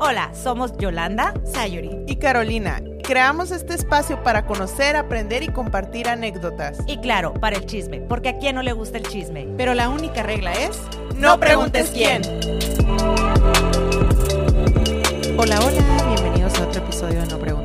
Hola, 0.00 0.30
somos 0.32 0.76
Yolanda, 0.76 1.34
Sayuri 1.44 1.90
y 2.06 2.16
Carolina. 2.16 2.80
Creamos 3.02 3.50
este 3.50 3.74
espacio 3.74 4.22
para 4.22 4.46
conocer, 4.46 4.94
aprender 4.94 5.42
y 5.42 5.48
compartir 5.48 6.08
anécdotas. 6.08 6.78
Y 6.86 6.98
claro, 6.98 7.34
para 7.34 7.56
el 7.56 7.66
chisme, 7.66 8.00
porque 8.02 8.28
a 8.28 8.38
quién 8.38 8.54
no 8.54 8.62
le 8.62 8.72
gusta 8.72 8.98
el 8.98 9.08
chisme. 9.08 9.48
Pero 9.56 9.74
la 9.74 9.88
única 9.88 10.22
regla 10.22 10.52
es, 10.52 10.80
no 11.16 11.40
preguntes 11.40 11.90
quién. 11.90 12.22
Hola, 15.36 15.58
hola, 15.60 16.14
bienvenidos 16.14 16.60
a 16.60 16.62
otro 16.62 16.80
episodio 16.80 17.20
de 17.20 17.26
No 17.26 17.38
preguntes. 17.38 17.57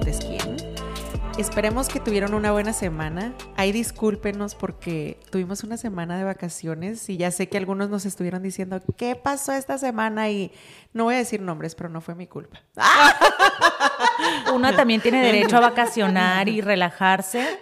Esperemos 1.38 1.90
que 1.90 2.00
tuvieron 2.00 2.36
una 2.36 2.52
buena 2.52 2.74
semana. 2.74 3.34
Ahí 3.58 3.72
discúlpenos 3.72 4.54
porque 4.54 5.20
tuvimos 5.32 5.64
una 5.64 5.78
semana 5.78 6.16
de 6.16 6.24
vacaciones 6.24 7.10
y 7.10 7.18
ya 7.18 7.32
sé 7.32 7.50
que 7.50 7.58
algunos 7.58 7.90
nos 7.90 8.06
estuvieron 8.06 8.44
diciendo, 8.44 8.80
¿qué 8.98 9.16
pasó 9.16 9.52
esta 9.52 9.80
semana? 9.80 10.30
Y 10.30 10.52
no 10.94 11.06
voy 11.06 11.16
a 11.16 11.18
decir 11.18 11.42
nombres, 11.42 11.74
pero 11.74 11.90
no 11.90 12.02
fue 12.02 12.14
mi 12.14 12.28
culpa. 12.28 12.62
Uno 14.54 14.76
también 14.76 15.02
tiene 15.02 15.24
derecho 15.24 15.58
a 15.58 15.62
vacacionar 15.62 16.48
y 16.50 16.62
relajarse 16.62 17.60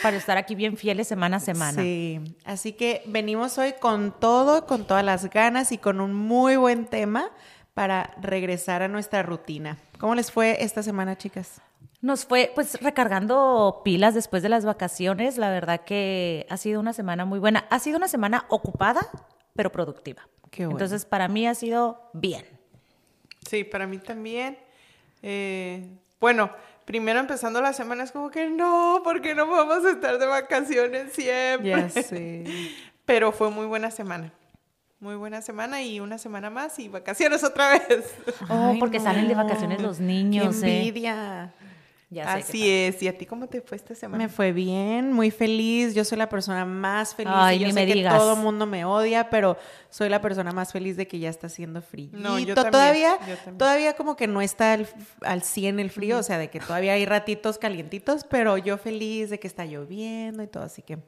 para 0.00 0.16
estar 0.16 0.36
aquí 0.36 0.54
bien 0.54 0.76
fieles 0.76 1.08
semana 1.08 1.38
a 1.38 1.40
semana. 1.40 1.82
Sí, 1.82 2.20
así 2.44 2.74
que 2.74 3.02
venimos 3.06 3.58
hoy 3.58 3.74
con 3.80 4.12
todo, 4.20 4.66
con 4.66 4.86
todas 4.86 5.04
las 5.04 5.28
ganas 5.30 5.72
y 5.72 5.78
con 5.78 6.00
un 6.00 6.14
muy 6.14 6.54
buen 6.54 6.86
tema 6.86 7.30
para 7.74 8.14
regresar 8.22 8.82
a 8.82 8.88
nuestra 8.88 9.24
rutina. 9.24 9.78
¿Cómo 9.98 10.14
les 10.14 10.30
fue 10.30 10.62
esta 10.62 10.84
semana, 10.84 11.18
chicas? 11.18 11.60
Nos 12.04 12.26
fue 12.26 12.52
pues 12.54 12.78
recargando 12.82 13.80
pilas 13.82 14.12
después 14.12 14.42
de 14.42 14.50
las 14.50 14.66
vacaciones. 14.66 15.38
La 15.38 15.48
verdad 15.48 15.86
que 15.86 16.46
ha 16.50 16.58
sido 16.58 16.78
una 16.78 16.92
semana 16.92 17.24
muy 17.24 17.38
buena. 17.38 17.66
Ha 17.70 17.78
sido 17.78 17.96
una 17.96 18.08
semana 18.08 18.44
ocupada, 18.50 19.08
pero 19.56 19.72
productiva. 19.72 20.28
Qué 20.50 20.66
bueno. 20.66 20.72
Entonces, 20.72 21.06
para 21.06 21.28
mí 21.28 21.46
ha 21.46 21.54
sido 21.54 22.10
bien. 22.12 22.44
Sí, 23.48 23.64
para 23.64 23.86
mí 23.86 23.96
también. 23.96 24.58
Eh, 25.22 25.88
bueno, 26.20 26.50
primero 26.84 27.20
empezando 27.20 27.62
la 27.62 27.72
semana 27.72 28.02
es 28.04 28.12
como 28.12 28.30
que 28.30 28.50
no, 28.50 29.00
porque 29.02 29.34
no 29.34 29.46
vamos 29.46 29.82
a 29.86 29.92
estar 29.92 30.18
de 30.18 30.26
vacaciones 30.26 31.10
siempre. 31.14 31.70
Ya 31.70 31.88
sé. 32.02 32.44
Pero 33.06 33.32
fue 33.32 33.48
muy 33.48 33.64
buena 33.64 33.90
semana. 33.90 34.30
Muy 35.00 35.14
buena 35.14 35.40
semana 35.40 35.80
y 35.80 36.00
una 36.00 36.18
semana 36.18 36.50
más 36.50 36.78
y 36.78 36.88
vacaciones 36.88 37.42
otra 37.44 37.78
vez. 37.78 38.14
Oh, 38.50 38.74
porque 38.78 39.00
salen 39.00 39.26
de 39.26 39.34
vacaciones 39.34 39.80
los 39.80 40.00
niños. 40.00 40.60
Qué 40.60 40.88
¿eh? 40.88 40.92
Así 42.20 42.70
es. 42.70 43.02
¿Y 43.02 43.08
a 43.08 43.16
ti 43.16 43.26
cómo 43.26 43.46
te 43.46 43.60
fue 43.60 43.76
esta 43.76 43.94
semana? 43.94 44.24
Me 44.24 44.28
fue 44.28 44.52
bien, 44.52 45.12
muy 45.12 45.30
feliz. 45.30 45.94
Yo 45.94 46.04
soy 46.04 46.18
la 46.18 46.28
persona 46.28 46.64
más 46.64 47.14
feliz. 47.14 47.32
Ay, 47.34 47.60
yo 47.60 47.70
sé 47.70 47.86
que 47.86 48.04
todo 48.04 48.34
el 48.34 48.40
mundo 48.40 48.66
me 48.66 48.84
odia, 48.84 49.30
pero 49.30 49.56
soy 49.90 50.08
la 50.08 50.20
persona 50.20 50.52
más 50.52 50.72
feliz 50.72 50.96
de 50.96 51.06
que 51.06 51.18
ya 51.18 51.30
está 51.30 51.46
haciendo 51.46 51.82
frío. 51.82 52.10
No, 52.12 52.38
yo 52.38 52.54
todavía, 52.54 53.18
todavía 53.58 53.94
como 53.94 54.16
que 54.16 54.26
no 54.26 54.40
está 54.40 54.78
al, 55.22 55.42
100 55.42 55.80
el 55.80 55.90
frío, 55.90 56.18
o 56.18 56.22
sea, 56.22 56.38
de 56.38 56.50
que 56.50 56.60
todavía 56.60 56.94
hay 56.94 57.06
ratitos 57.06 57.58
calientitos, 57.58 58.24
pero 58.24 58.58
yo 58.58 58.78
feliz 58.78 59.30
de 59.30 59.38
que 59.38 59.46
está 59.46 59.64
lloviendo 59.64 60.42
y 60.42 60.46
todo, 60.46 60.64
así 60.64 60.82
que 60.82 60.98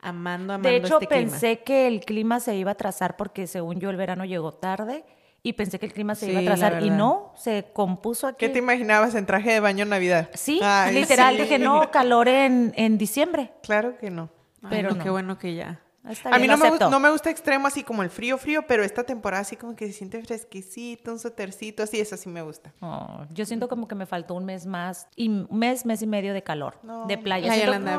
amando, 0.00 0.54
amando 0.54 0.68
De 0.68 0.76
hecho, 0.76 1.00
este 1.00 1.06
pensé 1.06 1.60
que 1.60 1.86
el 1.86 2.00
clima 2.00 2.40
se 2.40 2.56
iba 2.56 2.72
a 2.72 2.74
trazar 2.74 3.16
porque 3.16 3.46
según 3.46 3.80
yo 3.80 3.90
el 3.90 3.96
verano 3.96 4.24
llegó 4.24 4.52
tarde 4.52 5.04
y 5.44 5.54
pensé 5.54 5.78
que 5.78 5.86
el 5.86 5.92
clima 5.92 6.14
se 6.14 6.30
iba 6.30 6.40
a 6.40 6.44
trazar 6.44 6.82
y 6.82 6.90
no, 6.90 7.32
se 7.36 7.66
compuso 7.72 8.28
aquí. 8.28 8.46
¿Qué 8.46 8.48
te 8.48 8.60
imaginabas 8.60 9.14
en 9.14 9.26
traje 9.26 9.52
de 9.52 9.60
baño 9.60 9.82
en 9.82 9.88
Navidad? 9.88 10.30
Sí, 10.34 10.60
literal, 10.92 11.36
dije, 11.36 11.58
no, 11.58 11.90
calor 11.90 12.28
en, 12.28 12.72
en 12.76 12.96
diciembre. 12.98 13.52
Claro 13.62 13.98
que 13.98 14.10
no. 14.10 14.30
Pero 14.70 14.96
qué 14.98 15.10
bueno 15.10 15.38
que 15.38 15.56
ya. 15.56 15.80
a 16.24 16.38
mí 16.38 16.46
no 16.46 16.56
me, 16.56 16.70
no 16.78 17.00
me, 17.00 17.10
gusta 17.10 17.30
extremo 17.30 17.66
así 17.66 17.82
como 17.82 18.04
el 18.04 18.10
frío, 18.10 18.38
frío, 18.38 18.64
pero 18.68 18.84
esta 18.84 19.02
temporada 19.02 19.42
así 19.42 19.56
como 19.56 19.74
que 19.74 19.86
se 19.88 19.92
siente 19.92 20.22
fresquecito, 20.22 21.10
un 21.10 21.18
sotercito, 21.18 21.82
así, 21.82 21.98
eso 21.98 22.16
sí 22.16 22.28
me 22.28 22.42
gusta. 22.42 22.72
Oh, 22.80 23.24
yo 23.30 23.44
siento 23.44 23.68
como 23.68 23.88
que 23.88 23.96
me 23.96 24.06
faltó 24.06 24.34
un 24.34 24.44
mes 24.44 24.66
más, 24.66 25.08
y 25.16 25.28
un 25.28 25.48
mes, 25.50 25.84
mes 25.84 26.02
y 26.02 26.06
medio 26.06 26.34
de 26.34 26.44
calor, 26.44 26.78
de 27.08 27.18
playa. 27.18 27.50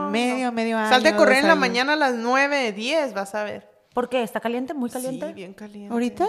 medio, 0.10 0.54
medio 0.54 0.78
año. 0.78 0.90
Sal 0.90 1.04
de 1.04 1.14
correr 1.16 1.40
en 1.40 1.48
la 1.48 1.56
mañana 1.56 1.94
a 1.94 1.98
las 1.98 2.14
9, 2.14 2.72
10, 2.72 3.14
vas 3.14 3.36
a 3.36 3.44
ver. 3.44 3.70
¿Por 3.94 4.08
qué? 4.08 4.24
¿Está 4.24 4.40
caliente? 4.40 4.74
¿Muy 4.74 4.90
caliente? 4.90 5.28
Sí, 5.28 5.34
bien 5.34 5.54
caliente. 5.54 5.94
¿Ahorita? 5.94 6.28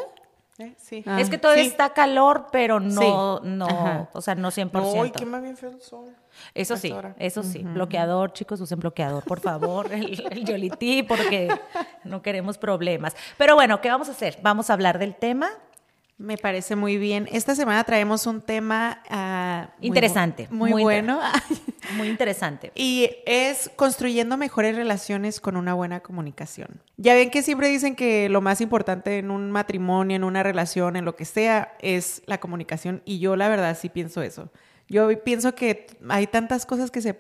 ¿Eh? 0.58 0.74
Sí. 0.78 1.02
Ah, 1.04 1.20
es 1.20 1.30
que 1.30 1.38
todavía 1.38 1.64
está 1.64 1.92
calor, 1.92 2.46
pero 2.52 2.78
no, 2.78 3.40
no, 3.40 4.08
o 4.12 4.20
sea, 4.20 4.36
no 4.36 4.52
100%. 4.52 4.70
No, 4.72 5.04
y 5.04 5.10
quema 5.10 5.40
bien 5.40 5.56
feo 5.56 5.70
el 5.70 5.80
sol. 5.80 6.14
Eso 6.54 6.76
sí, 6.76 6.94
eso 7.18 7.42
sí. 7.42 7.62
Bloqueador, 7.64 8.32
chicos, 8.32 8.60
usen 8.60 8.78
bloqueador, 8.78 9.24
por 9.24 9.40
favor, 9.40 9.92
el, 9.92 10.24
el 10.30 10.44
Yoliti, 10.44 11.02
porque 11.02 11.48
no 12.04 12.22
queremos 12.22 12.58
problemas. 12.58 13.16
Pero 13.36 13.56
bueno, 13.56 13.80
¿qué 13.80 13.88
vamos 13.88 14.08
a 14.08 14.12
hacer? 14.12 14.38
Vamos 14.42 14.70
a 14.70 14.74
hablar 14.74 14.98
del 14.98 15.16
tema 15.16 15.50
me 16.16 16.38
parece 16.38 16.76
muy 16.76 16.96
bien. 16.96 17.28
Esta 17.32 17.54
semana 17.54 17.82
traemos 17.84 18.26
un 18.26 18.40
tema 18.40 19.02
ah, 19.10 19.70
interesante, 19.80 20.46
muy, 20.50 20.70
bueno, 20.70 21.20
muy 21.96 22.08
interesante. 22.08 22.70
Y 22.74 23.10
es 23.26 23.70
construyendo 23.74 24.36
mejores 24.36 24.76
relaciones 24.76 25.40
con 25.40 25.56
una 25.56 25.74
buena 25.74 26.00
comunicación. 26.00 26.80
Ya 26.96 27.14
ven 27.14 27.30
que 27.30 27.42
siempre 27.42 27.68
dicen 27.68 27.96
que 27.96 28.28
lo 28.28 28.40
más 28.40 28.60
importante 28.60 29.18
en 29.18 29.30
un 29.30 29.50
matrimonio, 29.50 30.16
en 30.16 30.24
una 30.24 30.42
relación, 30.42 30.96
en 30.96 31.04
lo 31.04 31.16
que 31.16 31.24
sea, 31.24 31.76
es 31.80 32.22
la 32.26 32.38
comunicación. 32.38 33.02
Y 33.04 33.18
yo 33.18 33.34
la 33.34 33.48
verdad 33.48 33.76
sí 33.78 33.88
pienso 33.88 34.22
eso. 34.22 34.50
Yo 34.88 35.08
pienso 35.24 35.54
que 35.54 35.86
hay 36.08 36.26
tantas 36.26 36.66
cosas 36.66 36.90
que 36.90 37.00
se 37.00 37.14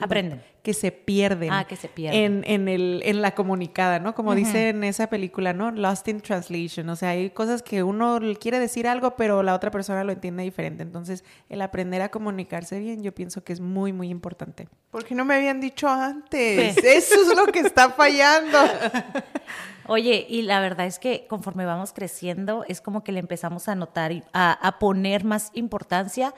Aprenden. 0.00 0.42
Que 0.64 0.74
se 0.74 0.90
pierden. 0.90 1.52
Ah, 1.52 1.66
que 1.66 1.76
se 1.76 1.88
pierden. 1.88 2.44
En, 2.44 2.44
en, 2.46 2.68
el, 2.68 3.02
en 3.04 3.22
la 3.22 3.34
comunicada, 3.34 4.00
¿no? 4.00 4.14
Como 4.14 4.34
dice 4.34 4.70
en 4.70 4.82
esa 4.82 5.08
película, 5.08 5.52
¿no? 5.52 5.70
Lost 5.70 6.08
in 6.08 6.20
translation. 6.20 6.88
O 6.88 6.96
sea, 6.96 7.10
hay 7.10 7.30
cosas 7.30 7.62
que 7.62 7.82
uno 7.82 8.18
quiere 8.40 8.58
decir 8.58 8.88
algo, 8.88 9.14
pero 9.14 9.42
la 9.42 9.54
otra 9.54 9.70
persona 9.70 10.02
lo 10.02 10.12
entiende 10.12 10.42
diferente. 10.42 10.82
Entonces, 10.82 11.22
el 11.48 11.60
aprender 11.62 12.02
a 12.02 12.08
comunicarse 12.08 12.80
bien, 12.80 13.02
yo 13.02 13.14
pienso 13.14 13.44
que 13.44 13.52
es 13.52 13.60
muy, 13.60 13.92
muy 13.92 14.08
importante. 14.08 14.68
¿Por 14.90 15.04
qué 15.04 15.14
no 15.14 15.24
me 15.24 15.34
habían 15.34 15.60
dicho 15.60 15.88
antes? 15.88 16.76
Eso 16.78 17.14
es 17.14 17.36
lo 17.36 17.46
que 17.46 17.60
está 17.60 17.90
fallando. 17.90 18.58
Oye, 19.86 20.26
y 20.28 20.42
la 20.42 20.60
verdad 20.60 20.86
es 20.86 20.98
que 20.98 21.26
conforme 21.28 21.66
vamos 21.66 21.92
creciendo, 21.92 22.64
es 22.66 22.80
como 22.80 23.04
que 23.04 23.12
le 23.12 23.20
empezamos 23.20 23.68
a 23.68 23.74
notar, 23.74 24.12
a, 24.32 24.52
a 24.52 24.78
poner 24.78 25.24
más 25.24 25.50
importancia, 25.52 26.34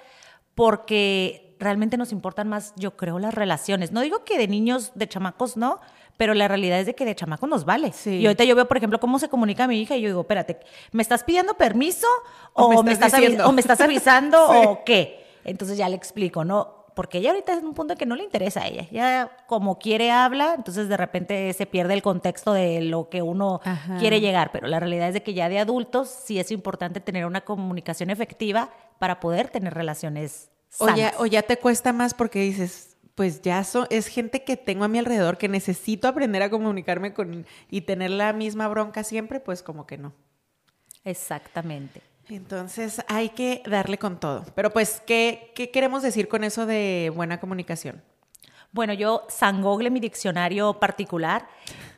porque 0.54 1.45
realmente 1.58 1.96
nos 1.96 2.12
importan 2.12 2.48
más, 2.48 2.72
yo 2.76 2.96
creo, 2.96 3.18
las 3.18 3.34
relaciones. 3.34 3.92
No 3.92 4.00
digo 4.00 4.24
que 4.24 4.38
de 4.38 4.48
niños, 4.48 4.92
de 4.94 5.08
chamacos, 5.08 5.56
no, 5.56 5.80
pero 6.16 6.34
la 6.34 6.48
realidad 6.48 6.80
es 6.80 6.86
de 6.86 6.94
que 6.94 7.04
de 7.04 7.14
chamacos 7.14 7.48
nos 7.48 7.64
vale. 7.64 7.92
Y 8.04 8.26
ahorita 8.26 8.44
yo 8.44 8.54
veo, 8.54 8.66
por 8.66 8.76
ejemplo, 8.76 9.00
cómo 9.00 9.18
se 9.18 9.28
comunica 9.28 9.66
mi 9.66 9.80
hija 9.80 9.96
y 9.96 10.02
yo 10.02 10.08
digo, 10.08 10.20
espérate, 10.22 10.58
¿me 10.92 11.02
estás 11.02 11.24
pidiendo 11.24 11.54
permiso 11.54 12.06
o, 12.52 12.82
me, 12.82 12.92
estás 12.92 13.14
o 13.44 13.52
me 13.52 13.60
estás 13.60 13.80
avisando 13.80 14.44
o 14.70 14.84
qué? 14.84 15.24
Entonces 15.44 15.76
ya 15.76 15.88
le 15.88 15.96
explico, 15.96 16.44
¿no? 16.44 16.86
Porque 16.94 17.18
ella 17.18 17.30
ahorita 17.30 17.52
es 17.52 17.62
un 17.62 17.74
punto 17.74 17.94
que 17.94 18.06
no 18.06 18.16
le 18.16 18.24
interesa 18.24 18.62
a 18.62 18.68
ella. 18.68 18.86
Ya 18.90 19.30
como 19.46 19.78
quiere 19.78 20.10
habla, 20.10 20.54
entonces 20.56 20.88
de 20.88 20.96
repente 20.96 21.52
se 21.52 21.66
pierde 21.66 21.92
el 21.92 22.00
contexto 22.00 22.54
de 22.54 22.80
lo 22.80 23.10
que 23.10 23.20
uno 23.20 23.60
quiere 23.98 24.22
llegar. 24.22 24.50
Pero 24.50 24.66
la 24.66 24.80
realidad 24.80 25.08
es 25.08 25.14
de 25.14 25.22
que 25.22 25.34
ya 25.34 25.50
de 25.50 25.58
adultos 25.58 26.08
sí 26.08 26.40
es 26.40 26.50
importante 26.50 27.00
tener 27.00 27.26
una 27.26 27.42
comunicación 27.42 28.08
efectiva 28.08 28.70
para 28.98 29.20
poder 29.20 29.50
tener 29.50 29.74
relaciones 29.74 30.50
o 30.78 30.94
ya, 30.94 31.14
o 31.18 31.26
ya 31.26 31.42
te 31.42 31.58
cuesta 31.58 31.92
más 31.92 32.14
porque 32.14 32.40
dices, 32.40 32.96
pues 33.14 33.40
ya 33.42 33.64
es 33.90 34.06
gente 34.08 34.44
que 34.44 34.56
tengo 34.56 34.84
a 34.84 34.88
mi 34.88 34.98
alrededor 34.98 35.38
que 35.38 35.48
necesito 35.48 36.06
aprender 36.06 36.42
a 36.42 36.50
comunicarme 36.50 37.14
con 37.14 37.46
y 37.70 37.80
tener 37.80 38.10
la 38.10 38.32
misma 38.32 38.68
bronca 38.68 39.04
siempre, 39.04 39.40
pues 39.40 39.62
como 39.62 39.86
que 39.86 39.96
no. 39.98 40.12
Exactamente. 41.04 42.02
Entonces 42.28 43.00
hay 43.08 43.30
que 43.30 43.62
darle 43.66 43.98
con 43.98 44.18
todo. 44.18 44.44
Pero 44.54 44.70
pues, 44.70 45.02
¿qué, 45.06 45.52
qué 45.54 45.70
queremos 45.70 46.02
decir 46.02 46.28
con 46.28 46.44
eso 46.44 46.66
de 46.66 47.10
buena 47.14 47.40
comunicación? 47.40 48.02
Bueno, 48.72 48.92
yo, 48.92 49.24
San 49.28 49.62
Google, 49.62 49.90
mi 49.90 50.00
diccionario 50.00 50.78
particular, 50.78 51.48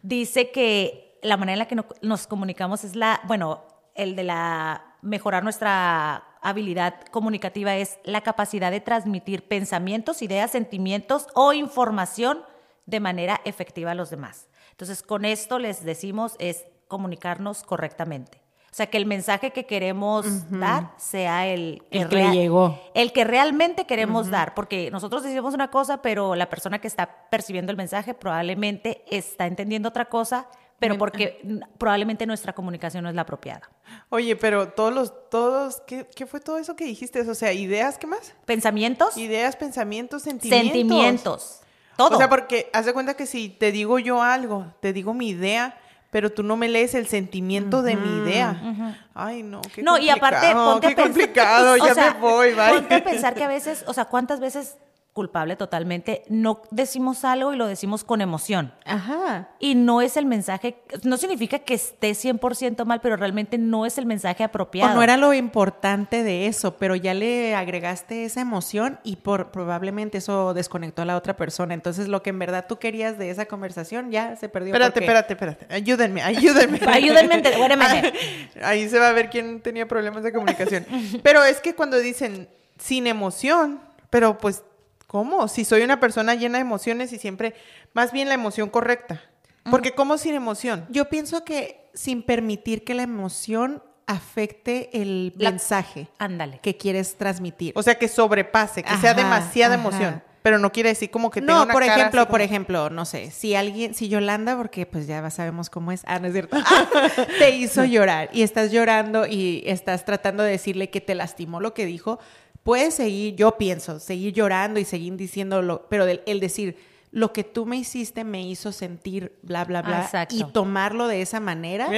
dice 0.02 0.50
que 0.52 1.18
la 1.22 1.36
manera 1.36 1.54
en 1.54 1.58
la 1.58 1.66
que 1.66 1.96
nos 2.02 2.26
comunicamos 2.26 2.84
es 2.84 2.94
la, 2.94 3.20
bueno, 3.24 3.64
el 3.94 4.14
de 4.14 4.22
la 4.22 4.84
mejorar 5.02 5.42
nuestra 5.42 6.27
habilidad 6.42 7.00
comunicativa 7.10 7.76
es 7.76 7.98
la 8.04 8.20
capacidad 8.20 8.70
de 8.70 8.80
transmitir 8.80 9.46
pensamientos, 9.46 10.22
ideas, 10.22 10.50
sentimientos 10.50 11.26
o 11.34 11.52
información 11.52 12.40
de 12.86 13.00
manera 13.00 13.40
efectiva 13.44 13.92
a 13.92 13.94
los 13.94 14.10
demás. 14.10 14.48
Entonces, 14.70 15.02
con 15.02 15.24
esto 15.24 15.58
les 15.58 15.84
decimos 15.84 16.36
es 16.38 16.64
comunicarnos 16.88 17.62
correctamente. 17.62 18.40
O 18.70 18.74
sea, 18.78 18.86
que 18.86 18.98
el 18.98 19.06
mensaje 19.06 19.50
que 19.50 19.64
queremos 19.66 20.26
dar 20.50 20.92
sea 20.98 21.46
el, 21.46 21.82
que, 21.90 22.00
el 22.00 22.08
que 22.08 22.30
llegó. 22.30 22.78
El 22.94 23.12
que 23.12 23.24
realmente 23.24 23.86
queremos 23.86 24.30
dar, 24.30 24.54
porque 24.54 24.90
nosotros 24.90 25.22
decimos 25.22 25.54
una 25.54 25.70
cosa, 25.70 26.02
pero 26.02 26.34
la 26.34 26.50
persona 26.50 26.78
que 26.78 26.86
está 26.86 27.28
percibiendo 27.30 27.72
el 27.72 27.78
mensaje 27.78 28.14
probablemente 28.14 29.04
está 29.10 29.46
entendiendo 29.46 29.88
otra 29.88 30.04
cosa, 30.04 30.48
pero 30.78 30.96
porque 30.96 31.42
probablemente 31.76 32.26
nuestra 32.26 32.52
comunicación 32.52 33.02
no 33.02 33.10
es 33.10 33.16
la 33.16 33.22
apropiada. 33.22 33.68
Oye, 34.10 34.36
pero 34.36 34.68
todos 34.68 34.94
los, 34.94 35.30
todos, 35.30 35.82
¿qué, 35.86 36.06
¿qué, 36.14 36.26
fue 36.26 36.40
todo 36.40 36.58
eso 36.58 36.76
que 36.76 36.84
dijiste? 36.84 37.20
O 37.20 37.34
sea, 37.34 37.52
ideas, 37.52 37.98
¿qué 37.98 38.06
más? 38.06 38.34
Pensamientos. 38.44 39.16
Ideas, 39.16 39.56
pensamientos, 39.56 40.22
sentimientos. 40.22 40.72
Sentimientos. 40.72 41.60
Todo. 41.96 42.14
O 42.14 42.18
sea, 42.18 42.28
porque 42.28 42.70
haz 42.72 42.86
de 42.86 42.92
cuenta 42.92 43.14
que 43.14 43.26
si 43.26 43.48
te 43.48 43.72
digo 43.72 43.98
yo 43.98 44.22
algo, 44.22 44.72
te 44.80 44.92
digo 44.92 45.14
mi 45.14 45.30
idea, 45.30 45.76
pero 46.10 46.30
tú 46.30 46.42
no 46.42 46.56
me 46.56 46.68
lees 46.68 46.94
el 46.94 47.08
sentimiento 47.08 47.82
de 47.82 47.96
mi 47.96 48.18
idea. 48.18 48.96
Ay, 49.14 49.42
no, 49.42 49.60
qué 49.74 49.82
No, 49.82 49.98
y 49.98 50.08
aparte, 50.08 50.52
ponte 50.54 50.88
qué 50.88 51.02
complicado, 51.02 51.76
ya 51.84 51.94
me 51.94 52.20
voy, 52.20 52.54
bye. 52.54 52.74
Ponte 52.74 52.94
a 52.94 53.04
pensar 53.04 53.34
que 53.34 53.42
a 53.42 53.48
veces, 53.48 53.84
o 53.86 53.92
sea, 53.92 54.04
¿cuántas 54.04 54.38
veces 54.38 54.76
culpable 55.18 55.56
totalmente, 55.56 56.22
no 56.28 56.62
decimos 56.70 57.24
algo 57.24 57.52
y 57.52 57.56
lo 57.56 57.66
decimos 57.66 58.04
con 58.04 58.20
emoción. 58.20 58.72
Ajá. 58.84 59.48
Y 59.58 59.74
no 59.74 60.00
es 60.00 60.16
el 60.16 60.26
mensaje, 60.26 60.76
no 61.02 61.16
significa 61.16 61.58
que 61.58 61.74
esté 61.74 62.12
100% 62.12 62.84
mal, 62.84 63.00
pero 63.00 63.16
realmente 63.16 63.58
no 63.58 63.84
es 63.84 63.98
el 63.98 64.06
mensaje 64.06 64.44
apropiado. 64.44 64.92
O 64.92 64.94
no 64.94 65.02
era 65.02 65.16
lo 65.16 65.34
importante 65.34 66.22
de 66.22 66.46
eso, 66.46 66.76
pero 66.76 66.94
ya 66.94 67.14
le 67.14 67.56
agregaste 67.56 68.26
esa 68.26 68.40
emoción 68.40 69.00
y 69.02 69.16
por, 69.16 69.50
probablemente 69.50 70.18
eso 70.18 70.54
desconectó 70.54 71.02
a 71.02 71.04
la 71.04 71.16
otra 71.16 71.36
persona. 71.36 71.74
Entonces 71.74 72.06
lo 72.06 72.22
que 72.22 72.30
en 72.30 72.38
verdad 72.38 72.66
tú 72.68 72.78
querías 72.78 73.18
de 73.18 73.30
esa 73.30 73.46
conversación 73.46 74.12
ya 74.12 74.36
se 74.36 74.48
perdió. 74.48 74.72
Espérate, 74.72 75.00
espérate, 75.00 75.32
espérate. 75.32 75.66
Ayúdenme, 75.74 76.22
ayúdenme. 76.22 76.78
ayúdenme, 76.86 77.42
Ahí 78.62 78.88
se 78.88 79.00
va 79.00 79.08
a 79.08 79.12
ver 79.12 79.30
quién 79.30 79.62
tenía 79.62 79.88
problemas 79.88 80.22
de 80.22 80.32
comunicación. 80.32 80.86
Pero 81.24 81.42
es 81.42 81.60
que 81.60 81.74
cuando 81.74 81.98
dicen 81.98 82.48
sin 82.78 83.08
emoción, 83.08 83.80
pero 84.10 84.38
pues 84.38 84.62
¿Cómo? 85.08 85.48
Si 85.48 85.64
soy 85.64 85.82
una 85.82 86.00
persona 86.00 86.34
llena 86.34 86.58
de 86.58 86.62
emociones 86.62 87.14
y 87.14 87.18
siempre, 87.18 87.54
más 87.94 88.12
bien 88.12 88.28
la 88.28 88.34
emoción 88.34 88.68
correcta. 88.68 89.22
Porque 89.70 89.92
¿cómo 89.92 90.18
sin 90.18 90.34
emoción? 90.34 90.86
Yo 90.90 91.08
pienso 91.08 91.44
que 91.44 91.90
sin 91.94 92.22
permitir 92.22 92.84
que 92.84 92.94
la 92.94 93.02
emoción 93.02 93.82
afecte 94.06 94.90
el 94.92 95.32
mensaje 95.36 96.08
ándale. 96.18 96.60
que 96.62 96.76
quieres 96.76 97.16
transmitir. 97.16 97.72
O 97.74 97.82
sea, 97.82 97.96
que 97.96 98.06
sobrepase, 98.06 98.82
que 98.82 98.96
sea 98.98 99.14
demasiada 99.14 99.74
emoción. 99.74 100.22
Pero 100.42 100.58
no 100.58 100.72
quiere 100.72 100.90
decir 100.90 101.10
como 101.10 101.30
que 101.30 101.40
tenga 101.40 101.64
No, 101.64 101.72
por 101.72 101.82
ejemplo, 101.82 102.28
por 102.28 102.40
ejemplo, 102.40 102.90
no 102.90 103.04
sé, 103.04 103.30
si 103.30 103.54
alguien, 103.54 103.94
si 103.94 104.08
Yolanda, 104.08 104.56
porque 104.56 104.86
pues 104.86 105.06
ya 105.06 105.28
sabemos 105.30 105.68
cómo 105.68 105.90
es, 105.90 106.02
ah, 106.06 106.20
no 106.20 106.26
es 106.28 106.32
cierto, 106.32 106.56
te 107.38 107.56
hizo 107.56 107.84
llorar 107.84 108.30
y 108.32 108.42
estás 108.42 108.70
llorando 108.70 109.26
y 109.26 109.62
estás 109.66 110.04
tratando 110.04 110.42
de 110.42 110.52
decirle 110.52 110.90
que 110.90 111.00
te 111.00 111.14
lastimó 111.14 111.60
lo 111.60 111.74
que 111.74 111.86
dijo, 111.86 112.18
puedes 112.62 112.94
seguir, 112.94 113.36
yo 113.36 113.56
pienso, 113.56 113.98
seguir 114.00 114.32
llorando 114.32 114.80
y 114.80 114.84
seguir 114.84 115.16
diciéndolo, 115.16 115.86
pero 115.88 116.04
el, 116.04 116.40
decir, 116.40 116.76
lo 117.10 117.32
que 117.32 117.44
tú 117.44 117.66
me 117.66 117.76
hiciste 117.76 118.24
me 118.24 118.42
hizo 118.42 118.72
sentir 118.72 119.38
bla, 119.42 119.64
bla, 119.64 119.82
bla, 119.82 120.28
y 120.30 120.44
tomarlo 120.44 121.08
de 121.08 121.22
esa 121.22 121.40
manera, 121.40 121.88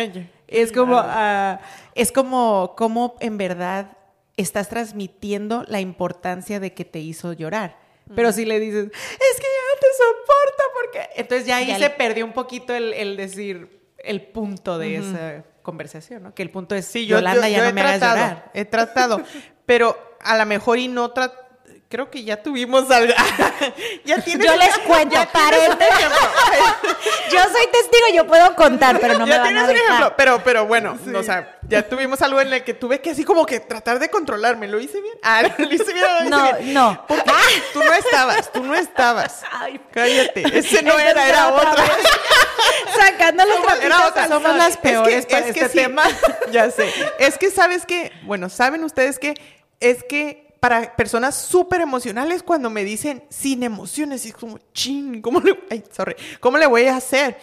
es 0.47 0.73
como, 0.73 0.99
uh, 0.99 1.59
es 1.95 2.13
como, 2.13 2.75
como 2.77 3.17
en 3.21 3.39
verdad 3.39 3.97
estás 4.37 4.69
transmitiendo 4.69 5.65
la 5.69 5.81
importancia 5.81 6.61
de 6.61 6.73
que 6.73 6.85
te 6.85 6.99
hizo 6.99 7.33
llorar. 7.33 7.79
Pero 8.15 8.33
si 8.33 8.45
le 8.45 8.59
dices, 8.59 8.87
es 8.87 9.37
que 9.37 9.47
ya 9.47 9.65
no 9.73 9.81
te 9.81 9.87
soporto 9.97 10.63
porque... 10.75 11.09
Entonces 11.17 11.47
ya 11.47 11.59
ahí 11.59 11.75
se 11.79 11.91
perdió 11.91 12.25
un 12.25 12.33
poquito 12.33 12.75
el, 12.75 13.17
decir 13.17 13.81
el 13.99 14.23
punto 14.23 14.79
de 14.79 14.97
esa 14.97 15.45
conversación, 15.63 16.25
¿no? 16.25 16.35
Que 16.35 16.43
el 16.43 16.51
punto 16.51 16.75
es, 16.75 16.87
sí, 16.87 17.07
yo, 17.07 17.19
Yolanda, 17.19 17.49
ya 17.49 17.65
no 17.65 17.73
me 17.73 17.81
hagas 17.81 18.01
llorar. 18.01 18.51
He 18.55 18.65
tratado, 18.65 19.23
pero 19.71 20.17
a 20.19 20.37
lo 20.37 20.47
mejor 20.47 20.81
y 20.81 20.89
no 20.89 21.15
creo 21.89 22.11
que 22.11 22.25
ya 22.25 22.43
tuvimos 22.43 22.91
algo. 22.91 23.13
ya 24.05 24.21
tienes, 24.21 24.45
yo 24.45 24.57
les 24.57 24.79
cuento, 24.87 25.17
parente. 25.33 25.85
yo 27.31 27.39
soy 27.39 27.67
testigo, 27.71 28.07
yo 28.13 28.27
puedo 28.27 28.57
contar, 28.57 28.99
pero 28.99 29.17
no 29.17 29.29
me 29.29 29.39
van 29.39 29.57
a 29.57 29.67
dejar. 29.69 29.71
Un 29.71 29.77
ejemplo, 29.77 30.15
pero, 30.17 30.43
pero 30.43 30.67
bueno, 30.67 30.99
o 31.15 31.23
sea, 31.23 31.61
ya 31.69 31.89
tuvimos 31.89 32.21
algo 32.21 32.41
en 32.41 32.53
el 32.53 32.65
que 32.65 32.75
tuve 32.75 33.01
que 33.01 33.11
así 33.11 33.23
como 33.23 33.47
que 33.47 33.61
tratar 33.61 34.01
de 34.01 34.11
controlarme. 34.11 34.67
¿Lo 34.67 34.81
hice 34.81 35.01
bien? 35.01 35.15
Ah, 35.23 35.43
lo 35.43 35.73
hice 35.73 35.93
bien. 35.93 36.05
Lo 36.05 36.21
hice 36.23 36.31
no, 36.31 36.43
bien. 36.43 36.75
no. 36.75 37.05
Porque 37.07 37.31
tú 37.73 37.79
no 37.79 37.93
estabas, 37.93 38.53
tú 38.53 38.65
no 38.65 38.75
estabas. 38.75 39.43
Ay, 39.53 39.81
Cállate. 39.93 40.59
Ese 40.59 40.83
no 40.83 40.99
era, 40.99 41.29
era 41.29 41.55
otra. 41.55 41.85
Sacando 42.97 43.45
los 43.45 43.63
trapitos. 43.63 44.29
Somos 44.29 44.57
las 44.57 44.77
peores 44.77 45.15
es 45.15 45.27
que, 45.27 45.37
para 45.37 45.47
es 45.47 45.57
este 45.57 45.69
tema. 45.69 46.03
ya 46.51 46.71
sé. 46.73 46.93
Es 47.21 47.39
que 47.39 47.53
sabes 47.53 47.87
que, 47.87 48.11
bueno, 48.25 48.49
saben 48.49 48.83
ustedes 48.83 49.21
que 49.21 49.60
es 49.81 50.05
que 50.05 50.55
para 50.61 50.95
personas 50.95 51.35
súper 51.35 51.81
emocionales, 51.81 52.43
cuando 52.43 52.69
me 52.69 52.85
dicen 52.85 53.25
sin 53.31 53.63
emociones, 53.63 54.25
es 54.27 54.35
como, 54.35 54.59
ching, 54.73 55.23
¿cómo 55.23 55.41
le, 55.41 55.59
sorry, 55.91 56.15
¿cómo 56.39 56.59
le 56.59 56.67
voy 56.67 56.85
a 56.85 56.97
hacer? 56.97 57.39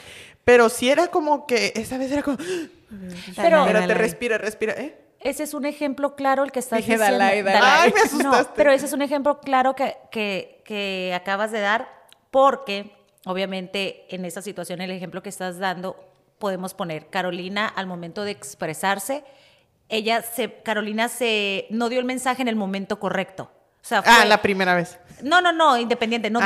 Pero 0.45 0.69
si 0.69 0.89
era 0.89 1.07
como 1.07 1.45
que, 1.45 1.73
esa 1.75 1.97
vez 1.97 2.11
era 2.11 2.23
como, 2.23 2.37
pero, 3.35 3.65
espérate, 3.65 3.93
respira, 3.95 4.37
respira, 4.37 4.73
¿eh? 4.73 4.97
Ese 5.19 5.43
es 5.43 5.55
un 5.55 5.65
ejemplo 5.65 6.15
claro 6.15 6.43
el 6.43 6.51
que 6.51 6.59
estás 6.59 6.77
diciendo. 6.77 7.05
Ay, 7.19 7.43
me 7.43 7.51
asustaste. 8.05 8.53
pero 8.55 8.71
ese 8.71 8.85
es 8.85 8.93
un 8.93 9.01
ejemplo 9.01 9.39
claro 9.41 9.75
que, 9.75 9.97
que, 10.11 10.61
que 10.63 11.11
acabas 11.15 11.51
de 11.51 11.59
dar, 11.59 11.89
porque 12.29 12.91
obviamente 13.25 14.05
en 14.09 14.25
esa 14.25 14.43
situación, 14.43 14.79
el 14.79 14.91
ejemplo 14.91 15.23
que 15.23 15.29
estás 15.29 15.57
dando, 15.57 15.97
podemos 16.37 16.75
poner 16.75 17.07
Carolina 17.07 17.67
al 17.67 17.87
momento 17.87 18.23
de 18.23 18.31
expresarse 18.31 19.23
ella 19.89 20.21
se, 20.21 20.61
Carolina 20.61 21.09
se, 21.09 21.67
no 21.69 21.89
dio 21.89 21.99
el 21.99 22.05
mensaje 22.05 22.41
en 22.41 22.47
el 22.47 22.55
momento 22.55 22.99
correcto. 22.99 23.51
O 23.81 23.85
sea, 23.87 24.03
ah, 24.05 24.25
la 24.25 24.41
primera 24.41 24.75
vez. 24.75 24.99
No, 25.23 25.41
no, 25.41 25.51
no, 25.51 25.77
independiente. 25.77 26.29
No 26.29 26.39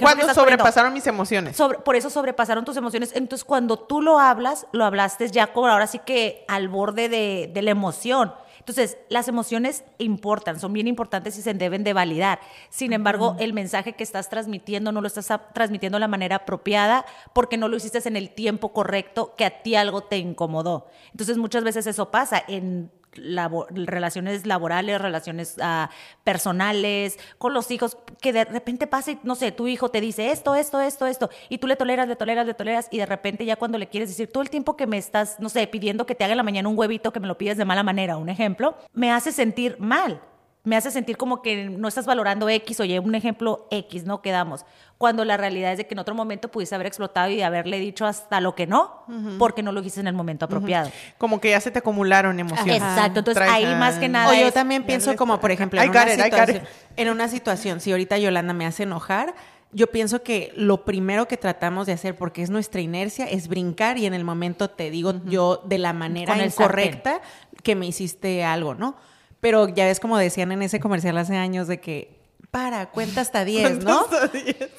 cuando 0.00 0.34
sobrepasaron 0.34 0.92
mis 0.92 1.06
emociones. 1.06 1.56
por 1.84 1.96
eso 1.96 2.10
sobrepasaron 2.10 2.64
tus 2.64 2.76
emociones. 2.76 3.12
Entonces, 3.14 3.44
cuando 3.44 3.78
tú 3.78 4.02
lo 4.02 4.18
hablas, 4.18 4.66
lo 4.72 4.84
hablaste 4.84 5.30
ya 5.30 5.52
como 5.52 5.68
ahora 5.68 5.86
sí 5.86 5.98
que 5.98 6.44
al 6.48 6.68
borde 6.68 7.08
de, 7.08 7.50
de 7.52 7.62
la 7.62 7.70
emoción. 7.70 8.32
Entonces, 8.60 8.98
las 9.08 9.26
emociones 9.26 9.84
importan, 9.98 10.60
son 10.60 10.72
bien 10.72 10.86
importantes 10.86 11.36
y 11.38 11.42
se 11.42 11.54
deben 11.54 11.82
de 11.82 11.92
validar. 11.92 12.40
Sin 12.68 12.92
embargo, 12.92 13.34
el 13.40 13.52
mensaje 13.52 13.94
que 13.94 14.04
estás 14.04 14.28
transmitiendo 14.28 14.92
no 14.92 15.00
lo 15.00 15.06
estás 15.06 15.28
transmitiendo 15.54 15.96
de 15.96 16.00
la 16.00 16.08
manera 16.08 16.36
apropiada 16.36 17.06
porque 17.32 17.56
no 17.56 17.68
lo 17.68 17.76
hiciste 17.76 18.06
en 18.06 18.16
el 18.16 18.30
tiempo 18.30 18.72
correcto 18.72 19.34
que 19.36 19.44
a 19.44 19.62
ti 19.62 19.74
algo 19.74 20.02
te 20.02 20.18
incomodó. 20.18 20.86
Entonces, 21.10 21.38
muchas 21.38 21.64
veces 21.64 21.86
eso 21.86 22.10
pasa 22.10 22.42
en 22.46 22.92
relaciones 23.12 24.46
laborales, 24.46 25.00
relaciones 25.00 25.56
ah, 25.60 25.90
personales, 26.24 27.18
con 27.38 27.54
los 27.54 27.70
hijos, 27.70 27.96
que 28.20 28.32
de 28.32 28.44
repente 28.44 28.86
pasa 28.86 29.12
y, 29.12 29.18
no 29.22 29.34
sé, 29.34 29.52
tu 29.52 29.66
hijo 29.66 29.90
te 29.90 30.00
dice 30.00 30.30
esto, 30.30 30.54
esto, 30.54 30.80
esto, 30.80 31.06
esto, 31.06 31.30
y 31.48 31.58
tú 31.58 31.66
le 31.66 31.76
toleras, 31.76 32.08
le 32.08 32.16
toleras, 32.16 32.46
le 32.46 32.54
toleras, 32.54 32.88
y 32.90 32.98
de 32.98 33.06
repente 33.06 33.44
ya 33.44 33.56
cuando 33.56 33.78
le 33.78 33.88
quieres 33.88 34.08
decir 34.08 34.30
todo 34.30 34.42
el 34.42 34.50
tiempo 34.50 34.76
que 34.76 34.86
me 34.86 34.98
estás, 34.98 35.38
no 35.40 35.48
sé, 35.48 35.66
pidiendo 35.66 36.06
que 36.06 36.14
te 36.14 36.24
haga 36.24 36.32
en 36.32 36.38
la 36.38 36.42
mañana 36.42 36.68
un 36.68 36.78
huevito, 36.78 37.12
que 37.12 37.20
me 37.20 37.28
lo 37.28 37.38
pides 37.38 37.56
de 37.56 37.64
mala 37.64 37.82
manera, 37.82 38.16
un 38.16 38.28
ejemplo, 38.28 38.76
me 38.92 39.10
hace 39.10 39.32
sentir 39.32 39.76
mal 39.78 40.20
me 40.62 40.76
hace 40.76 40.90
sentir 40.90 41.16
como 41.16 41.40
que 41.40 41.70
no 41.70 41.88
estás 41.88 42.04
valorando 42.04 42.48
X, 42.48 42.80
oye, 42.80 42.98
un 42.98 43.14
ejemplo 43.14 43.66
X, 43.70 44.04
¿no? 44.04 44.20
Quedamos. 44.20 44.66
Cuando 44.98 45.24
la 45.24 45.38
realidad 45.38 45.72
es 45.72 45.78
de 45.78 45.86
que 45.86 45.94
en 45.94 46.00
otro 46.00 46.14
momento 46.14 46.50
pudiste 46.50 46.74
haber 46.74 46.86
explotado 46.86 47.30
y 47.30 47.40
haberle 47.40 47.78
dicho 47.78 48.04
hasta 48.04 48.40
lo 48.40 48.54
que 48.54 48.66
no, 48.66 49.04
porque 49.38 49.62
no 49.62 49.72
lo 49.72 49.80
hiciste 49.80 50.00
en 50.00 50.08
el 50.08 50.14
momento 50.14 50.44
apropiado. 50.44 50.90
Como 51.16 51.40
que 51.40 51.50
ya 51.50 51.60
se 51.60 51.70
te 51.70 51.78
acumularon 51.78 52.38
emociones. 52.38 52.76
Exacto, 52.76 53.20
entonces 53.20 53.42
ahí 53.48 53.64
más 53.64 53.98
que 53.98 54.08
nada. 54.08 54.30
O 54.30 54.34
yo 54.34 54.52
también 54.52 54.84
pienso 54.84 55.16
como, 55.16 55.40
por 55.40 55.50
ejemplo, 55.50 55.80
en 55.80 55.88
una, 55.88 56.08
situación, 56.08 56.62
en 56.96 57.08
una 57.08 57.28
situación, 57.28 57.80
si 57.80 57.92
ahorita 57.92 58.18
Yolanda 58.18 58.52
me 58.52 58.66
hace 58.66 58.82
enojar, 58.82 59.34
yo 59.72 59.86
pienso 59.86 60.22
que 60.22 60.52
lo 60.56 60.84
primero 60.84 61.26
que 61.28 61.38
tratamos 61.38 61.86
de 61.86 61.94
hacer, 61.94 62.16
porque 62.16 62.42
es 62.42 62.50
nuestra 62.50 62.82
inercia, 62.82 63.24
es 63.24 63.48
brincar 63.48 63.96
y 63.96 64.04
en 64.04 64.12
el 64.12 64.24
momento 64.24 64.68
te 64.68 64.90
digo 64.90 65.14
yo 65.24 65.62
de 65.64 65.78
la 65.78 65.94
manera 65.94 66.36
incorrecta 66.44 67.22
que 67.62 67.74
me 67.74 67.86
hiciste 67.86 68.44
algo, 68.44 68.74
¿no? 68.74 68.96
Pero 69.40 69.68
ya 69.68 69.86
ves 69.86 70.00
como 70.00 70.18
decían 70.18 70.52
en 70.52 70.62
ese 70.62 70.80
comercial 70.80 71.16
hace 71.18 71.36
años 71.36 71.66
de 71.66 71.80
que 71.80 72.20
para, 72.50 72.90
cuenta 72.90 73.20
hasta 73.20 73.44
10, 73.44 73.84
¿no? 73.84 74.06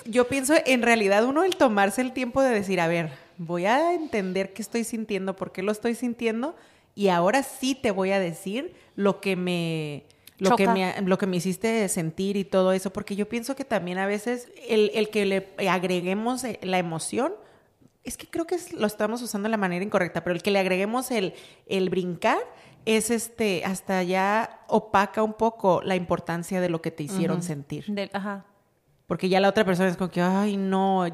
Yo 0.05 0.27
pienso 0.27 0.53
en 0.65 0.81
realidad 0.81 1.23
uno 1.25 1.43
el 1.43 1.55
tomarse 1.55 2.01
el 2.01 2.11
tiempo 2.11 2.41
de 2.41 2.49
decir, 2.49 2.81
a 2.81 2.87
ver, 2.87 3.11
voy 3.37 3.65
a 3.65 3.93
entender 3.93 4.53
qué 4.53 4.61
estoy 4.61 4.83
sintiendo, 4.83 5.35
por 5.35 5.51
qué 5.51 5.63
lo 5.63 5.71
estoy 5.71 5.95
sintiendo 5.95 6.55
y 6.95 7.07
ahora 7.07 7.43
sí 7.43 7.75
te 7.75 7.91
voy 7.91 8.11
a 8.11 8.19
decir 8.19 8.73
lo 8.95 9.21
que 9.21 9.35
me 9.35 10.05
lo 10.37 10.55
que 10.55 10.67
me, 10.67 10.99
lo 11.03 11.19
que 11.19 11.27
me 11.27 11.37
hiciste 11.37 11.87
sentir 11.87 12.35
y 12.35 12.43
todo 12.43 12.73
eso, 12.73 12.91
porque 12.91 13.15
yo 13.15 13.29
pienso 13.29 13.55
que 13.55 13.63
también 13.63 13.99
a 13.99 14.07
veces 14.07 14.49
el, 14.67 14.89
el 14.95 15.09
que 15.09 15.25
le 15.25 15.47
agreguemos 15.69 16.43
eh, 16.43 16.59
la 16.63 16.79
emoción, 16.79 17.33
es 18.03 18.17
que 18.17 18.25
creo 18.27 18.47
que 18.47 18.57
lo 18.75 18.87
estamos 18.87 19.21
usando 19.21 19.45
de 19.45 19.51
la 19.51 19.57
manera 19.57 19.85
incorrecta, 19.85 20.23
pero 20.23 20.35
el 20.35 20.41
que 20.41 20.49
le 20.49 20.57
agreguemos 20.57 21.11
el, 21.11 21.35
el 21.67 21.91
brincar, 21.91 22.39
es 22.85 23.11
este, 23.11 23.63
hasta 23.65 24.03
ya 24.03 24.61
opaca 24.67 25.23
un 25.23 25.33
poco 25.33 25.81
la 25.83 25.95
importancia 25.95 26.61
de 26.61 26.69
lo 26.69 26.81
que 26.81 26.91
te 26.91 27.03
hicieron 27.03 27.43
sentir. 27.43 27.85
ajá. 28.13 28.45
Porque 29.11 29.27
ya 29.27 29.41
la 29.41 29.49
otra 29.49 29.65
persona 29.65 29.89
es 29.89 29.97
como 29.97 30.09
que, 30.09 30.21
ay, 30.21 30.55
no. 30.55 31.05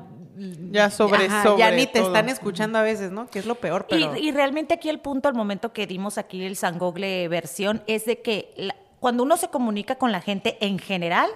Ya 0.69 0.91
sobre, 0.91 1.31
sobre 1.41 1.57
Ya 1.57 1.71
ni 1.71 1.88
te 1.88 2.00
están 2.00 2.29
escuchando 2.29 2.77
a 2.77 2.83
veces, 2.83 3.12
¿no? 3.12 3.25
Que 3.25 3.39
es 3.39 3.47
lo 3.47 3.55
peor, 3.55 3.88
pero... 3.89 4.15
Y, 4.15 4.31
realmente 4.31 4.75
aquí 4.75 4.88
el 4.88 5.00
punto, 5.00 5.27
al 5.27 5.33
momento 5.33 5.74
que 5.74 5.88
dimos 5.88 6.19
aquí 6.19 6.43
el 6.43 6.55
Sangogle 6.55 7.27
versión, 7.27 7.81
es 7.88 8.05
de 8.05 8.21
que 8.21 8.53
cuando 9.00 9.24
uno 9.24 9.36
se 9.36 9.47
comunica 9.47 9.95
con 9.95 10.12
la 10.12 10.21
gente 10.21 10.63
en 10.63 10.77
general, 10.77 11.31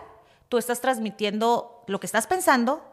tú 0.50 0.60
estás 0.60 0.82
transmitiendo 0.82 1.84
lo 1.88 2.00
que 2.00 2.06
estás 2.06 2.28
pensando, 2.28 2.84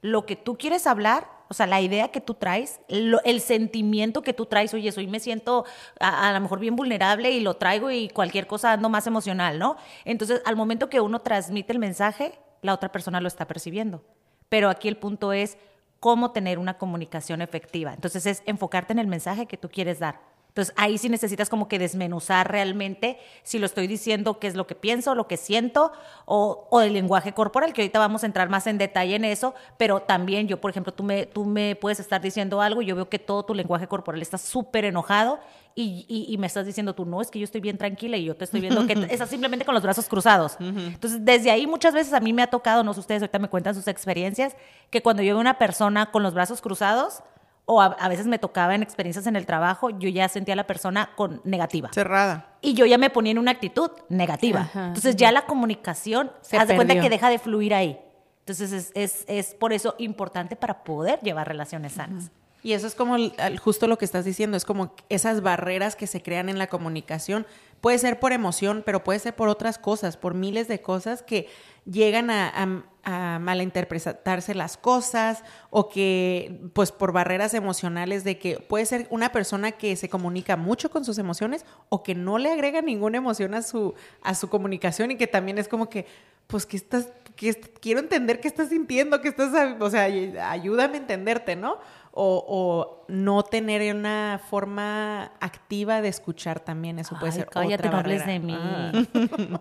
lo 0.00 0.24
que 0.24 0.36
tú 0.36 0.56
quieres 0.56 0.86
hablar 0.86 1.28
o 1.50 1.54
sea, 1.54 1.66
la 1.66 1.80
idea 1.80 2.12
que 2.12 2.20
tú 2.20 2.34
traes, 2.34 2.78
el 2.86 3.40
sentimiento 3.40 4.22
que 4.22 4.32
tú 4.32 4.46
traes, 4.46 4.72
oye, 4.72 4.88
hoy 4.96 5.08
me 5.08 5.18
siento 5.18 5.64
a, 5.98 6.32
lo 6.32 6.40
mejor 6.40 6.60
bien 6.60 6.76
vulnerable 6.76 7.32
y 7.32 7.40
lo 7.40 7.54
traigo 7.54 7.90
y 7.90 8.08
cualquier 8.08 8.46
cosa 8.46 8.74
ando 8.74 8.88
más 8.88 9.08
emocional, 9.08 9.58
¿no? 9.58 9.76
Entonces, 10.04 10.42
al 10.44 10.54
momento 10.54 10.88
que 10.88 11.00
uno 11.00 11.18
transmite 11.18 11.72
el 11.72 11.80
mensaje, 11.80 12.38
la 12.62 12.72
otra 12.72 12.92
persona 12.92 13.20
lo 13.20 13.26
está 13.26 13.48
percibiendo. 13.48 14.04
Pero 14.48 14.70
aquí 14.70 14.86
el 14.86 14.96
punto 14.96 15.32
es 15.32 15.58
cómo 15.98 16.30
tener 16.30 16.56
una 16.56 16.78
comunicación 16.78 17.42
efectiva. 17.42 17.94
Entonces 17.94 18.26
es 18.26 18.44
enfocarte 18.46 18.92
en 18.92 19.00
el 19.00 19.08
mensaje 19.08 19.46
que 19.46 19.56
tú 19.56 19.68
quieres 19.68 19.98
dar. 19.98 20.20
Entonces 20.50 20.74
ahí 20.76 20.98
sí 20.98 21.08
necesitas 21.08 21.48
como 21.48 21.68
que 21.68 21.78
desmenuzar 21.78 22.50
realmente 22.50 23.18
si 23.44 23.60
lo 23.60 23.66
estoy 23.66 23.86
diciendo, 23.86 24.40
qué 24.40 24.48
es 24.48 24.56
lo 24.56 24.66
que 24.66 24.74
pienso, 24.74 25.14
lo 25.14 25.28
que 25.28 25.36
siento 25.36 25.92
o, 26.24 26.66
o, 26.70 26.80
el 26.80 26.92
lenguaje 26.92 27.32
corporal, 27.32 27.72
que 27.72 27.82
ahorita 27.82 28.00
vamos 28.00 28.24
a 28.24 28.26
entrar 28.26 28.48
más 28.48 28.66
en 28.66 28.76
detalle 28.76 29.14
en 29.14 29.24
eso, 29.24 29.54
pero 29.76 30.00
también 30.00 30.48
yo, 30.48 30.60
por 30.60 30.72
ejemplo, 30.72 30.92
tú 30.92 31.04
me, 31.04 31.26
tú 31.26 31.44
me 31.44 31.76
puedes 31.76 32.00
estar 32.00 32.20
diciendo 32.20 32.60
algo 32.60 32.82
y 32.82 32.86
yo 32.86 32.96
veo 32.96 33.08
que 33.08 33.20
todo 33.20 33.44
tu 33.44 33.54
lenguaje 33.54 33.86
corporal 33.86 34.20
está 34.20 34.38
súper 34.38 34.84
enojado 34.84 35.38
y, 35.76 36.26
y, 36.28 36.36
me 36.36 36.48
estás 36.48 36.66
diciendo 36.66 36.94
tú, 36.94 37.04
no, 37.04 37.22
es 37.22 37.30
que 37.30 37.38
yo 37.38 37.44
estoy 37.44 37.60
bien 37.60 37.78
tranquila 37.78 38.16
y 38.16 38.24
yo 38.24 38.36
te 38.36 38.44
estoy 38.44 38.60
viendo 38.60 38.86
que 38.86 38.92
estás 39.10 39.30
simplemente 39.30 39.64
con 39.64 39.72
los 39.72 39.82
brazos 39.82 40.08
cruzados. 40.08 40.56
Entonces, 40.58 41.24
desde 41.24 41.50
ahí 41.50 41.66
muchas 41.66 41.94
veces 41.94 42.12
a 42.12 42.20
mí 42.20 42.32
me 42.32 42.42
ha 42.42 42.48
tocado, 42.48 42.82
no 42.82 42.92
sé 42.92 43.00
ustedes 43.00 43.22
ahorita 43.22 43.38
me 43.38 43.48
cuentan 43.48 43.74
sus 43.74 43.86
experiencias, 43.86 44.56
que 44.90 45.00
cuando 45.00 45.22
yo 45.22 45.34
veo 45.34 45.40
una 45.40 45.58
persona 45.58 46.10
con 46.10 46.22
los 46.24 46.34
brazos 46.34 46.60
cruzados, 46.60 47.22
o 47.70 47.80
a, 47.80 48.08
veces 48.08 48.26
me 48.26 48.40
tocaba 48.40 48.74
en 48.74 48.82
experiencias 48.82 49.28
en 49.28 49.36
el 49.36 49.46
trabajo, 49.46 49.90
yo 49.90 50.08
ya 50.08 50.28
sentía 50.28 50.54
a 50.54 50.56
la 50.56 50.66
persona 50.66 51.10
con 51.14 51.40
negativa. 51.44 51.88
Cerrada. 51.92 52.56
Y 52.60 52.74
yo 52.74 52.84
ya 52.84 52.98
me 52.98 53.10
ponía 53.10 53.30
en 53.30 53.38
una 53.38 53.52
actitud 53.52 53.92
negativa. 54.08 54.68
Entonces 54.74 55.14
ya 55.14 55.30
la 55.30 55.46
comunicación 55.46 56.32
se 56.40 56.56
hace 56.56 56.74
cuenta 56.74 57.00
que 57.00 57.08
deja 57.08 57.30
de 57.30 57.38
fluir 57.38 57.72
ahí. 57.72 58.00
Entonces 58.40 58.72
es, 58.72 58.90
es, 58.94 59.24
es, 59.28 59.54
por 59.54 59.72
eso 59.72 59.94
importante 59.98 60.56
para 60.56 60.82
poder 60.82 61.20
llevar 61.20 61.46
relaciones 61.46 61.92
sanas. 61.92 62.32
Y 62.64 62.72
eso 62.72 62.88
es 62.88 62.96
como 62.96 63.16
justo 63.62 63.86
lo 63.86 63.96
que 63.96 64.04
estás 64.04 64.24
diciendo, 64.24 64.56
es 64.56 64.64
como 64.64 64.92
esas 65.08 65.40
barreras 65.40 65.94
que 65.94 66.08
se 66.08 66.22
crean 66.22 66.48
en 66.48 66.58
la 66.58 66.66
comunicación. 66.66 67.46
Puede 67.80 67.98
ser 67.98 68.18
por 68.18 68.32
emoción, 68.32 68.82
pero 68.84 69.04
puede 69.04 69.20
ser 69.20 69.36
por 69.36 69.48
otras 69.48 69.78
cosas, 69.78 70.16
por 70.16 70.34
miles 70.34 70.66
de 70.66 70.82
cosas 70.82 71.22
que 71.22 71.48
llegan 71.84 72.30
a, 72.30 72.84
malinterpretarse 73.04 74.54
las 74.54 74.76
cosas 74.76 75.42
o 75.70 75.88
que, 75.88 76.60
pues 76.72 76.92
por 76.92 77.12
barreras 77.12 77.54
emocionales 77.54 78.24
de 78.24 78.38
que 78.38 78.58
puede 78.58 78.86
ser 78.86 79.06
una 79.10 79.32
persona 79.32 79.72
que 79.72 79.96
se 79.96 80.08
comunica 80.08 80.56
mucho 80.56 80.90
con 80.90 81.04
sus 81.04 81.18
emociones 81.18 81.64
o 81.88 82.02
que 82.02 82.14
no 82.14 82.38
le 82.38 82.50
agrega 82.50 82.82
ninguna 82.82 83.18
emoción 83.18 83.54
a 83.54 83.62
su, 83.62 83.94
a 84.22 84.34
su 84.34 84.48
comunicación 84.48 85.10
y 85.10 85.16
que 85.16 85.26
también 85.26 85.58
es 85.58 85.68
como 85.68 85.88
que, 85.88 86.06
pues, 86.46 86.66
que 86.66 86.76
estás, 86.76 87.08
que 87.36 87.54
quiero 87.80 88.00
entender 88.00 88.40
qué 88.40 88.48
estás 88.48 88.68
sintiendo, 88.68 89.20
que 89.20 89.28
estás, 89.28 89.76
o 89.80 89.90
sea, 89.90 90.04
ayúdame 90.50 90.94
a 90.94 91.00
entenderte, 91.00 91.56
¿no? 91.56 91.78
O, 92.12 92.96
no 93.08 93.42
tener 93.42 93.92
una 93.92 94.40
forma 94.50 95.32
activa 95.40 96.00
de 96.00 96.08
escuchar 96.08 96.60
también, 96.60 97.00
eso 97.00 97.16
puede 97.18 97.32
ser 97.32 97.46
cállate, 97.46 97.88
otra 97.88 97.90
no 97.90 97.98
hables 97.98 98.24
de 98.24 98.38
mí. 98.38 98.56
Ah. 98.56 98.92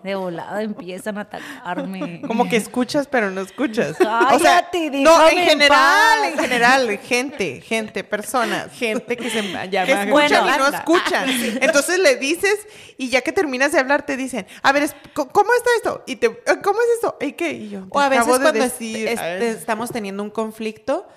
De 0.03 0.13
volada 0.13 0.62
empiezan 0.62 1.18
a 1.18 1.22
atacarme. 1.22 2.22
Como 2.27 2.48
que 2.48 2.58
escuchas, 2.58 3.08
pero 3.08 3.32
no 3.32 3.41
escuchas. 3.41 3.98
Cállate, 3.98 4.36
o 4.36 4.39
sea, 4.39 4.70
no, 5.01 5.27
en 5.27 5.38
general, 5.39 6.25
en 6.25 6.38
general, 6.38 6.98
gente, 7.00 7.62
gente, 7.62 8.03
personas, 8.03 8.72
gente 8.72 9.18
que 9.18 9.32
se 9.32 9.41
llama, 9.70 9.86
que 9.86 9.91
escuchan 9.94 10.46
y 10.46 10.58
no 10.60 10.68
escuchan. 10.68 11.29
Entonces 11.62 11.98
le 11.98 12.18
dices 12.18 12.68
y 12.98 13.10
ya 13.10 13.22
que 13.22 13.32
terminas 13.32 13.72
de 13.72 13.79
hablar 13.79 14.06
te 14.06 14.15
dicen, 14.15 14.46
a 14.62 14.72
ver, 14.72 14.88
¿cómo 15.13 15.50
está 15.58 15.70
esto? 15.77 16.03
Y 16.06 16.18
te, 16.18 16.29
¿cómo 16.62 16.79
es 16.82 16.88
esto? 16.96 17.18
¿Y 17.20 17.32
qué? 17.32 17.51
Y 17.53 17.70
yo, 17.70 17.88
o 17.89 18.00
a 18.00 18.10
veces 18.10 18.27
cuando 18.27 18.51
decir, 18.51 19.08
estamos 19.08 19.89
teniendo 19.89 20.22
un 20.22 20.29
conflicto, 20.29 21.08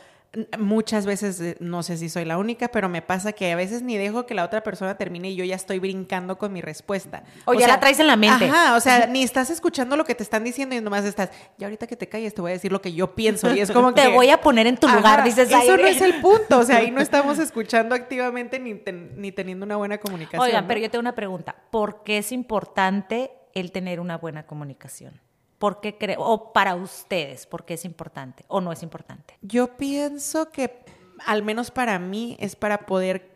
muchas 0.59 1.05
veces, 1.05 1.41
eh, 1.41 1.57
no 1.61 1.83
sé 1.83 1.99
si 1.99 2.09
soy 2.09 2.25
la 2.25 2.39
única, 2.39 2.69
pero 2.69 2.89
me 2.89 3.03
pasa 3.03 3.33
que 3.33 3.53
a 3.53 3.57
veces 3.57 3.83
ni 3.83 3.99
dejo 3.99 4.25
que 4.25 4.35
la 4.35 4.45
otra 4.45 4.63
persona 4.63 4.97
termine 4.97 5.31
y 5.31 5.37
yo 5.37 5.45
ya 5.45 5.57
estoy 5.57 5.79
brincando 5.79 6.39
con 6.39 6.53
mi 6.53 6.63
respuesta. 6.63 7.23
O, 7.45 7.53
ya 7.53 7.69
la 7.69 7.79
traes 7.79 8.01
en 8.01 8.07
la 8.07 8.17
mente. 8.17 8.47
Ajá, 8.47 8.77
o 8.77 8.81
sea, 8.81 9.07
ni 9.07 9.23
estás 9.23 9.51
escuchando 9.51 9.97
lo 9.97 10.05
que 10.05 10.15
te 10.15 10.23
están 10.23 10.43
diciendo 10.43 10.75
y 10.75 10.81
nomás 10.81 11.05
estás, 11.05 11.31
ya 11.59 11.67
ahorita 11.67 11.87
que 11.87 11.97
te 11.97 12.09
calles 12.09 12.35
te 12.35 12.41
voy 12.41 12.53
a 12.53 12.55
decir 12.55 12.73
lo 12.73 12.81
que 12.81 12.93
yo 12.93 13.15
pienso 13.15 13.55
y 13.55 13.61
es 13.61 13.71
como 13.71 13.93
que... 13.95 14.03
Te 14.03 14.09
voy 14.09 14.31
a 14.31 14.41
poner 14.41 14.67
en 14.67 14.77
tu 14.77 14.89
lugar, 14.89 15.23
dices. 15.23 15.51
Eso 15.51 15.77
no 15.77 15.87
es 15.87 16.01
el 16.01 16.21
punto, 16.21 16.61
o 16.61 16.65
sea, 16.65 16.79
ahí 16.79 16.91
no 16.91 17.01
estamos 17.03 17.39
escuchando 17.39 17.95
activamente 17.95 18.59
ni, 18.59 18.81
ni 19.17 19.33
teniendo 19.33 19.67
una 19.67 19.77
buena 19.77 19.99
comunicación. 19.99 20.43
Oiga, 20.43 20.65
pero 20.67 20.81
yo 20.81 20.91
tengo 20.91 21.01
una 21.01 21.15
pregunta, 21.15 21.55
¿por 21.71 22.03
qué 22.05 22.19
es 22.19 22.33
importante 22.33 23.33
el 23.55 23.71
tener 23.71 24.01
una 24.01 24.17
buena 24.17 24.47
comunicación? 24.47 25.21
¿Por 25.63 25.81
qué 25.81 25.97
creo? 25.97 26.19
O 26.19 26.53
para 26.53 26.75
ustedes, 26.75 27.47
¿por 27.47 27.65
qué 27.65 27.75
es 27.75 27.85
importante 27.85 28.45
o 28.49 28.61
no 28.61 28.73
es 28.73 28.83
importante? 28.83 29.39
Yo 29.43 29.77
pienso 29.77 30.51
que, 30.51 30.85
al 31.25 31.45
menos 31.45 31.71
para 31.71 32.01
mí, 32.01 32.37
es 32.41 32.57
para 32.57 32.85
poder 32.85 33.31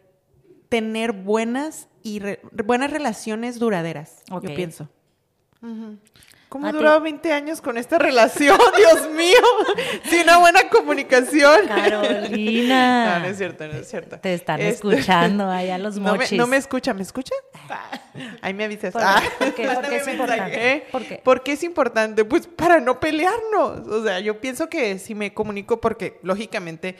tener 0.69 1.13
buenas 1.13 1.87
y 2.03 2.21
buenas 2.65 2.91
relaciones 2.91 3.61
duraderas. 3.61 4.25
Yo 4.29 4.41
pienso. 4.41 4.89
¿Cómo 6.49 6.69
he 6.69 6.73
durado 6.73 7.01
20 7.01 7.33
años 7.33 7.61
con 7.61 7.77
esta 7.77 7.99
relación? 7.99 8.59
Dios 8.77 9.11
mío. 9.11 9.41
Sin 10.05 10.23
una 10.23 10.39
buena 10.39 10.69
comunicación. 10.69 11.67
Carolina. 11.67 13.19
No, 13.19 13.25
no 13.25 13.27
es 13.27 13.37
cierto, 13.37 13.67
no 13.67 13.75
es 13.75 13.89
cierto. 13.89 14.21
Te 14.21 14.35
están 14.35 14.61
este, 14.61 14.89
escuchando 14.89 15.51
allá 15.51 15.77
los 15.79 15.99
mochis. 15.99 16.39
No 16.39 16.47
me, 16.47 16.57
escucha, 16.57 16.95
¿me 16.95 17.03
escucha? 17.03 17.35
Ahí 18.43 18.55
me 18.55 18.65
avisas. 18.65 18.93
¿Por, 18.93 19.03
ah. 19.03 19.21
qué? 19.57 19.69
¿Por 19.69 19.89
qué 19.89 19.97
es 19.97 20.09
importante? 20.09 20.87
¿Por 20.93 21.03
qué? 21.05 21.21
¿Por 21.23 21.43
qué 21.43 21.53
es 21.53 21.63
importante? 21.65 22.25
Pues 22.25 22.47
para 22.47 22.79
no 22.79 23.01
pelearnos. 23.01 23.89
O 23.89 24.05
sea, 24.05 24.21
yo 24.21 24.41
pienso 24.41 24.69
que 24.69 24.99
si 25.01 25.17
me 25.17 25.35
comunico, 25.35 25.81
porque 25.81 26.21
lógicamente 26.23 26.97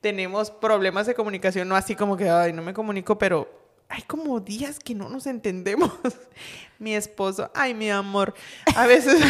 tenemos 0.00 0.50
problemas 0.50 1.06
de 1.06 1.14
comunicación, 1.14 1.66
no 1.66 1.74
así 1.74 1.96
como 1.96 2.16
que, 2.16 2.28
ay, 2.28 2.52
no 2.52 2.62
me 2.62 2.74
comunico, 2.74 3.18
pero 3.18 3.63
hay 3.94 4.02
como 4.02 4.40
días 4.40 4.80
que 4.80 4.92
no 4.92 5.08
nos 5.08 5.28
entendemos. 5.28 5.92
mi 6.80 6.96
esposo, 6.96 7.48
ay, 7.54 7.74
mi 7.74 7.88
amor, 7.90 8.34
a 8.74 8.86
veces, 8.86 9.22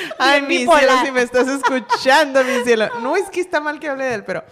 ay, 0.18 0.42
mi 0.42 0.58
cielo, 0.58 0.92
si 1.02 1.10
me 1.10 1.22
estás 1.22 1.48
escuchando, 1.48 2.44
mi 2.44 2.62
cielo. 2.62 2.88
No 3.00 3.16
es 3.16 3.30
que 3.30 3.40
está 3.40 3.60
mal 3.60 3.80
que 3.80 3.88
hable 3.88 4.04
de 4.04 4.14
él, 4.16 4.24
pero 4.24 4.44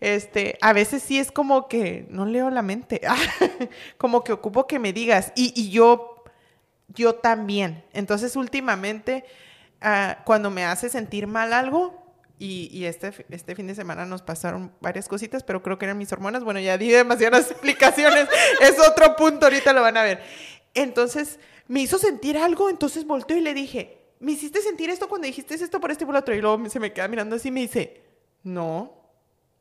este, 0.00 0.58
a 0.60 0.74
veces 0.74 1.02
sí 1.02 1.18
es 1.18 1.32
como 1.32 1.66
que 1.66 2.06
no 2.10 2.26
leo 2.26 2.50
la 2.50 2.60
mente, 2.60 3.00
como 3.96 4.22
que 4.22 4.34
ocupo 4.34 4.66
que 4.66 4.78
me 4.78 4.92
digas 4.92 5.32
y, 5.34 5.58
y 5.58 5.70
yo, 5.70 6.22
yo 6.88 7.14
también. 7.14 7.84
Entonces, 7.94 8.36
últimamente, 8.36 9.24
ah, 9.80 10.18
cuando 10.26 10.50
me 10.50 10.66
hace 10.66 10.90
sentir 10.90 11.26
mal 11.26 11.54
algo, 11.54 12.05
y, 12.38 12.84
este, 12.84 13.12
este 13.30 13.54
fin 13.54 13.66
de 13.66 13.74
semana 13.74 14.04
nos 14.04 14.22
pasaron 14.22 14.72
varias 14.80 15.08
cositas, 15.08 15.42
pero 15.42 15.62
creo 15.62 15.78
que 15.78 15.86
eran 15.86 15.96
mis 15.96 16.12
hormonas. 16.12 16.44
Bueno, 16.44 16.60
ya 16.60 16.76
di 16.76 16.90
demasiadas 16.90 17.50
explicaciones. 17.50 18.28
es 18.60 18.78
otro 18.78 19.16
punto, 19.16 19.46
ahorita 19.46 19.72
lo 19.72 19.80
van 19.80 19.96
a 19.96 20.02
ver. 20.02 20.22
Entonces, 20.74 21.38
me 21.68 21.80
hizo 21.80 21.98
sentir 21.98 22.36
algo, 22.36 22.68
entonces 22.68 23.06
volteo 23.06 23.38
y 23.38 23.40
le 23.40 23.54
dije, 23.54 23.98
¿me 24.20 24.32
hiciste 24.32 24.60
sentir 24.60 24.90
esto 24.90 25.08
cuando 25.08 25.26
dijiste 25.26 25.54
esto 25.54 25.80
por 25.80 25.90
este 25.90 26.04
y 26.04 26.06
por 26.06 26.16
otro? 26.16 26.34
Y 26.34 26.40
luego 26.40 26.68
se 26.68 26.78
me 26.78 26.92
queda 26.92 27.08
mirando 27.08 27.36
así 27.36 27.48
y 27.48 27.52
me 27.52 27.60
dice, 27.60 28.02
no, 28.42 28.92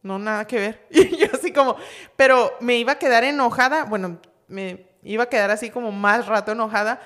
no, 0.02 0.20
nada 0.20 0.46
que 0.46 0.58
ver. 0.58 0.88
Y 0.90 1.16
yo 1.16 1.28
así 1.34 1.54
como, 1.54 1.78
pero 2.18 2.54
me 2.60 2.78
iba 2.78 2.94
a 2.94 3.00
quedar 3.00 3.24
enojada, 3.24 3.86
bueno, 3.86 4.20
me 4.48 4.88
iba 5.04 5.24
a 5.24 5.30
quedar 5.30 5.50
así 5.50 5.70
como 5.70 5.94
más 5.94 6.28
rato 6.28 6.52
enojada, 6.52 7.00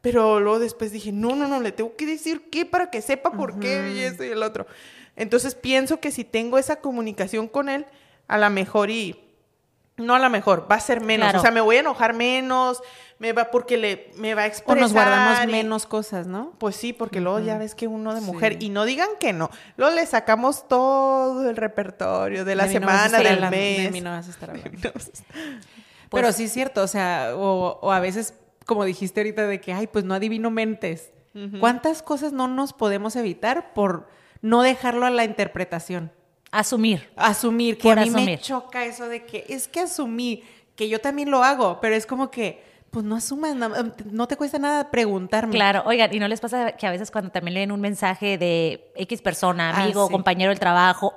pero 0.00 0.38
luego 0.38 0.60
después 0.60 0.92
dije, 0.92 1.10
no, 1.10 1.34
no, 1.34 1.48
no, 1.48 1.60
le 1.60 1.72
tengo 1.72 1.96
que 1.96 2.06
decir 2.06 2.48
qué 2.48 2.64
para 2.64 2.90
que 2.90 3.02
sepa 3.02 3.32
por 3.32 3.58
qué 3.58 3.92
y 3.92 4.00
esto 4.00 4.22
y 4.22 4.28
el 4.28 4.42
otro. 4.42 4.66
Entonces 5.16 5.54
pienso 5.54 5.98
que 5.98 6.10
si 6.10 6.24
tengo 6.24 6.58
esa 6.58 6.76
comunicación 6.76 7.48
con 7.48 7.68
él, 7.68 7.86
a 8.28 8.38
la 8.38 8.50
mejor 8.50 8.90
y 8.90 9.22
no 9.96 10.14
a 10.14 10.18
la 10.18 10.28
mejor, 10.28 10.66
va 10.70 10.76
a 10.76 10.80
ser 10.80 11.00
menos. 11.00 11.34
O 11.34 11.40
sea, 11.40 11.50
me 11.50 11.60
voy 11.60 11.76
a 11.76 11.80
enojar 11.80 12.12
menos, 12.12 12.82
me 13.18 13.32
va 13.32 13.50
porque 13.50 13.78
le 13.78 14.10
me 14.16 14.34
va 14.34 14.42
a 14.42 14.46
expresar. 14.46 14.76
O 14.76 14.80
nos 14.80 14.92
guardamos 14.92 15.46
menos 15.46 15.86
cosas, 15.86 16.26
¿no? 16.26 16.52
Pues 16.58 16.76
sí, 16.76 16.92
porque 16.92 17.20
luego 17.20 17.40
ya 17.40 17.56
ves 17.56 17.74
que 17.74 17.86
uno 17.86 18.14
de 18.14 18.20
mujer, 18.20 18.62
y 18.62 18.68
no 18.68 18.84
digan 18.84 19.08
que 19.18 19.32
no, 19.32 19.50
luego 19.76 19.94
le 19.94 20.04
sacamos 20.04 20.68
todo 20.68 21.48
el 21.48 21.56
repertorio 21.56 22.44
de 22.44 22.54
la 22.54 22.68
semana, 22.68 23.18
del 23.18 23.48
mes. 23.50 23.92
De 23.92 24.00
no 24.00 24.10
vas 24.10 24.26
a 24.26 24.30
estar 24.30 24.50
hablando. 24.50 24.92
Pero 26.10 26.32
sí 26.32 26.44
es 26.44 26.52
cierto, 26.52 26.82
o 26.82 26.88
sea, 26.88 27.32
o, 27.34 27.90
a 27.90 28.00
veces, 28.00 28.34
como 28.64 28.84
dijiste 28.84 29.20
ahorita, 29.20 29.46
de 29.46 29.60
que, 29.60 29.72
ay, 29.72 29.86
pues 29.86 30.04
no 30.04 30.14
adivino 30.14 30.50
mentes. 30.50 31.12
¿Cuántas 31.60 32.02
cosas 32.02 32.32
no 32.32 32.48
nos 32.48 32.72
podemos 32.72 33.14
evitar 33.14 33.74
por 33.74 34.08
no 34.46 34.62
dejarlo 34.62 35.06
a 35.06 35.10
la 35.10 35.24
interpretación. 35.24 36.12
Asumir. 36.52 37.10
Asumir, 37.16 37.76
que 37.76 37.90
a 37.90 37.96
mí 37.96 38.10
me 38.10 38.38
choca 38.38 38.84
eso 38.84 39.08
de 39.08 39.24
que 39.26 39.44
es 39.48 39.66
que 39.66 39.80
asumí, 39.80 40.42
que 40.76 40.88
yo 40.88 41.00
también 41.00 41.30
lo 41.30 41.42
hago, 41.42 41.80
pero 41.80 41.96
es 41.96 42.06
como 42.06 42.30
que, 42.30 42.62
pues 42.90 43.04
no 43.04 43.16
asumas, 43.16 43.56
no, 43.56 44.28
te 44.28 44.36
cuesta 44.36 44.58
nada 44.58 44.90
preguntarme. 44.90 45.52
Claro, 45.52 45.82
oigan, 45.84 46.14
¿y 46.14 46.20
no 46.20 46.28
les 46.28 46.40
pasa 46.40 46.72
que 46.72 46.86
a 46.86 46.90
veces 46.92 47.10
cuando 47.10 47.30
también 47.30 47.54
leen 47.54 47.72
un 47.72 47.80
mensaje 47.80 48.38
de 48.38 48.92
X 48.94 49.20
persona, 49.20 49.70
ah, 49.70 49.82
amigo, 49.82 50.08
compañero 50.08 50.50
del 50.50 50.60
trabajo, 50.60 51.12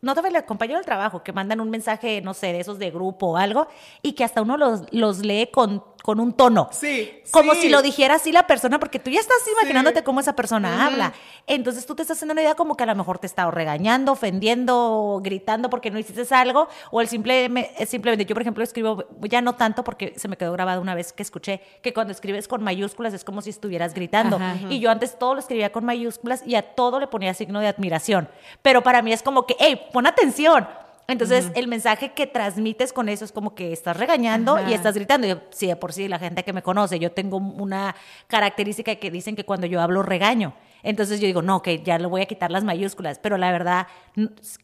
no 0.00 0.14
te 0.14 0.26
el 0.26 0.44
compañero 0.44 0.78
del 0.78 0.86
trabajo, 0.86 1.24
que 1.24 1.32
mandan 1.32 1.60
un 1.60 1.70
mensaje, 1.70 2.20
no 2.22 2.32
sé, 2.32 2.52
de 2.52 2.60
esos 2.60 2.78
de 2.78 2.92
grupo 2.92 3.32
o 3.32 3.36
algo, 3.36 3.66
y 4.02 4.12
que 4.12 4.22
hasta 4.22 4.40
uno 4.40 4.56
los, 4.56 4.82
los 4.92 5.18
lee 5.18 5.48
con 5.52 5.82
con 6.02 6.20
un 6.20 6.32
tono. 6.32 6.68
Sí. 6.72 7.22
Como 7.30 7.54
si 7.54 7.68
lo 7.68 7.82
dijera 7.82 8.14
así 8.14 8.32
la 8.32 8.46
persona, 8.46 8.78
porque 8.78 8.98
tú 8.98 9.10
ya 9.10 9.20
estás 9.20 9.38
imaginándote 9.52 10.02
cómo 10.02 10.20
esa 10.20 10.34
persona 10.34 10.86
habla. 10.86 11.12
Entonces 11.46 11.84
tú 11.86 11.94
te 11.94 12.02
estás 12.02 12.16
haciendo 12.16 12.32
una 12.32 12.42
idea 12.42 12.54
como 12.54 12.76
que 12.76 12.84
a 12.84 12.86
lo 12.86 12.94
mejor 12.94 13.18
te 13.18 13.26
está 13.26 13.50
regañando, 13.50 14.12
ofendiendo, 14.12 15.20
gritando 15.22 15.68
porque 15.70 15.90
no 15.90 15.98
hiciste 15.98 16.34
algo, 16.34 16.68
o 16.90 17.00
el 17.00 17.08
simple, 17.08 17.50
simplemente, 17.86 18.24
yo 18.24 18.34
por 18.34 18.42
ejemplo 18.42 18.64
escribo, 18.64 19.04
ya 19.22 19.40
no 19.40 19.54
tanto 19.54 19.84
porque 19.84 20.14
se 20.16 20.28
me 20.28 20.36
quedó 20.36 20.52
grabado 20.52 20.80
una 20.80 20.94
vez 20.94 21.12
que 21.12 21.22
escuché 21.22 21.60
que 21.82 21.92
cuando 21.92 22.12
escribes 22.12 22.48
con 22.48 22.62
mayúsculas 22.62 23.12
es 23.12 23.24
como 23.24 23.42
si 23.42 23.50
estuvieras 23.50 23.94
gritando. 23.94 24.38
Y 24.70 24.80
yo 24.80 24.90
antes 24.90 25.18
todo 25.18 25.34
lo 25.34 25.40
escribía 25.40 25.72
con 25.72 25.84
mayúsculas 25.84 26.42
y 26.46 26.54
a 26.54 26.62
todo 26.74 27.00
le 27.00 27.06
ponía 27.06 27.34
signo 27.34 27.60
de 27.60 27.66
admiración. 27.68 28.28
Pero 28.62 28.82
para 28.82 29.02
mí 29.02 29.12
es 29.12 29.22
como 29.22 29.46
que, 29.46 29.56
hey, 29.58 29.88
pon 29.92 30.06
atención 30.06 30.66
entonces, 31.08 31.50
el 31.54 31.68
mensaje 31.68 32.12
que 32.12 32.26
transmites 32.26 32.92
con 32.92 33.08
eso 33.08 33.24
es 33.24 33.32
como 33.32 33.54
que 33.54 33.72
estás 33.72 33.96
regañando 33.96 34.58
y 34.68 34.74
estás 34.74 34.94
gritando. 34.94 35.26
Yo, 35.26 35.40
sí, 35.48 35.66
de 35.66 35.74
por 35.74 35.94
sí, 35.94 36.06
la 36.06 36.18
gente 36.18 36.44
que 36.44 36.52
me 36.52 36.62
conoce, 36.62 36.98
yo 36.98 37.12
tengo 37.12 37.38
una 37.38 37.96
característica 38.26 38.94
que 38.96 39.10
dicen 39.10 39.34
que 39.34 39.44
cuando 39.44 39.66
yo 39.66 39.80
hablo 39.80 40.02
regaño. 40.02 40.52
Entonces 40.82 41.18
yo 41.18 41.26
digo, 41.26 41.40
no, 41.40 41.62
que 41.62 41.82
ya 41.82 41.98
le 41.98 42.06
voy 42.06 42.20
a 42.20 42.26
quitar 42.26 42.50
las 42.50 42.62
mayúsculas, 42.62 43.18
pero 43.18 43.38
la 43.38 43.50
verdad, 43.50 43.86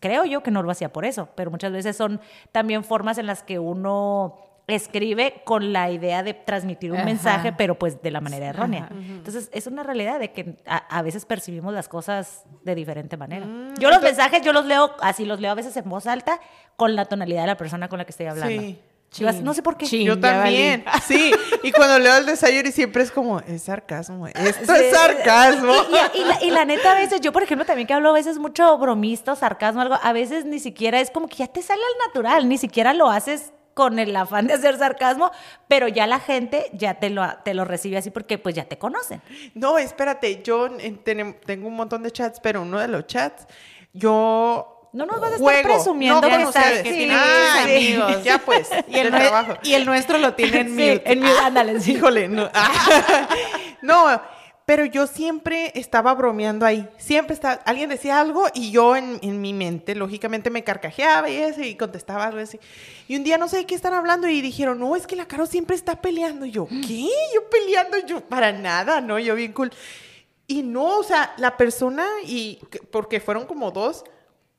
creo 0.00 0.26
yo 0.26 0.42
que 0.42 0.50
no 0.50 0.62
lo 0.62 0.70
hacía 0.70 0.92
por 0.92 1.06
eso, 1.06 1.30
pero 1.34 1.50
muchas 1.50 1.72
veces 1.72 1.96
son 1.96 2.20
también 2.52 2.84
formas 2.84 3.16
en 3.16 3.26
las 3.26 3.42
que 3.42 3.58
uno 3.58 4.36
escribe 4.66 5.42
con 5.44 5.72
la 5.72 5.90
idea 5.90 6.22
de 6.22 6.32
transmitir 6.32 6.92
un 6.92 7.04
mensaje, 7.04 7.52
pero 7.52 7.78
pues 7.78 8.00
de 8.00 8.10
la 8.10 8.20
manera 8.20 8.46
errónea. 8.46 8.88
Entonces, 8.90 9.50
es 9.52 9.66
una 9.66 9.82
realidad 9.82 10.18
de 10.18 10.32
que 10.32 10.56
a, 10.66 11.02
veces 11.02 11.26
percibimos 11.26 11.74
las 11.74 11.88
cosas 11.88 12.44
de 12.62 12.74
diferente 12.74 13.16
manera. 13.16 13.44
Mm, 13.44 13.74
yo 13.78 13.90
los 13.90 14.00
mensajes, 14.00 14.42
yo 14.42 14.52
los 14.52 14.64
leo 14.64 14.94
así, 15.00 15.26
los 15.26 15.40
leo 15.40 15.50
a 15.50 15.54
veces 15.54 15.76
en 15.76 15.88
voz 15.88 16.06
alta 16.06 16.40
con 16.76 16.96
la 16.96 17.04
tonalidad 17.04 17.42
de 17.42 17.48
la 17.48 17.56
persona 17.56 17.88
con 17.88 17.98
la 17.98 18.06
que 18.06 18.12
estoy 18.12 18.26
hablando. 18.26 18.62
Sí. 19.10 19.42
no 19.42 19.52
sé 19.52 19.62
por 19.62 19.76
qué. 19.76 19.86
yo 20.02 20.18
también. 20.18 20.84
Sí, 21.06 21.32
y 21.62 21.70
cuando 21.70 21.98
leo 21.98 22.16
el 22.16 22.24
desayuno 22.24 22.66
y 22.66 22.72
siempre 22.72 23.02
es 23.02 23.10
como, 23.10 23.40
es 23.40 23.64
sarcasmo, 23.64 24.26
esto 24.28 24.72
es 24.72 24.90
sarcasmo. 24.96 25.74
Y, 26.14 26.24
la, 26.24 26.44
y, 26.44 26.50
la, 26.50 26.64
neta, 26.64 26.92
a 26.92 26.94
veces, 26.94 27.20
yo 27.20 27.32
por 27.32 27.42
ejemplo 27.42 27.66
también 27.66 27.86
que 27.86 27.92
hablo 27.92 28.08
a 28.08 28.14
veces 28.14 28.38
mucho 28.38 28.78
bromista, 28.78 29.36
sarcasmo, 29.36 29.82
algo, 29.82 29.98
a 30.02 30.12
veces 30.14 30.46
ni 30.46 30.58
siquiera 30.58 31.00
es 31.00 31.10
como 31.10 31.28
que 31.28 31.36
ya 31.36 31.48
te 31.48 31.60
sale 31.60 31.82
al 31.82 32.08
natural, 32.08 32.48
ni 32.48 32.56
siquiera 32.56 32.94
lo 32.94 33.10
haces 33.10 33.52
con 33.74 33.98
el 33.98 34.14
afán 34.16 34.46
de 34.46 34.54
hacer 34.54 34.78
sarcasmo, 34.78 35.30
pero 35.68 35.88
ya 35.88 36.06
la 36.06 36.20
gente 36.20 36.70
ya 36.72 36.94
te 36.94 37.10
lo, 37.10 37.26
te 37.44 37.54
lo 37.54 37.64
recibe 37.64 37.98
así 37.98 38.10
porque 38.10 38.38
pues 38.38 38.54
ya 38.54 38.64
te 38.64 38.78
conocen. 38.78 39.20
No, 39.54 39.78
espérate, 39.78 40.42
yo 40.42 40.70
tengo 41.44 41.68
un 41.68 41.74
montón 41.74 42.02
de 42.02 42.10
chats, 42.10 42.40
pero 42.40 42.62
uno 42.62 42.78
de 42.78 42.88
los 42.88 43.06
chats, 43.06 43.46
yo 43.92 44.74
no 44.94 45.06
nos 45.06 45.20
vas 45.20 45.32
a 45.32 45.34
estar 45.34 45.62
presumiendo 45.64 46.20
que, 46.20 46.82
sí, 46.84 47.08
ah, 47.10 47.62
amigos. 47.64 48.22
Ya 48.22 48.38
pues, 48.38 48.70
y 48.88 48.96
el, 48.96 49.10
trabajo. 49.10 49.54
y 49.64 49.74
el 49.74 49.84
nuestro 49.84 50.18
lo 50.18 50.34
tiene 50.34 50.60
en 50.60 50.70
mute. 50.70 51.02
En 51.12 51.20
mute, 51.20 51.38
ándale. 51.42 51.78
Híjole, 51.84 52.28
no. 52.28 52.48
no, 53.82 54.20
pero 54.66 54.86
yo 54.86 55.06
siempre 55.06 55.72
estaba 55.74 56.14
bromeando 56.14 56.64
ahí. 56.64 56.88
Siempre 56.96 57.34
estaba, 57.34 57.54
alguien 57.64 57.90
decía 57.90 58.20
algo 58.20 58.46
y 58.54 58.70
yo 58.70 58.96
en, 58.96 59.18
en, 59.22 59.40
mi 59.40 59.52
mente, 59.52 59.94
lógicamente, 59.94 60.48
me 60.48 60.64
carcajeaba 60.64 61.28
y 61.28 61.36
eso 61.36 61.60
y 61.60 61.74
contestaba 61.74 62.24
algo 62.24 62.40
así. 62.40 62.58
Y 63.06 63.16
un 63.16 63.24
día 63.24 63.36
no 63.36 63.48
sé 63.48 63.58
de 63.58 63.66
qué 63.66 63.74
están 63.74 63.92
hablando 63.92 64.26
y 64.26 64.40
dijeron, 64.40 64.78
no, 64.78 64.96
es 64.96 65.06
que 65.06 65.16
la 65.16 65.26
Caro 65.26 65.46
siempre 65.46 65.76
está 65.76 66.00
peleando. 66.00 66.46
Y 66.46 66.52
yo, 66.52 66.66
¿qué? 66.66 67.08
Yo 67.34 67.48
peleando, 67.50 67.98
yo 68.06 68.20
para 68.22 68.52
nada, 68.52 69.00
¿no? 69.00 69.18
Yo 69.18 69.34
bien 69.34 69.52
cool. 69.52 69.70
Y 70.46 70.62
no, 70.62 70.98
o 70.98 71.02
sea, 71.02 71.34
la 71.36 71.56
persona, 71.56 72.06
y 72.24 72.58
porque 72.90 73.20
fueron 73.20 73.46
como 73.46 73.70
dos, 73.70 74.04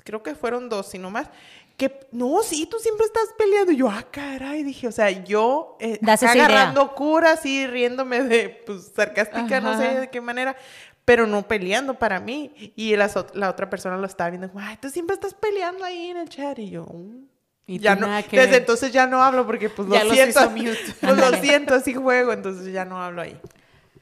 creo 0.03 0.21
que 0.21 0.35
fueron 0.35 0.69
dos, 0.69 0.87
si 0.87 0.99
no 0.99 1.09
más, 1.09 1.29
que 1.77 2.07
no, 2.11 2.41
sí, 2.41 2.65
tú 2.65 2.77
siempre 2.79 3.05
estás 3.05 3.29
peleando. 3.37 3.71
Y 3.71 3.77
yo, 3.77 3.89
ah, 3.89 4.05
caray, 4.09 4.63
dije, 4.63 4.87
o 4.87 4.91
sea, 4.91 5.09
yo 5.09 5.77
eh, 5.79 5.99
agarrando 6.01 6.95
curas 6.95 7.45
y 7.45 7.67
riéndome 7.67 8.23
de, 8.23 8.49
pues, 8.65 8.91
sarcástica, 8.95 9.59
no 9.59 9.77
sé 9.77 9.99
de 10.01 10.09
qué 10.09 10.21
manera, 10.21 10.55
pero 11.03 11.27
no 11.27 11.47
peleando 11.47 11.93
para 11.95 12.19
mí. 12.19 12.73
Y 12.75 12.95
la, 12.95 13.11
la 13.33 13.49
otra 13.49 13.69
persona 13.69 13.97
lo 13.97 14.07
estaba 14.07 14.29
viendo, 14.29 14.49
ay, 14.57 14.77
tú 14.81 14.89
siempre 14.89 15.15
estás 15.15 15.33
peleando 15.33 15.83
ahí 15.83 16.09
en 16.09 16.17
el 16.17 16.29
chat. 16.29 16.57
Y 16.59 16.69
yo, 16.69 16.85
mm". 16.85 17.27
y 17.67 17.79
ya 17.79 17.95
no, 17.95 18.07
desde 18.07 18.57
entonces 18.57 18.91
ya 18.91 19.05
no 19.05 19.21
hablo 19.21 19.45
porque, 19.45 19.69
pues, 19.69 19.87
lo 19.87 19.99
siento, 20.11 20.51
pues, 21.01 21.17
lo 21.17 21.31
siento, 21.41 21.73
así 21.75 21.93
juego, 21.93 22.31
entonces 22.31 22.71
ya 22.71 22.85
no 22.85 23.01
hablo 23.01 23.21
ahí. 23.21 23.37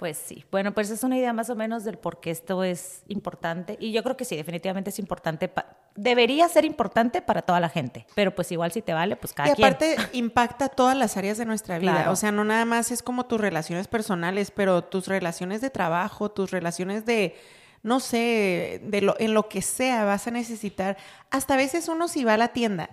Pues 0.03 0.17
sí, 0.17 0.43
bueno, 0.51 0.73
pues 0.73 0.89
es 0.89 1.01
una 1.05 1.17
idea 1.17 1.31
más 1.31 1.49
o 1.49 1.55
menos 1.55 1.85
del 1.85 1.97
por 1.97 2.19
qué 2.19 2.29
esto 2.29 2.65
es 2.65 3.03
importante 3.07 3.77
y 3.79 3.93
yo 3.93 4.03
creo 4.03 4.17
que 4.17 4.25
sí, 4.25 4.35
definitivamente 4.35 4.89
es 4.89 4.99
importante, 4.99 5.49
debería 5.95 6.49
ser 6.49 6.65
importante 6.65 7.21
para 7.21 7.41
toda 7.41 7.61
la 7.61 7.69
gente, 7.69 8.05
pero 8.13 8.35
pues 8.35 8.51
igual 8.51 8.73
si 8.73 8.81
te 8.81 8.91
vale, 8.91 9.15
pues 9.15 9.31
cada 9.31 9.55
quien. 9.55 9.65
Y 9.65 9.65
aparte 9.65 9.95
impacta 10.11 10.67
todas 10.67 10.97
las 10.97 11.15
áreas 11.15 11.37
de 11.37 11.45
nuestra 11.45 11.79
vida, 11.79 12.11
o 12.11 12.17
sea, 12.17 12.33
no 12.33 12.43
nada 12.43 12.65
más 12.65 12.91
es 12.91 13.01
como 13.01 13.27
tus 13.27 13.39
relaciones 13.39 13.87
personales, 13.87 14.51
pero 14.51 14.83
tus 14.83 15.07
relaciones 15.07 15.61
de 15.61 15.69
trabajo, 15.69 16.29
tus 16.29 16.51
relaciones 16.51 17.05
de 17.05 17.37
no 17.81 18.01
sé, 18.01 18.81
de 18.83 18.99
lo, 18.99 19.15
en 19.21 19.33
lo 19.33 19.47
que 19.47 19.61
sea 19.61 20.03
vas 20.03 20.27
a 20.27 20.31
necesitar. 20.31 20.97
Hasta 21.31 21.53
a 21.53 21.57
veces 21.57 21.87
uno 21.87 22.09
si 22.09 22.25
va 22.25 22.33
a 22.33 22.37
la 22.37 22.49
tienda, 22.49 22.89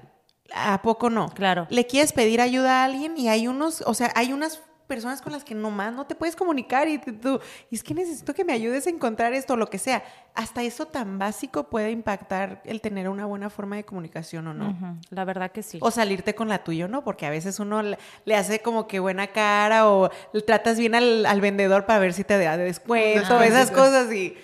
¿a 0.55 0.81
poco 0.83 1.11
no? 1.11 1.29
Claro. 1.31 1.67
Le 1.71 1.89
quieres 1.89 2.13
pedir 2.13 2.41
ayuda 2.41 2.83
a 2.83 2.85
alguien 2.85 3.19
y 3.19 3.29
hay 3.29 3.49
unos, 3.49 3.83
o 3.85 3.95
sea, 3.95 4.13
hay 4.15 4.33
unas 4.33 4.63
personas 4.91 5.23
con 5.23 5.33
las 5.33 5.45
que 5.45 5.55
nomás 5.55 5.95
no 5.95 6.05
te 6.05 6.17
puedes 6.17 6.35
comunicar 6.35 6.89
y 6.89 6.99
tú, 6.99 7.39
es 7.71 7.85
que 7.85 7.95
necesito 7.95 8.35
que 8.35 8.45
me 8.45 8.53
ayudes 8.53 8.89
a 8.89 8.91
encontrar 8.91 9.33
esto, 9.33 9.55
o 9.55 9.57
lo 9.57 9.71
que 9.71 9.79
sea. 9.79 10.03
Hasta 10.35 10.65
eso 10.65 10.87
tan 10.87 11.17
básico 11.17 11.71
puede 11.71 11.93
impactar 11.93 12.61
el 12.65 12.81
tener 12.81 13.09
una 13.09 13.25
buena 13.25 13.51
forma 13.51 13.77
de 13.77 13.85
comunicación 13.85 14.49
o 14.49 14.55
no. 14.55 14.99
La 15.11 15.25
verdad 15.25 15.53
que 15.53 15.63
sí. 15.63 15.79
O 15.81 15.93
salirte 15.93 16.35
con 16.35 16.49
la 16.49 16.65
tuya, 16.65 16.89
¿no? 16.89 17.05
Porque 17.05 17.25
a 17.25 17.31
veces 17.31 17.61
uno 17.61 17.81
le 17.83 18.37
hace 18.37 18.63
como 18.63 18.89
que 18.89 18.99
buena 18.99 19.29
cara 19.29 19.89
o 19.89 20.11
le 20.33 20.43
tratas 20.43 20.77
bien 20.77 20.97
al, 20.97 21.41
vendedor 21.41 21.87
para 21.87 22.01
ver 22.01 22.13
si 22.13 22.25
te 22.25 22.37
da 22.37 22.57
descuento, 22.57 23.41
esas 23.43 23.71
cosas 23.71 24.13
y 24.13 24.37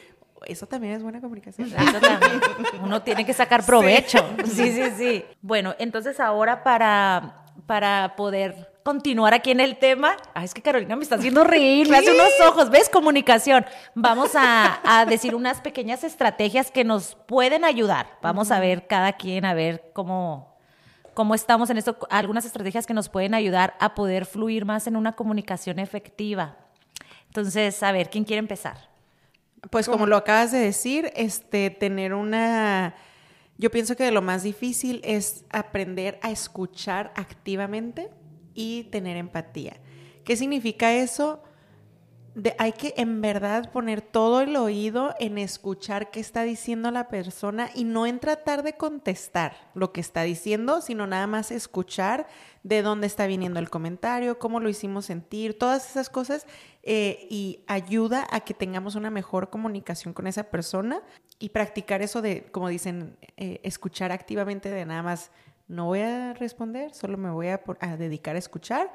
eso 0.47 0.69
también 0.69 0.95
es 0.95 1.03
buena 1.03 1.21
comunicación. 1.21 1.67
Eso 1.67 2.01
también. 2.01 2.41
Uno 2.85 3.03
tiene 3.03 3.27
que 3.27 3.35
sacar 3.35 3.67
provecho. 3.67 4.25
Sí, 4.45 4.71
sí, 4.71 4.93
sí. 4.97 5.25
Bueno, 5.43 5.75
entonces 5.81 6.21
ahora 6.21 6.63
para, 6.63 7.47
para 7.67 8.15
poder 8.15 8.76
continuar 8.87 9.35
aquí 9.35 9.51
en 9.51 9.59
el 9.59 9.79
tema. 9.79 10.17
Ay, 10.33 10.45
es 10.45 10.55
que 10.55 10.63
Carolina 10.63 10.95
me 10.95 11.03
está 11.03 11.17
haciendo 11.17 11.43
reír, 11.43 11.89
me 11.89 11.99
hace 11.99 12.13
unos 12.13 12.31
ojos. 12.49 12.71
¿Ves? 12.71 12.89
Comunicación. 12.89 13.67
Vamos 13.97 14.31
a, 14.37 15.05
decir 15.09 15.35
unas 15.35 15.61
pequeñas 15.61 16.05
estrategias 16.05 16.71
que 16.71 16.85
nos 16.85 17.17
pueden 17.27 17.65
ayudar. 17.65 18.07
Vamos 18.23 18.53
a 18.53 18.61
ver 18.61 18.87
cada 18.87 19.15
quien, 19.15 19.45
a 19.45 19.55
ver 19.55 19.91
cómo, 19.93 20.57
cómo 21.15 21.35
estamos 21.35 21.69
en 21.69 21.79
esto. 21.79 21.99
Algunas 22.11 22.45
estrategias 22.45 22.87
que 22.87 22.95
nos 22.95 23.09
pueden 23.09 23.35
ayudar 23.35 23.75
a 23.81 23.97
poder 23.97 24.25
fluir 24.25 24.65
más 24.65 24.87
en 24.87 24.95
una 24.95 25.17
comunicación 25.17 25.81
efectiva. 25.81 26.57
Entonces, 27.27 27.83
a 27.83 27.91
ver, 27.91 28.09
¿quién 28.09 28.23
quiere 28.23 28.39
empezar? 28.39 28.89
Pues 29.69 29.89
como 29.89 30.07
lo 30.07 30.17
acabas 30.17 30.53
de 30.53 30.59
decir, 30.59 31.11
este, 31.17 31.71
tener 31.71 32.15
una... 32.15 32.95
Yo 33.59 33.69
pienso 33.73 33.97
que 33.97 34.09
lo 34.13 34.23
más 34.23 34.45
difícil 34.45 35.01
es 35.03 35.45
aprender 35.51 36.21
a 36.23 36.31
escuchar 36.31 37.13
activamente 37.17 38.11
y 38.57 38.85
tener 38.85 39.17
empatía. 39.17 39.77
¿Qué 40.25 40.37
significa 40.37 40.93
eso? 40.93 41.41
hay 42.59 42.73
que 42.73 42.93
en 42.99 43.23
verdad 43.23 43.73
poner 43.73 44.03
todo 44.03 44.43
el 44.43 44.57
oído 44.57 45.15
en 45.19 45.39
escuchar 45.39 46.11
qué 46.11 46.21
está 46.21 46.43
diciendo 46.43 46.91
la 46.91 47.09
persona 47.09 47.71
y 47.75 47.85
no 47.85 48.07
en 48.07 48.19
tratar 48.19 48.63
de 48.63 48.75
contestar 48.75 49.57
lo 49.75 49.93
que 49.93 50.03
está 50.03 50.23
diciendo, 50.23 50.83
sino 50.83 51.07
nada 51.07 51.27
más 51.27 51.51
escuchar 51.51 52.27
de 52.63 52.83
dónde 52.83 53.07
está 53.07 53.27
viniendo 53.27 53.59
el 53.59 53.71
comentario, 53.71 54.39
cómo 54.39 54.61
lo 54.61 54.69
hicimos 54.69 55.07
sentir, 55.07 55.59
todas 55.59 55.89
esas 55.89 56.11
cosas 56.11 56.47
eh, 56.83 57.27
y 57.31 57.61
ayuda 57.69 58.27
a 58.31 58.41
que 58.41 58.53
tengamos 58.53 58.97
una 58.97 59.09
mejor 59.09 59.49
comunicación 59.49 60.13
con 60.13 60.27
esa 60.27 60.51
persona 60.51 61.03
y 61.39 61.51
practicar 61.51 62.03
eso 62.03 62.21
de, 62.21 62.49
como 62.53 62.69
dicen, 62.69 63.17
eh, 63.39 63.61
escuchar 63.63 64.13
activamente 64.13 64.71
de 64.71 64.85
nada 64.85 65.03
más 65.03 65.31
no 65.69 65.87
voy 65.87 66.01
a 66.01 66.33
responder, 66.35 66.95
solo 66.95 67.17
me 67.17 67.31
voy 67.31 67.49
a, 67.49 67.61
dedicar 67.97 68.37
a 68.37 68.39
escuchar. 68.39 68.93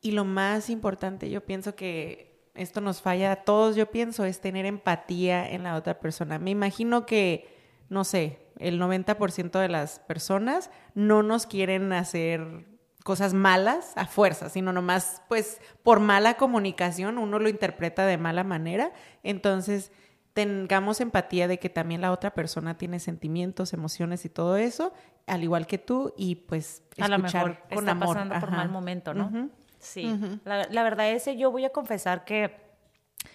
Y 0.00 0.12
lo 0.12 0.24
más 0.24 0.68
importante, 0.68 1.30
yo 1.30 1.44
pienso 1.44 1.74
que 1.74 2.50
esto 2.54 2.80
nos 2.80 3.00
falla 3.00 3.32
a 3.32 3.36
todos, 3.44 3.76
yo 3.76 3.90
pienso, 3.90 4.24
es 4.24 4.40
tener 4.40 4.66
empatía 4.66 5.48
en 5.48 5.62
la 5.62 5.76
otra 5.76 6.00
persona. 6.00 6.38
Me 6.38 6.50
imagino 6.50 7.06
que, 7.06 7.56
no 7.88 8.04
sé, 8.04 8.38
el 8.58 8.80
90% 8.80 9.58
de 9.60 9.68
las 9.68 10.00
personas 10.00 10.70
no 10.94 11.22
nos 11.22 11.46
quieren 11.46 11.92
hacer 11.92 12.66
cosas 13.04 13.34
malas 13.34 13.92
a 13.96 14.06
fuerza, 14.06 14.48
sino 14.48 14.72
nomás, 14.72 15.22
pues, 15.28 15.60
por 15.82 16.00
mala 16.00 16.34
comunicación, 16.34 17.18
uno 17.18 17.38
lo 17.38 17.48
interpreta 17.48 18.06
de 18.06 18.18
mala 18.18 18.44
manera. 18.44 18.92
Entonces, 19.22 19.92
tengamos 20.32 21.00
empatía 21.00 21.48
de 21.48 21.58
que 21.58 21.68
también 21.68 22.00
la 22.00 22.12
otra 22.12 22.32
persona 22.32 22.78
tiene 22.78 23.00
sentimientos, 23.00 23.72
emociones 23.72 24.24
y 24.24 24.28
todo 24.28 24.56
eso, 24.56 24.92
al 25.26 25.42
igual 25.42 25.66
que 25.66 25.78
tú, 25.78 26.14
y 26.16 26.36
pues 26.36 26.82
escuchar 26.96 27.04
a 27.04 27.08
lo 27.08 27.18
mejor 27.18 27.58
con 27.72 27.88
está 27.88 27.98
pasando 27.98 28.40
por 28.40 28.50
mal 28.50 28.68
momento, 28.68 29.14
¿no? 29.14 29.50
Sí. 29.78 30.16
la, 30.44 30.82
verdad 30.82 31.10
es 31.10 31.24
que 31.24 31.36
yo 31.36 31.50
voy 31.50 31.64
a 31.64 31.70
confesar 31.70 32.24
que 32.24 32.54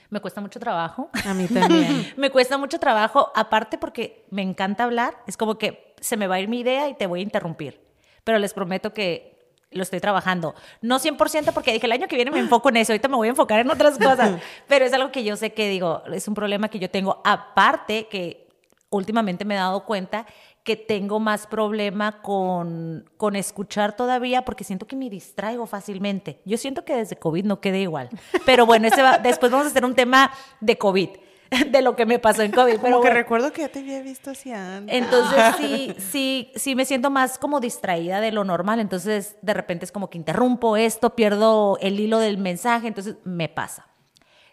me 0.10 0.22
cuesta 0.22 0.42
mucho 0.42 0.60
trabajo. 0.60 1.10
A 1.26 1.34
mí 1.34 1.48
también. 1.48 2.14
me 2.18 2.30
cuesta 2.30 2.58
mucho 2.58 2.80
trabajo, 2.80 3.32
aparte 3.36 3.78
porque 3.78 4.26
me 4.32 4.42
encanta 4.42 4.86
hablar, 4.86 5.18
es 5.28 5.38
como 5.38 5.58
que 5.58 5.94
se 6.00 6.18
me 6.18 6.28
va 6.28 6.36
a 6.36 6.40
ir 6.40 6.48
mi 6.48 6.62
idea 6.62 6.90
y 6.90 6.96
te 6.96 7.06
voy 7.06 7.20
a 7.20 7.24
interrumpir. 7.24 7.82
Pero 8.24 8.40
les 8.40 8.54
prometo 8.54 8.94
que 8.94 9.37
lo 9.72 9.84
estoy 9.84 10.00
trabajando. 10.00 10.56
No 10.82 11.00
100% 11.00 11.54
porque 11.54 11.74
dije, 11.74 11.86
el 11.86 11.92
año 11.92 12.08
que 12.08 12.16
viene 12.16 12.32
me 12.32 12.40
enfoco 12.40 12.70
en 12.70 12.78
eso, 12.78 12.94
ahorita 12.94 13.08
me 13.08 13.16
voy 13.16 13.28
a 13.28 13.32
enfocar 13.32 13.60
en 13.60 13.70
otras 13.70 13.98
cosas, 13.98 14.40
pero 14.68 14.86
es 14.86 14.94
algo 14.94 15.12
que 15.12 15.24
yo 15.24 15.36
sé 15.36 15.54
que 15.54 15.70
digo, 15.70 16.04
es 16.14 16.28
un 16.28 16.34
problema 16.34 16.70
que 16.70 16.80
yo 16.80 16.90
tengo. 16.90 17.22
Aparte 17.24 18.08
que 18.08 18.48
últimamente 18.90 19.46
me 19.46 19.56
he 19.56 19.58
dado 19.58 19.84
cuenta 19.86 20.26
que 20.64 20.76
tengo 20.76 21.20
más 21.20 21.48
problema 21.48 22.22
con, 22.22 23.10
con 23.16 23.38
escuchar 23.38 23.96
todavía 23.96 24.44
porque 24.44 24.66
siento 24.66 24.86
que 24.86 24.98
me 24.98 25.10
distraigo 25.10 25.66
fácilmente. 25.66 26.42
Yo 26.44 26.58
siento 26.58 26.84
que 26.84 26.96
desde 26.96 27.16
COVID 27.16 27.46
no 27.46 27.62
quedé 27.62 27.80
igual. 27.82 28.10
Pero 28.46 28.66
bueno, 28.66 28.88
ese 28.88 29.02
después 29.24 29.50
vamos 29.52 29.68
a 29.68 29.70
hacer 29.70 29.86
un 29.86 29.96
tema 29.96 30.32
de 30.60 30.78
COVID. 30.78 31.10
de 31.72 31.82
lo 31.82 31.96
que 31.96 32.06
me 32.06 32.20
pasó 32.20 32.42
en 32.42 32.52
COVID. 32.52 32.78
Pero 32.82 33.02
que 33.02 33.10
recuerdo 33.10 33.52
que 33.52 33.62
ya 33.62 33.70
te 33.70 33.80
había 33.80 34.02
visto 34.02 34.32
así 34.32 34.52
antes. 34.52 34.96
Entonces 34.96 35.40
sí, 35.58 35.96
sí, 35.98 36.52
sí 36.56 36.76
me 36.76 36.86
siento 36.86 37.10
más 37.10 37.38
como 37.38 37.60
distraída 37.60 38.22
de 38.22 38.32
lo 38.32 38.44
normal. 38.44 38.80
Entonces 38.80 39.38
de 39.42 39.54
repente 39.54 39.86
es 39.86 39.92
como 39.92 40.10
que 40.10 40.18
interrumpo 40.18 40.78
esto, 40.78 41.16
pierdo 41.16 41.78
el 41.82 42.00
hilo 42.00 42.20
del 42.20 42.38
mensaje, 42.38 42.88
entonces 42.88 43.16
me 43.24 43.50
pasa. 43.50 43.88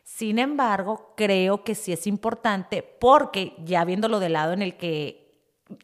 Sin 0.05 0.39
embargo, 0.39 1.15
creo 1.17 1.65
que 1.65 1.75
sí 1.75 1.93
es 1.93 2.07
importante 2.07 2.83
porque 2.83 3.55
ya 3.65 3.85
viéndolo 3.85 4.21
del 4.21 4.35
lado 4.35 4.53
en 4.53 4.63
el 4.63 4.77
que 4.77 5.25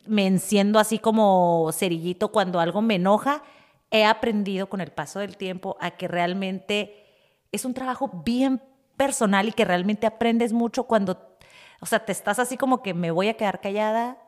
me 0.07 0.27
enciendo 0.27 0.79
así 0.79 0.99
como 0.99 1.71
cerillito 1.73 2.29
cuando 2.29 2.61
algo 2.61 2.83
me 2.83 2.97
enoja, 2.97 3.43
he 3.91 4.05
aprendido 4.05 4.69
con 4.69 4.81
el 4.81 4.93
paso 4.93 5.21
del 5.21 5.37
tiempo 5.37 5.77
a 5.81 5.93
que 5.93 6.07
realmente 6.07 7.07
es 7.51 7.65
un 7.65 7.75
trabajo 7.75 8.23
bien 8.25 8.63
personal 9.01 9.49
y 9.49 9.53
que 9.53 9.65
realmente 9.65 10.07
aprendes 10.07 10.53
mucho 10.53 10.85
cuando, 10.85 11.39
o 11.81 11.87
sea, 11.87 12.05
te 12.05 12.13
estás 12.13 12.39
así 12.39 12.59
como 12.59 12.83
que 12.83 12.93
me 12.93 13.11
voy 13.11 13.29
a 13.29 13.35
quedar 13.39 13.63
callada, 13.63 14.19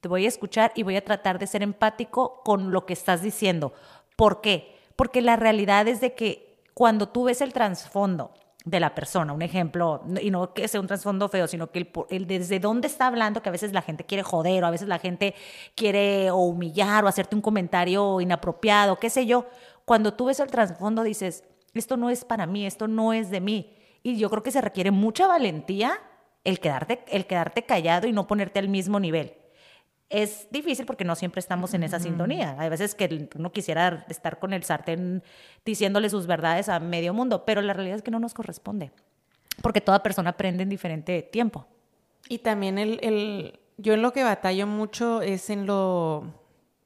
te 0.00 0.06
voy 0.06 0.26
a 0.26 0.28
escuchar 0.28 0.70
y 0.76 0.84
voy 0.84 0.94
a 0.94 1.04
tratar 1.04 1.40
de 1.40 1.48
ser 1.48 1.64
empático 1.64 2.40
con 2.44 2.70
lo 2.70 2.86
que 2.86 2.92
estás 2.92 3.20
diciendo. 3.20 3.72
¿Por 4.14 4.40
qué? 4.42 4.76
Porque 4.94 5.22
la 5.22 5.34
realidad 5.34 5.88
es 5.88 6.00
de 6.00 6.14
que 6.14 6.62
cuando 6.72 7.08
tú 7.08 7.24
ves 7.24 7.40
el 7.40 7.52
trasfondo 7.52 8.32
de 8.64 8.78
la 8.78 8.94
persona, 8.94 9.32
un 9.32 9.42
ejemplo, 9.42 10.04
y 10.22 10.30
no 10.30 10.54
que 10.54 10.68
sea 10.68 10.80
un 10.80 10.86
trasfondo 10.86 11.28
feo, 11.28 11.48
sino 11.48 11.72
que 11.72 11.90
el, 12.10 12.28
desde 12.28 12.60
dónde 12.60 12.86
está 12.86 13.08
hablando, 13.08 13.42
que 13.42 13.48
a 13.48 13.52
veces 13.52 13.72
la 13.72 13.82
gente 13.82 14.04
quiere 14.04 14.22
joder, 14.22 14.62
o 14.62 14.68
a 14.68 14.70
veces 14.70 14.86
la 14.86 15.00
gente 15.00 15.34
quiere 15.74 16.30
humillar 16.30 17.04
o 17.04 17.08
hacerte 17.08 17.34
un 17.34 17.42
comentario 17.42 18.20
inapropiado, 18.20 19.00
qué 19.00 19.10
sé 19.10 19.26
yo, 19.26 19.46
cuando 19.84 20.14
tú 20.14 20.26
ves 20.26 20.38
el 20.38 20.52
trasfondo 20.52 21.02
dices, 21.02 21.42
esto 21.74 21.96
no 21.96 22.08
es 22.08 22.24
para 22.24 22.46
mí, 22.46 22.66
esto 22.66 22.86
no 22.86 23.12
es 23.12 23.30
de 23.30 23.40
mí, 23.40 23.72
y 24.06 24.18
yo 24.18 24.30
creo 24.30 24.44
que 24.44 24.52
se 24.52 24.60
requiere 24.60 24.92
mucha 24.92 25.26
valentía 25.26 25.98
el 26.44 26.60
quedarte, 26.60 27.04
el 27.08 27.26
quedarte 27.26 27.64
callado 27.64 28.06
y 28.06 28.12
no 28.12 28.28
ponerte 28.28 28.60
al 28.60 28.68
mismo 28.68 29.00
nivel. 29.00 29.34
Es 30.10 30.46
difícil 30.52 30.86
porque 30.86 31.04
no 31.04 31.16
siempre 31.16 31.40
estamos 31.40 31.74
en 31.74 31.82
esa 31.82 31.98
sintonía. 31.98 32.54
Hay 32.56 32.68
veces 32.68 32.94
que 32.94 33.28
uno 33.34 33.50
quisiera 33.50 34.06
estar 34.08 34.38
con 34.38 34.52
el 34.52 34.62
sartén 34.62 35.24
diciéndole 35.64 36.08
sus 36.08 36.28
verdades 36.28 36.68
a 36.68 36.78
medio 36.78 37.12
mundo, 37.14 37.44
pero 37.44 37.62
la 37.62 37.72
realidad 37.72 37.96
es 37.96 38.02
que 38.02 38.12
no 38.12 38.20
nos 38.20 38.32
corresponde, 38.32 38.92
porque 39.60 39.80
toda 39.80 40.04
persona 40.04 40.30
aprende 40.30 40.62
en 40.62 40.68
diferente 40.68 41.22
tiempo. 41.22 41.66
Y 42.28 42.38
también 42.38 42.78
el, 42.78 43.00
el 43.02 43.58
yo 43.76 43.94
en 43.94 44.02
lo 44.02 44.12
que 44.12 44.22
batallo 44.22 44.68
mucho 44.68 45.20
es 45.20 45.50
en 45.50 45.66
lo 45.66 46.32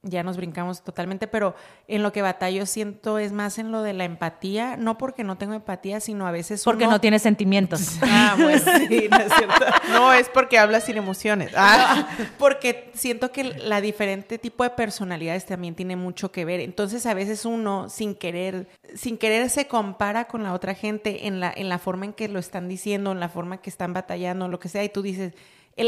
ya 0.03 0.23
nos 0.23 0.37
brincamos 0.37 0.83
totalmente, 0.83 1.27
pero 1.27 1.55
en 1.87 2.03
lo 2.03 2.13
que 2.13 2.23
batallo 2.23 2.65
siento 2.65 3.19
es 3.19 3.33
más 3.33 3.59
en 3.59 3.71
lo 3.71 3.83
de 3.83 3.93
la 3.93 4.05
empatía, 4.05 4.77
no 4.79 4.97
porque 4.97 5.25
no 5.25 5.37
tengo 5.37 5.53
empatía, 5.55 6.01
sino 6.01 6.27
a 6.27 6.31
veces 6.31 6.65
porque 6.65 6.87
no 6.87 7.01
tienes 7.01 7.23
sentimientos. 7.23 7.99
Ah, 8.13 8.35
pues 8.37 8.63
sí, 8.63 9.09
no 9.11 9.17
es 9.19 9.33
cierto. 9.33 9.65
No 9.93 10.13
es 10.13 10.29
porque 10.29 10.59
hablas 10.59 10.85
sin 10.85 10.97
emociones. 10.97 11.53
Ah. 11.57 12.09
porque 12.39 12.91
siento 12.95 13.31
que 13.31 13.45
la 13.45 13.81
diferente 13.81 14.39
tipo 14.39 14.65
de 14.65 14.71
personalidades 14.71 15.47
también 15.47 15.75
tiene 15.75 15.97
mucho 15.97 16.33
que 16.33 16.45
ver. 16.45 16.61
Entonces, 16.61 17.07
a 17.07 17.15
veces 17.15 17.45
uno 17.45 17.89
sin 17.89 18.15
querer 18.15 18.69
sin 18.95 19.17
querer 19.17 19.49
se 19.51 19.69
compara 19.69 20.27
con 20.27 20.43
la 20.43 20.53
otra 20.53 20.75
gente 20.75 21.27
en 21.27 21.41
la 21.41 21.53
en 21.55 21.69
la 21.69 21.79
forma 21.79 22.07
en 22.07 22.13
que 22.13 22.29
lo 22.29 22.39
están 22.39 22.69
diciendo, 22.69 23.13
en 23.13 23.21
la 23.21 23.29
forma 23.29 23.61
que 23.61 23.71
están 23.71 23.93
batallando, 23.93 24.49
lo 24.49 24.59
que 24.59 24.69
sea, 24.69 24.83
y 24.85 24.89
tú 24.89 25.03
dices, 25.03 25.35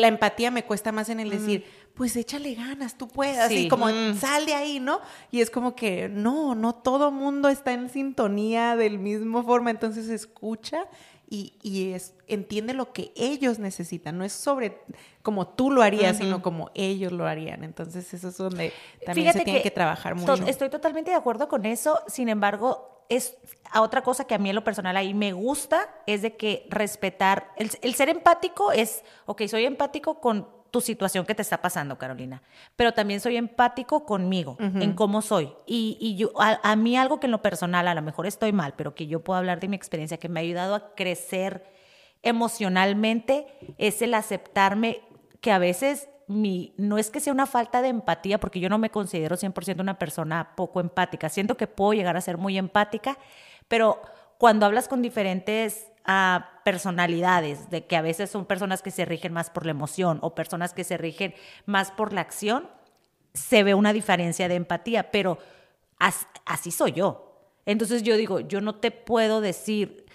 la 0.00 0.08
empatía 0.08 0.50
me 0.50 0.64
cuesta 0.64 0.92
más 0.92 1.08
en 1.08 1.20
el 1.20 1.30
decir, 1.30 1.64
pues 1.94 2.16
échale 2.16 2.54
ganas, 2.54 2.96
tú 2.96 3.08
puedes, 3.08 3.38
así 3.38 3.68
como 3.68 3.88
sal 4.14 4.46
de 4.46 4.54
ahí, 4.54 4.80
¿no? 4.80 5.00
Y 5.30 5.40
es 5.40 5.50
como 5.50 5.76
que 5.76 6.08
no, 6.08 6.54
no 6.54 6.74
todo 6.74 7.10
mundo 7.10 7.48
está 7.48 7.72
en 7.72 7.90
sintonía 7.90 8.76
del 8.76 8.98
mismo 8.98 9.42
forma, 9.42 9.70
entonces 9.70 10.08
escucha 10.08 10.86
y, 11.28 11.54
y 11.62 11.92
es, 11.92 12.14
entiende 12.26 12.74
lo 12.74 12.92
que 12.92 13.12
ellos 13.16 13.58
necesitan, 13.58 14.18
no 14.18 14.24
es 14.24 14.32
sobre 14.32 14.78
como 15.22 15.48
tú 15.48 15.70
lo 15.70 15.82
harías, 15.82 16.18
sino 16.18 16.42
como 16.42 16.70
ellos 16.74 17.12
lo 17.12 17.26
harían. 17.26 17.64
Entonces 17.64 18.12
eso 18.12 18.28
es 18.28 18.36
donde 18.36 18.72
también 19.06 19.32
se 19.32 19.40
tiene 19.40 19.62
que, 19.62 19.70
trabajar 19.70 20.14
mucho. 20.14 20.34
Estoy 20.46 20.68
totalmente 20.68 21.10
de 21.10 21.16
acuerdo 21.16 21.48
con 21.48 21.64
eso, 21.64 22.00
sin 22.08 22.28
embargo, 22.28 23.01
es 23.16 23.36
a 23.70 23.80
otra 23.80 24.02
cosa 24.02 24.26
que 24.26 24.34
a 24.34 24.38
mí 24.38 24.50
en 24.50 24.54
lo 24.54 24.64
personal 24.64 24.96
ahí 24.96 25.14
me 25.14 25.32
gusta, 25.32 25.88
es 26.06 26.22
de 26.22 26.36
que 26.36 26.66
respetar, 26.68 27.52
el, 27.56 27.70
el 27.80 27.94
ser 27.94 28.08
empático 28.08 28.70
es, 28.70 29.02
ok, 29.26 29.42
soy 29.46 29.64
empático 29.64 30.20
con 30.20 30.46
tu 30.72 30.80
situación 30.80 31.26
que 31.26 31.34
te 31.34 31.42
está 31.42 31.60
pasando, 31.60 31.98
Carolina. 31.98 32.42
Pero 32.76 32.92
también 32.92 33.20
soy 33.20 33.36
empático 33.36 34.06
conmigo, 34.06 34.56
en 34.58 34.94
cómo 34.94 35.20
soy. 35.20 35.52
Y, 35.66 35.98
y 36.00 36.16
yo, 36.16 36.32
a, 36.38 36.76
mí 36.76 36.96
algo 36.96 37.20
que 37.20 37.26
en 37.26 37.30
lo 37.30 37.42
personal, 37.42 37.86
a 37.86 37.94
lo 37.94 38.00
mejor 38.00 38.26
estoy 38.26 38.52
mal, 38.52 38.72
pero 38.74 38.94
que 38.94 39.06
yo 39.06 39.22
puedo 39.22 39.38
hablar 39.38 39.60
de 39.60 39.68
mi 39.68 39.76
experiencia, 39.76 40.16
que 40.16 40.30
me 40.30 40.40
ha 40.40 40.42
ayudado 40.42 40.74
a 40.74 40.94
crecer 40.94 41.62
emocionalmente, 42.22 43.46
es 43.76 44.00
el 44.00 44.14
aceptarme 44.14 45.02
que 45.42 45.52
a 45.52 45.58
veces 45.58 46.08
no 46.32 46.98
es 46.98 47.10
que 47.10 47.20
sea 47.20 47.32
una 47.32 47.46
falta 47.46 47.82
de 47.82 47.88
empatía, 47.88 48.40
porque 48.40 48.60
yo 48.60 48.68
no 48.68 48.78
me 48.78 48.90
considero 48.90 49.36
100% 49.36 49.80
una 49.80 49.98
persona 49.98 50.54
poco 50.56 50.80
empática. 50.80 51.28
Siento 51.28 51.56
que 51.56 51.66
puedo 51.66 51.92
llegar 51.92 52.16
a 52.16 52.20
ser 52.20 52.38
muy 52.38 52.58
empática, 52.58 53.18
pero 53.68 54.02
cuando 54.38 54.66
hablas 54.66 54.88
con 54.88 55.02
diferentes 55.02 55.86
a 56.04 56.60
personalidades, 56.64 57.70
de 57.70 57.86
que 57.86 57.96
a 57.96 58.02
veces 58.02 58.30
son 58.30 58.44
personas 58.44 58.82
que 58.82 58.90
se 58.90 59.04
rigen 59.04 59.32
más 59.32 59.50
por 59.50 59.64
la 59.64 59.70
emoción 59.70 60.18
o 60.22 60.34
personas 60.34 60.74
que 60.74 60.82
se 60.82 60.96
rigen 60.96 61.34
más 61.64 61.92
por 61.92 62.12
la 62.12 62.22
acción, 62.22 62.68
se 63.34 63.62
ve 63.62 63.74
una 63.74 63.92
diferencia 63.92 64.48
de 64.48 64.56
empatía, 64.56 65.10
pero 65.10 65.38
así 65.98 66.70
soy 66.72 66.92
yo. 66.92 67.28
Entonces 67.66 68.02
yo 68.02 68.16
digo, 68.16 68.40
yo 68.40 68.60
no 68.60 68.74
te 68.74 68.90
puedo 68.90 69.40
decir, 69.40 70.06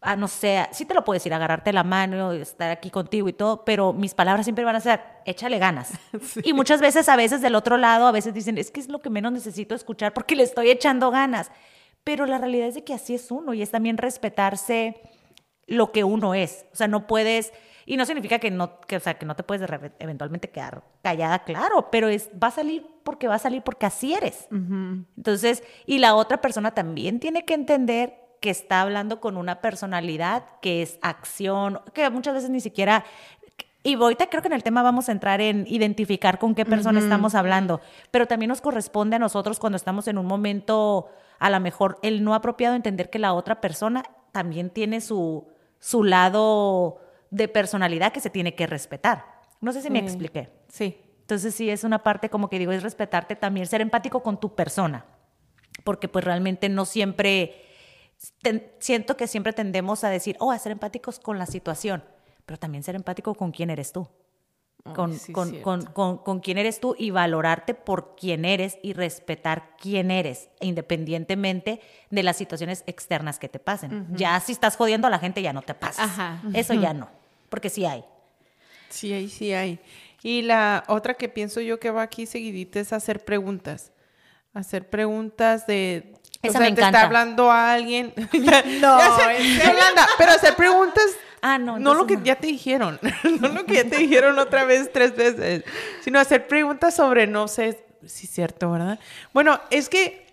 ah, 0.00 0.16
no 0.16 0.28
sé, 0.28 0.66
sí 0.72 0.84
te 0.84 0.94
lo 0.94 1.04
puedo 1.04 1.14
decir, 1.14 1.32
agarrarte 1.34 1.72
la 1.72 1.84
mano, 1.84 2.32
estar 2.32 2.70
aquí 2.70 2.90
contigo 2.90 3.28
y 3.28 3.32
todo, 3.32 3.64
pero 3.64 3.92
mis 3.92 4.14
palabras 4.14 4.46
siempre 4.46 4.64
van 4.64 4.76
a 4.76 4.80
ser, 4.80 5.00
échale 5.24 5.58
ganas. 5.58 5.92
Y 6.42 6.52
muchas 6.52 6.80
veces, 6.80 7.08
a 7.08 7.16
veces 7.16 7.40
del 7.40 7.54
otro 7.54 7.76
lado, 7.76 8.06
a 8.06 8.12
veces 8.12 8.32
dicen, 8.32 8.58
es 8.58 8.70
que 8.70 8.80
es 8.80 8.88
lo 8.88 9.00
que 9.00 9.10
menos 9.10 9.32
necesito 9.32 9.74
escuchar 9.74 10.14
porque 10.14 10.36
le 10.36 10.42
estoy 10.42 10.70
echando 10.70 11.10
ganas. 11.10 11.50
Pero 12.02 12.24
la 12.24 12.38
realidad 12.38 12.68
es 12.68 12.74
de 12.74 12.84
que 12.84 12.94
así 12.94 13.14
es 13.14 13.30
uno 13.30 13.52
y 13.52 13.60
es 13.60 13.70
también 13.70 13.98
respetarse 13.98 15.00
lo 15.66 15.92
que 15.92 16.02
uno 16.02 16.34
es. 16.34 16.64
O 16.72 16.76
sea, 16.76 16.88
no 16.88 17.06
puedes, 17.06 17.52
y 17.84 17.96
no 17.98 18.06
significa 18.06 18.38
que 18.38 18.50
no, 18.50 18.80
que, 18.80 18.96
o 18.96 19.00
sea, 19.00 19.14
que 19.14 19.26
no 19.26 19.36
te 19.36 19.42
puedes 19.42 19.68
eventualmente 19.98 20.48
quedar 20.48 20.82
callada, 21.02 21.44
claro, 21.44 21.90
pero 21.90 22.08
es, 22.08 22.30
va 22.42 22.48
a 22.48 22.52
salir 22.52 22.86
porque 23.04 23.28
va 23.28 23.34
a 23.34 23.38
salir 23.38 23.62
porque 23.62 23.84
así 23.84 24.14
eres. 24.14 24.48
Entonces, 24.50 25.62
y 25.86 25.98
la 25.98 26.14
otra 26.14 26.40
persona 26.40 26.70
también 26.70 27.20
tiene 27.20 27.44
que 27.44 27.54
entender 27.54 28.29
que 28.40 28.50
está 28.50 28.80
hablando 28.80 29.20
con 29.20 29.36
una 29.36 29.60
personalidad 29.60 30.44
que 30.62 30.82
es 30.82 30.98
acción, 31.02 31.80
que 31.92 32.08
muchas 32.10 32.34
veces 32.34 32.50
ni 32.50 32.60
siquiera 32.60 33.04
y 33.82 33.94
ahorita 33.94 34.28
creo 34.28 34.42
que 34.42 34.48
en 34.48 34.54
el 34.54 34.62
tema 34.62 34.82
vamos 34.82 35.08
a 35.08 35.12
entrar 35.12 35.40
en 35.40 35.64
identificar 35.66 36.38
con 36.38 36.54
qué 36.54 36.66
persona 36.66 36.98
estamos 36.98 37.34
hablando, 37.34 37.80
pero 38.10 38.26
también 38.26 38.50
nos 38.50 38.60
corresponde 38.60 39.16
a 39.16 39.18
nosotros 39.18 39.58
cuando 39.58 39.76
estamos 39.76 40.06
en 40.06 40.18
un 40.18 40.26
momento, 40.26 41.08
a 41.38 41.48
lo 41.48 41.60
mejor 41.60 41.98
el 42.02 42.22
no 42.22 42.34
apropiado, 42.34 42.76
entender 42.76 43.08
que 43.08 43.18
la 43.18 43.32
otra 43.32 43.60
persona 43.62 44.04
también 44.32 44.68
tiene 44.68 45.00
su, 45.00 45.48
su 45.78 46.04
lado 46.04 47.00
de 47.30 47.48
personalidad 47.48 48.12
que 48.12 48.20
se 48.20 48.28
tiene 48.28 48.54
que 48.54 48.66
respetar. 48.66 49.24
No 49.62 49.72
sé 49.72 49.80
si 49.80 49.90
me 49.90 49.98
expliqué. 49.98 50.50
Sí. 50.68 51.00
Entonces 51.20 51.54
sí 51.54 51.70
es 51.70 51.84
una 51.84 52.02
parte 52.02 52.28
como 52.28 52.50
que 52.50 52.58
digo, 52.58 52.72
es 52.72 52.82
respetarte 52.82 53.34
también, 53.34 53.66
ser 53.66 53.80
empático 53.80 54.22
con 54.22 54.38
tu 54.38 54.54
persona, 54.54 55.06
porque 55.84 56.08
pues 56.08 56.24
realmente 56.24 56.68
no 56.68 56.84
siempre, 56.84 57.64
siento 58.78 59.16
que 59.16 59.26
siempre 59.26 59.52
tendemos 59.52 60.04
a 60.04 60.08
decir, 60.08 60.36
oh, 60.40 60.52
a 60.52 60.58
ser 60.58 60.72
empáticos 60.72 61.18
con 61.18 61.38
la 61.38 61.46
situación, 61.46 62.04
pero 62.46 62.58
también 62.58 62.82
ser 62.82 62.94
empático 62.94 63.34
con 63.34 63.50
quién 63.50 63.70
eres 63.70 63.92
tú 63.92 64.08
con, 64.82 65.18
con, 65.32 65.84
con, 65.92 66.18
con, 66.18 66.40
quién 66.40 66.58
eres 66.58 66.80
tú 66.80 66.94
y 66.98 67.10
valorarte 67.10 67.74
por 67.74 68.16
quién 68.16 68.44
eres 68.44 68.78
y 68.82 68.92
respetar 68.92 69.76
quién 69.78 70.10
eres, 70.10 70.48
independientemente 70.60 71.80
de 72.10 72.22
las 72.22 72.36
situaciones 72.36 72.82
externas 72.86 73.38
que 73.38 73.48
te 73.48 73.58
pasen. 73.58 74.06
Ya 74.16 74.38
si 74.40 74.52
estás 74.52 74.76
jodiendo 74.76 75.06
a 75.06 75.10
la 75.10 75.18
gente, 75.18 75.42
ya 75.42 75.52
no 75.52 75.62
te 75.62 75.74
pasa. 75.74 76.42
Eso 76.54 76.74
ya 76.74 76.94
no, 76.94 77.08
porque 77.48 77.68
sí 77.68 77.84
hay. 77.84 78.04
Sí 78.88 79.12
hay, 79.12 79.28
sí 79.28 79.52
hay. 79.52 79.78
Y 80.22 80.42
la 80.42 80.84
otra 80.88 81.14
que 81.14 81.28
pienso 81.28 81.60
yo 81.60 81.78
que 81.78 81.90
va 81.90 82.02
aquí 82.02 82.26
seguidita 82.26 82.80
es 82.80 82.92
hacer 82.92 83.24
preguntas. 83.24 83.92
Hacer 84.52 84.88
preguntas 84.88 85.66
de... 85.66 86.14
Esa 86.42 86.58
o 86.58 86.62
sea, 86.62 86.74
te 86.74 86.80
está 86.80 87.02
hablando 87.02 87.50
a 87.50 87.72
alguien. 87.72 88.12
no, 88.80 88.98
pero 90.18 90.32
hacer 90.32 90.54
preguntas 90.56 91.04
Ah, 91.42 91.58
no. 91.58 91.78
No 91.78 91.94
lo 91.94 92.06
que 92.06 92.18
ya 92.22 92.36
te 92.36 92.46
dijeron, 92.46 92.98
no 93.40 93.48
lo 93.48 93.64
que 93.64 93.74
ya 93.74 93.84
te 93.84 93.96
dijeron 93.96 94.38
otra 94.38 94.64
vez 94.64 94.90
tres 94.92 95.16
veces, 95.16 95.64
sino 96.02 96.18
hacer 96.18 96.46
preguntas 96.46 96.94
sobre, 96.94 97.26
no 97.26 97.48
sé 97.48 97.82
si 98.04 98.26
es 98.26 98.32
cierto, 98.32 98.70
¿verdad? 98.70 98.98
Bueno, 99.32 99.60
es 99.70 99.88
que 99.88 100.26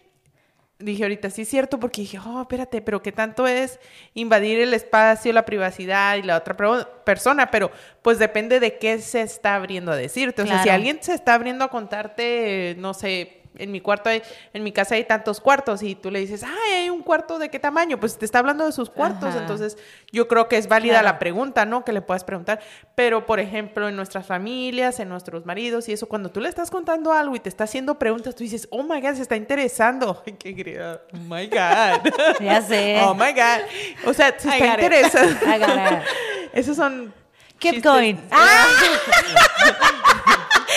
dije 0.79 1.03
ahorita, 1.03 1.29
sí 1.29 1.41
es 1.41 1.49
cierto, 1.49 1.79
porque 1.79 2.01
dije, 2.01 2.19
oh, 2.23 2.41
espérate, 2.41 2.81
pero 2.81 3.01
¿qué 3.01 3.11
tanto 3.11 3.47
es 3.47 3.79
invadir 4.13 4.59
el 4.59 4.73
espacio, 4.73 5.33
la 5.33 5.45
privacidad 5.45 6.17
y 6.17 6.23
la 6.23 6.37
otra 6.37 6.55
persona? 7.03 7.49
Pero 7.49 7.71
pues 8.01 8.19
depende 8.19 8.59
de 8.59 8.77
qué 8.77 8.99
se 8.99 9.21
está 9.21 9.55
abriendo 9.55 9.91
a 9.91 9.95
decirte. 9.95 10.43
O 10.43 10.45
sea, 10.45 10.61
si 10.61 10.69
alguien 10.69 10.99
se 11.01 11.13
está 11.13 11.33
abriendo 11.33 11.65
a 11.65 11.69
contarte, 11.69 12.75
no 12.77 12.93
sé, 12.93 13.41
en 13.57 13.71
mi 13.71 13.81
cuarto 13.81 14.09
hay, 14.09 14.21
en 14.53 14.63
mi 14.63 14.71
casa 14.71 14.95
hay 14.95 15.03
tantos 15.03 15.39
cuartos 15.39 15.83
y 15.83 15.95
tú 15.95 16.11
le 16.11 16.19
dices, 16.19 16.43
ay, 16.43 16.73
hay 16.73 16.89
un 16.89 17.01
cuarto 17.01 17.39
de 17.39 17.49
qué 17.49 17.59
tamaño, 17.59 17.99
pues 17.99 18.17
te 18.17 18.25
está 18.25 18.39
hablando 18.39 18.65
de 18.65 18.71
sus 18.71 18.89
cuartos, 18.89 19.35
entonces 19.35 19.77
yo 20.11 20.27
creo 20.27 20.47
que 20.47 20.57
es 20.57 20.67
válida 20.67 21.01
la 21.01 21.19
pregunta, 21.19 21.65
¿no? 21.65 21.83
Que 21.83 21.91
le 21.91 22.01
puedas 22.01 22.23
preguntar, 22.23 22.59
pero 22.95 23.25
por 23.25 23.39
ejemplo, 23.39 23.87
en 23.87 23.95
nuestras 23.95 24.25
familias, 24.25 24.99
en 24.99 25.09
nuestros 25.09 25.45
maridos 25.45 25.89
y 25.89 25.93
eso, 25.93 26.07
cuando 26.07 26.29
tú 26.29 26.41
le 26.41 26.49
estás 26.49 26.69
contando 26.69 27.13
algo 27.13 27.35
y 27.35 27.39
te 27.39 27.49
está 27.49 27.65
haciendo 27.65 27.99
preguntas, 27.99 28.35
tú 28.35 28.43
dices, 28.43 28.67
oh 28.71 28.83
my 28.83 29.01
God, 29.01 29.15
se 29.15 29.21
está 29.21 29.35
interesando. 29.35 30.23
Ay, 30.27 30.33
qué 30.39 30.55
querida. 30.55 31.01
Oh 31.13 31.17
my 31.17 31.47
God. 31.47 32.11
ya 32.39 32.61
sé. 32.61 33.01
Oh 33.03 33.13
my 33.13 33.31
God. 33.31 33.65
O 34.05 34.13
sea, 34.13 34.37
se 34.37 34.49
está 34.49 34.57
interesando. 34.57 35.37
Esos 36.53 36.75
son 36.75 37.13
Keep 37.59 37.83
going. 37.83 38.17
¡Ah! 38.31 40.13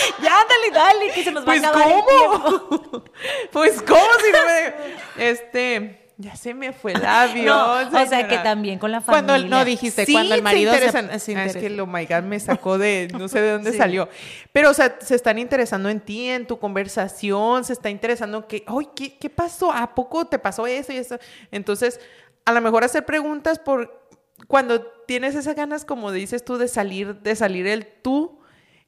ya, 0.23 0.33
dale, 0.49 0.71
dale, 0.73 1.11
que 1.13 1.23
se 1.23 1.31
nos 1.31 1.47
va 1.47 1.53
a 1.53 1.55
pues, 1.55 1.63
acabar 1.63 2.03
¿cómo? 2.05 3.03
pues, 3.51 3.81
¿cómo 3.81 4.07
si 4.23 4.31
no 4.31 4.39
me... 4.45 5.29
Este... 5.29 5.97
Ya 6.17 6.35
se 6.35 6.53
me 6.53 6.71
fue 6.71 6.91
el 6.91 7.03
avión. 7.03 7.57
o 7.57 8.05
sea 8.05 8.27
que 8.27 8.37
también 8.37 8.77
con 8.77 8.91
la 8.91 9.01
familia. 9.01 9.25
Cuando 9.25 9.49
no 9.49 9.65
dijiste, 9.65 10.05
cuando 10.11 10.35
el 10.35 10.43
marido 10.43 10.71
se, 10.71 11.19
se, 11.19 11.35
ah, 11.35 11.45
es 11.45 11.57
que 11.57 11.67
lo 11.71 11.85
oh 11.85 11.87
my 11.87 12.05
God 12.05 12.21
me 12.21 12.39
sacó 12.39 12.77
de 12.77 13.07
no 13.17 13.27
sé 13.27 13.41
de 13.41 13.53
dónde 13.53 13.75
salió. 13.75 14.07
Pero 14.51 14.69
o 14.69 14.73
sea, 14.75 14.97
se 15.01 15.15
están 15.15 15.39
interesando 15.39 15.89
en 15.89 15.99
ti, 15.99 16.29
en 16.29 16.45
tu 16.45 16.59
conversación, 16.59 17.63
se 17.63 17.73
está 17.73 17.89
interesando 17.89 18.37
en 18.37 18.43
que, 18.43 18.63
"Ay, 18.67 18.89
¿qué, 18.95 19.17
¿qué 19.17 19.31
pasó? 19.31 19.71
¿A 19.71 19.95
poco 19.95 20.25
te 20.25 20.37
pasó 20.37 20.67
eso 20.67 20.93
y 20.93 20.97
eso?" 20.97 21.17
Entonces, 21.49 21.99
a 22.45 22.51
lo 22.51 22.61
mejor 22.61 22.83
hacer 22.83 23.03
preguntas 23.03 23.57
por 23.57 23.99
cuando 24.47 24.83
tienes 25.07 25.33
esas 25.33 25.55
ganas, 25.55 25.85
como 25.85 26.11
dices 26.11 26.45
tú, 26.45 26.57
de 26.57 26.67
salir, 26.67 27.15
de 27.21 27.35
salir 27.35 27.65
el 27.65 27.87
tú, 27.87 28.40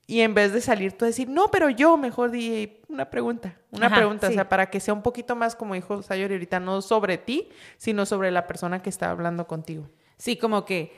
y 0.05 0.21
en 0.21 0.33
vez 0.33 0.51
de 0.51 0.61
salir 0.61 0.93
tú 0.93 1.05
decir, 1.05 1.29
no, 1.29 1.49
pero 1.49 1.69
yo 1.69 1.97
mejor 1.97 2.31
di 2.31 2.79
una 2.89 3.09
pregunta, 3.09 3.57
una 3.71 3.89
pregunta, 3.89 4.27
o 4.27 4.31
sea, 4.31 4.49
para 4.49 4.69
que 4.69 4.79
sea 4.79 4.93
un 4.93 5.01
poquito 5.01 5.35
más, 5.35 5.55
como 5.55 5.75
dijo 5.75 6.01
Sayori 6.01 6.33
ahorita, 6.33 6.59
no 6.59 6.81
sobre 6.81 7.17
ti, 7.17 7.49
sino 7.77 8.05
sobre 8.05 8.29
la 8.31 8.45
persona 8.45 8.81
que 8.81 8.89
está 8.89 9.09
hablando 9.09 9.47
contigo. 9.47 9.89
Sí, 10.17 10.37
como 10.37 10.65
que 10.65 10.93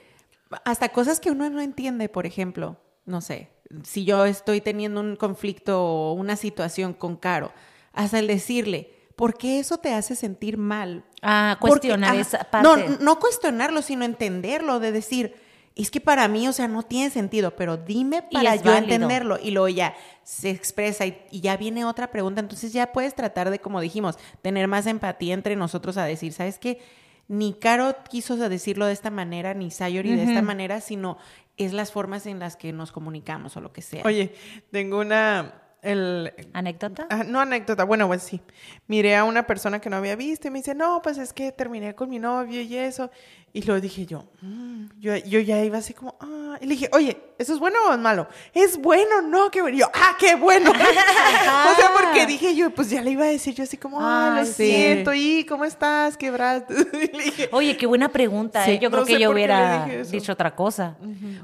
hasta 0.63 0.89
cosas 0.89 1.19
que 1.19 1.31
uno 1.31 1.49
no 1.49 1.61
entiende, 1.61 2.09
por 2.09 2.25
ejemplo, 2.25 2.77
no 3.05 3.21
sé, 3.21 3.49
si 3.83 4.05
yo 4.05 4.25
estoy 4.25 4.61
teniendo 4.61 5.01
un 5.01 5.15
conflicto 5.15 5.83
o 5.83 6.13
una 6.13 6.35
situación 6.35 6.93
con 6.93 7.15
Caro, 7.15 7.51
hasta 7.93 8.19
el 8.19 8.27
decirle, 8.27 8.91
¿por 9.15 9.37
qué 9.37 9.59
eso 9.59 9.77
te 9.77 9.93
hace 9.93 10.15
sentir 10.15 10.57
mal? 10.57 11.05
Ah, 11.21 11.57
cuestionar 11.59 12.15
esa 12.15 12.43
parte. 12.43 12.67
No, 12.67 12.97
no 12.99 13.19
cuestionarlo, 13.19 13.81
sino 13.81 14.03
entenderlo, 14.03 14.79
de 14.79 14.91
decir, 14.91 15.35
es 15.75 15.91
que 15.91 15.99
para 15.99 16.27
mí, 16.27 16.47
o 16.47 16.53
sea, 16.53 16.67
no 16.67 16.83
tiene 16.83 17.09
sentido, 17.09 17.55
pero 17.55 17.75
dime 17.75 18.23
para 18.31 18.55
yo 18.55 18.73
entenderlo. 18.73 19.37
Y 19.41 19.51
luego 19.51 19.67
ya 19.67 19.93
se 20.23 20.49
expresa 20.49 21.05
y, 21.05 21.17
ya 21.31 21.57
viene 21.57 21.83
otra 21.83 22.11
pregunta. 22.11 22.39
Entonces 22.39 22.71
ya 22.71 22.93
puedes 22.93 23.13
tratar 23.13 23.49
de, 23.49 23.59
como 23.59 23.81
dijimos, 23.81 24.17
tener 24.41 24.67
más 24.69 24.87
empatía 24.87 25.33
entre 25.33 25.55
nosotros 25.57 25.97
a 25.97 26.05
decir, 26.05 26.31
¿sabes 26.31 26.59
qué? 26.59 26.79
Ni 27.27 27.53
Caro 27.53 27.95
quiso 28.09 28.37
decirlo 28.37 28.85
de 28.85 28.93
esta 28.93 29.09
manera, 29.09 29.53
ni 29.53 29.69
Sayori 29.69 30.15
de 30.15 30.23
esta 30.23 30.41
manera, 30.41 30.79
sino 30.79 31.17
es 31.57 31.73
las 31.73 31.91
formas 31.91 32.25
en 32.25 32.39
las 32.39 32.55
que 32.55 32.71
nos 32.71 32.91
comunicamos 32.91 33.57
o 33.57 33.61
lo 33.61 33.73
que 33.73 33.81
sea. 33.81 34.03
Oye, 34.05 34.33
tengo 34.71 34.99
una 34.99 35.65
el... 35.85 36.33
¿Anécdota? 36.53 37.07
Ah, 37.09 37.23
no 37.23 37.39
anécdota, 37.39 37.83
bueno, 37.83 38.07
pues 38.07 38.23
sí. 38.23 38.41
Miré 38.87 39.15
a 39.15 39.23
una 39.23 39.45
persona 39.45 39.79
que 39.79 39.89
no 39.89 39.97
había 39.97 40.15
visto 40.15 40.47
y 40.47 40.51
me 40.51 40.59
dice, 40.59 40.73
no, 40.73 41.01
pues 41.01 41.17
es 41.17 41.31
que 41.31 41.51
terminé 41.51 41.93
con 41.95 42.09
mi 42.09 42.19
novio 42.19 42.61
y 42.61 42.75
eso. 42.75 43.11
Y 43.55 43.61
luego 43.61 43.79
dije 43.79 44.05
yo, 44.05 44.25
mm", 44.41 44.99
yo, 44.99 45.15
yo, 45.15 45.39
ya 45.39 45.63
iba 45.63 45.77
así 45.77 45.93
como, 45.93 46.17
ah, 46.19 46.57
y 46.59 46.65
le 46.65 46.73
dije, 46.73 46.89
oye, 46.91 47.17
¿eso 47.37 47.53
es 47.53 47.59
bueno 47.59 47.77
o 47.87 47.93
es 47.93 47.99
malo? 47.99 48.27
Es 48.53 48.77
bueno, 48.77 49.21
no, 49.21 49.49
qué 49.49 49.61
bueno. 49.61 49.77
Yo, 49.77 49.85
ah, 49.93 50.17
qué 50.19 50.35
bueno. 50.35 50.71
o 50.71 50.73
sea, 50.73 51.91
porque 51.93 52.25
dije 52.25 52.53
yo, 52.53 52.71
pues 52.71 52.89
ya 52.89 53.01
le 53.01 53.11
iba 53.11 53.23
a 53.23 53.27
decir 53.27 53.55
yo 53.55 53.63
así 53.63 53.77
como, 53.77 54.01
ah, 54.01 54.35
lo 54.37 54.45
siento, 54.45 55.13
y 55.13 55.45
¿cómo 55.45 55.63
estás? 55.63 56.17
Quebraste. 56.17 56.73
le 57.13 57.23
dije, 57.23 57.47
oye, 57.53 57.77
qué 57.77 57.85
buena 57.85 58.09
pregunta, 58.09 58.69
¿eh? 58.69 58.77
Yo 58.77 58.91
creo 58.91 59.05
que 59.05 59.17
yo 59.17 59.31
hubiera 59.31 59.85
dicho 59.85 60.33
otra 60.33 60.53
cosa. 60.53 60.97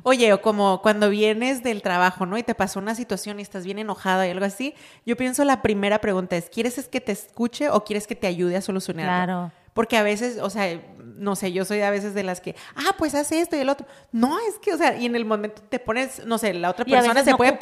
Oye, 0.04 0.34
o 0.34 0.42
como 0.42 0.82
cuando 0.82 1.10
vienes 1.10 1.64
del 1.64 1.82
trabajo, 1.82 2.26
¿no? 2.26 2.38
Y 2.38 2.44
te 2.44 2.56
pasó 2.56 2.80
una 2.80 2.94
situación 2.94 3.40
y 3.40 3.44
estás 3.44 3.64
bien 3.64 3.80
enojada 3.80 4.28
y 4.28 4.32
algo 4.32 4.44
así, 4.44 4.76
yo 5.06 5.16
pienso 5.16 5.46
la 5.46 5.62
primera 5.62 6.02
pregunta 6.02 6.36
es, 6.36 6.50
¿quieres 6.50 6.78
es 6.78 6.90
que 6.90 7.00
te 7.00 7.14
escuche 7.14 7.70
o 7.70 7.86
quieres 7.86 8.06
que 8.06 8.16
te 8.16 8.28
ayude 8.28 8.58
a 8.58 8.62
solucionarlo? 8.62 9.26
Claro. 9.26 9.52
Porque 9.74 9.96
a 9.96 10.04
veces, 10.04 10.40
o 10.42 10.50
sea, 10.50 10.82
no 11.22 11.36
sé, 11.36 11.52
yo 11.54 11.66
soy 11.66 11.82
a 11.82 11.92
veces 11.92 12.14
de 12.14 12.24
las 12.24 12.42
que, 12.42 12.56
ah, 12.76 12.96
pues 12.98 13.14
hace 13.14 13.42
esto 13.42 13.56
y 13.56 13.60
el 13.60 13.70
otro. 13.70 13.86
No, 14.12 14.40
es 14.40 14.58
que, 14.60 14.74
o 14.74 14.78
sea, 14.78 14.98
y 14.98 15.06
en 15.06 15.16
el 15.16 15.24
momento 15.24 15.62
te 15.70 15.80
pones, 15.80 16.26
no 16.26 16.38
sé, 16.38 16.54
la 16.54 16.72
otra 16.72 16.84
persona 16.84 17.24
se 17.24 17.36
puede 17.36 17.58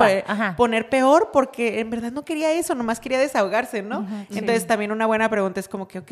poner, 0.56 0.89
peor 0.89 1.30
porque 1.32 1.82
en 1.82 1.89
verdad 1.89 2.12
no 2.12 2.24
quería 2.24 2.52
eso, 2.54 2.74
nomás 2.74 3.00
quería 3.00 3.19
desahogarse, 3.19 3.82
¿no? 3.82 4.08
Entonces 4.30 4.65
también 4.65 4.91
una 4.91 5.06
buena 5.06 5.30
pregunta 5.30 5.60
es 5.60 5.67
como 5.67 5.88
que, 5.88 6.00
ok, 6.00 6.12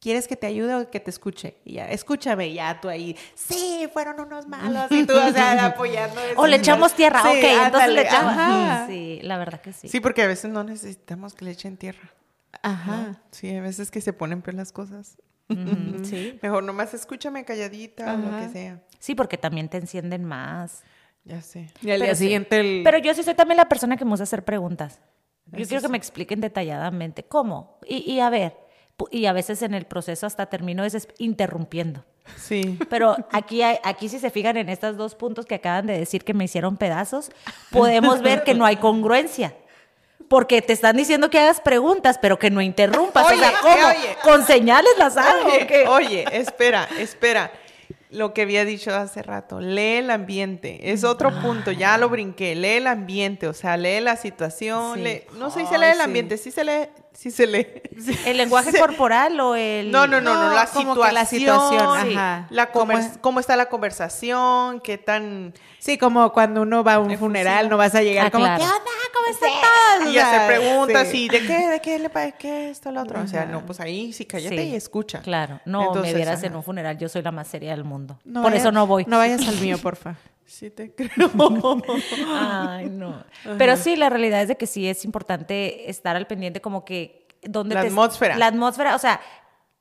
¿quieres 0.00 0.26
que 0.26 0.36
te 0.36 0.46
ayude 0.46 0.74
o 0.74 0.90
que 0.90 0.98
te 0.98 1.10
escuche? 1.10 1.58
Y 1.64 1.74
ya, 1.74 1.90
escúchame, 1.90 2.52
ya 2.54 2.80
tú 2.80 2.88
ahí, 2.88 3.16
sí, 3.34 3.88
fueron 3.92 4.20
unos 4.20 4.48
malos, 4.48 4.90
y 4.90 5.04
tú, 5.04 5.14
o 5.14 5.32
sea, 5.32 5.66
apoyando. 5.66 6.20
o 6.36 6.46
le 6.46 6.56
echamos 6.56 6.94
tierra, 6.94 7.20
ok, 7.20 7.44
entonces 7.66 7.90
le 7.90 8.02
echamos. 8.02 8.86
Sí, 8.88 9.20
la 9.22 9.36
verdad 9.36 9.60
que 9.60 9.74
sí. 9.74 9.88
Sí, 9.88 10.00
porque 10.00 10.22
a 10.22 10.26
veces 10.26 10.50
no 10.50 10.64
necesitamos 10.64 11.34
que 11.34 11.44
le 11.44 11.50
echen 11.50 11.76
tierra. 11.76 12.14
Ajá. 12.62 13.20
Sí, 13.30 13.54
a 13.54 13.60
veces 13.60 13.90
que 13.90 14.00
se 14.00 14.14
ponen 14.14 14.40
peor 14.40 14.54
las 14.54 14.72
cosas. 14.72 15.18
Sí. 16.02 16.38
Mejor 16.42 16.62
nomás 16.64 16.94
escúchame 16.94 17.44
calladita 17.44 18.14
o 18.14 18.16
lo 18.18 18.38
que 18.38 18.48
sea. 18.48 18.82
Sí, 18.98 19.14
porque 19.14 19.38
también 19.38 19.68
te 19.68 19.78
encienden 19.78 20.24
más. 20.24 20.82
Ya 21.24 21.42
sé. 21.42 21.70
Y 21.82 21.90
al 21.90 22.00
día 22.00 22.14
siguiente 22.14 22.60
el... 22.60 22.82
Pero 22.84 22.98
yo 22.98 23.14
sí 23.14 23.22
soy 23.22 23.34
también 23.34 23.56
la 23.56 23.68
persona 23.68 23.96
que 23.96 24.04
me 24.04 24.10
gusta 24.10 24.24
hacer 24.24 24.44
preguntas. 24.44 25.00
Yo 25.52 25.66
quiero 25.66 25.82
que 25.82 25.88
me 25.88 25.96
expliquen 25.96 26.40
detalladamente 26.40 27.22
cómo. 27.22 27.78
Y, 27.86 28.10
y, 28.10 28.20
a 28.20 28.28
ver, 28.28 28.54
y 29.10 29.26
a 29.26 29.32
veces 29.32 29.62
en 29.62 29.74
el 29.74 29.86
proceso 29.86 30.26
hasta 30.26 30.46
termino 30.46 30.82
veces 30.82 31.08
interrumpiendo. 31.18 32.04
Sí. 32.36 32.78
Pero 32.90 33.16
aquí, 33.32 33.62
hay, 33.62 33.78
aquí 33.82 34.08
si 34.08 34.18
se 34.18 34.30
fijan 34.30 34.58
en 34.58 34.68
estos 34.68 34.96
dos 34.96 35.14
puntos 35.14 35.46
que 35.46 35.54
acaban 35.54 35.86
de 35.86 35.98
decir 35.98 36.24
que 36.24 36.34
me 36.34 36.44
hicieron 36.44 36.76
pedazos, 36.76 37.30
podemos 37.70 38.20
ver 38.20 38.42
que 38.42 38.54
no 38.54 38.66
hay 38.66 38.76
congruencia 38.76 39.54
porque 40.28 40.62
te 40.62 40.72
están 40.72 40.96
diciendo 40.96 41.30
que 41.30 41.38
hagas 41.38 41.60
preguntas, 41.60 42.18
pero 42.20 42.38
que 42.38 42.50
no 42.50 42.60
interrumpas. 42.60 43.26
o 43.26 43.36
sea, 43.36 43.52
¿cómo? 43.60 43.88
Con 44.22 44.46
señales 44.46 44.92
las 44.98 45.16
hago. 45.16 45.48
Oye, 45.88 46.24
espera, 46.32 46.88
espera. 46.98 47.50
Lo 48.10 48.32
que 48.32 48.42
había 48.42 48.64
dicho 48.64 48.94
hace 48.94 49.22
rato, 49.22 49.60
lee 49.60 49.98
el 49.98 50.10
ambiente. 50.10 50.92
Es 50.92 51.04
otro 51.04 51.30
punto, 51.42 51.72
ya 51.72 51.98
lo 51.98 52.08
brinqué. 52.08 52.54
Lee 52.54 52.78
el 52.78 52.86
ambiente, 52.86 53.46
o 53.48 53.52
sea, 53.52 53.76
lee 53.76 54.00
la 54.00 54.16
situación. 54.16 55.02
no 55.34 55.50
sé 55.50 55.60
si 55.60 55.66
se 55.66 55.78
lee 55.78 55.88
el 55.92 56.00
ambiente, 56.00 56.38
sí 56.38 56.50
se 56.50 56.64
lee 56.64 56.88
sí 57.18 57.32
se 57.32 57.48
lee. 57.48 57.66
¿El 58.26 58.36
lenguaje 58.36 58.78
corporal 58.78 59.40
o 59.40 59.56
el...? 59.56 59.90
No, 59.90 60.06
no, 60.06 60.20
no, 60.20 60.34
no, 60.34 60.54
la, 60.54 60.66
situación, 60.66 61.14
la 61.14 61.24
situación. 61.24 62.16
Ajá. 62.16 62.46
La 62.50 62.70
¿Cómo, 62.70 63.40
está 63.40 63.56
la 63.56 63.68
conversación? 63.68 64.80
¿Qué 64.80 64.98
tan...? 64.98 65.52
Sí, 65.80 65.98
como 65.98 66.32
cuando 66.32 66.62
uno 66.62 66.84
va 66.84 66.94
a 66.94 66.98
un 67.00 67.18
funeral, 67.18 67.68
no 67.68 67.76
vas 67.76 67.96
a 67.96 68.02
llegar 68.02 68.26
ah, 68.26 68.30
como, 68.30 68.44
¿qué 68.44 68.50
onda? 68.50 68.68
¿Cómo 68.68 69.26
estás? 69.30 70.08
Y 70.08 70.12
ya 70.12 70.30
se 70.30 70.46
pregunta 70.46 71.04
sí. 71.04 71.28
¿de 71.28 71.40
qué? 71.44 71.68
¿De 71.68 71.80
qué 71.80 71.98
le 71.98 72.08
pasa? 72.08 72.32
¿Qué 72.32 72.70
esto, 72.70 72.92
lo 72.92 73.02
otro? 73.02 73.20
O 73.20 73.26
sea, 73.26 73.46
no, 73.46 73.66
pues 73.66 73.80
ahí 73.80 74.12
sí 74.12 74.24
cállate 74.24 74.62
y 74.62 74.76
escucha. 74.76 75.20
Claro, 75.20 75.60
no 75.64 75.92
me 75.94 76.14
vieras 76.14 76.42
en 76.44 76.54
un 76.54 76.62
funeral, 76.62 76.98
yo 76.98 77.08
soy 77.08 77.22
la 77.22 77.32
más 77.32 77.48
seria 77.48 77.72
del 77.72 77.82
mundo. 77.82 78.16
Por 78.32 78.54
eso 78.54 78.70
no 78.70 78.86
voy. 78.86 79.04
No 79.08 79.18
vayas 79.18 79.46
al 79.48 79.56
mío, 79.56 79.76
porfa. 79.78 80.14
Sí 80.48 80.70
te 80.70 80.94
creo. 80.94 81.30
Ay, 82.28 82.88
no. 82.88 83.22
Pero 83.58 83.76
sí, 83.76 83.96
la 83.96 84.08
realidad 84.08 84.42
es 84.42 84.48
de 84.48 84.56
que 84.56 84.66
sí 84.66 84.88
es 84.88 85.04
importante 85.04 85.90
estar 85.90 86.16
al 86.16 86.26
pendiente 86.26 86.60
como 86.60 86.84
que 86.84 87.28
donde 87.42 87.74
la 87.74 87.82
atmósfera. 87.82 88.36
La 88.36 88.46
atmósfera, 88.46 88.96
o 88.96 88.98
sea, 88.98 89.20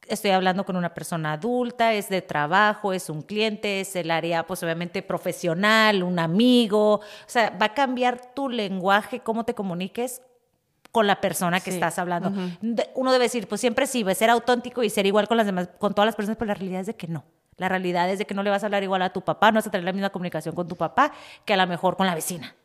estoy 0.08 0.32
hablando 0.32 0.66
con 0.66 0.76
una 0.76 0.94
persona 0.94 1.34
adulta, 1.34 1.94
es 1.94 2.10
de 2.10 2.22
trabajo, 2.22 2.92
es 2.92 3.10
un 3.10 3.22
cliente, 3.22 3.80
es 3.80 3.96
el 3.96 4.12
área, 4.12 4.46
pues 4.46 4.62
obviamente 4.62 5.02
profesional, 5.02 6.04
un 6.04 6.20
amigo. 6.20 6.96
O 6.96 7.02
sea, 7.28 7.50
va 7.50 7.68
a 7.68 7.74
cambiar 7.74 8.34
tu 8.34 8.50
lenguaje, 8.50 9.22
cómo 9.22 9.46
te 9.46 9.54
comuniques 9.54 10.22
con 10.92 11.08
la 11.08 11.22
persona 11.22 11.62
que 11.62 11.70
estás 11.70 11.98
hablando. 11.98 12.34
Uno 12.94 13.12
debe 13.14 13.26
decir, 13.26 13.48
pues 13.48 13.62
siempre 13.62 13.88
sí, 13.88 14.06
ser 14.16 14.30
auténtico 14.30 14.84
y 14.84 14.90
ser 14.90 15.06
igual 15.06 15.30
con 15.30 15.38
las 15.38 15.46
demás, 15.46 15.70
con 15.80 15.94
todas 15.94 16.08
las 16.08 16.16
personas, 16.16 16.38
pero 16.38 16.50
la 16.50 16.56
realidad 16.56 16.82
es 16.82 16.88
de 16.88 16.96
que 16.96 17.08
no. 17.08 17.24
La 17.58 17.70
realidad 17.70 18.10
es 18.10 18.20
de 18.20 18.26
que 18.26 18.34
no 18.34 18.44
le 18.44 18.50
vas 18.50 18.64
a 18.64 18.68
hablar 18.68 18.84
igual 18.84 19.02
a 19.02 19.12
tu 19.12 19.22
papá, 19.22 19.52
no 19.52 19.56
vas 19.56 19.68
a 19.68 19.72
tener 19.72 19.84
la 19.84 19.94
misma 19.94 20.10
comunicación 20.10 20.54
con 20.56 20.68
tu 20.68 20.76
papá 20.76 21.12
que 21.44 21.54
a 21.54 21.58
lo 21.58 21.68
mejor 21.68 21.98
con 21.98 22.08
la 22.08 22.16
vecina. 22.16 22.56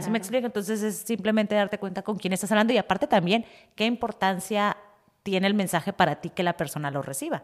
¿Sí 0.00 0.10
me 0.10 0.18
explico? 0.18 0.44
Entonces 0.44 0.82
es 0.82 0.96
simplemente 0.98 1.54
darte 1.54 1.78
cuenta 1.78 2.02
con 2.02 2.18
quién 2.18 2.34
estás 2.34 2.52
hablando 2.52 2.74
y 2.74 2.78
aparte 2.78 3.06
también 3.06 3.46
qué 3.74 3.86
importancia 3.86 4.76
tiene 5.22 5.46
el 5.46 5.54
mensaje 5.54 5.94
para 5.94 6.16
ti 6.16 6.28
que 6.28 6.42
la 6.42 6.54
persona 6.54 6.90
lo 6.90 7.00
reciba. 7.00 7.42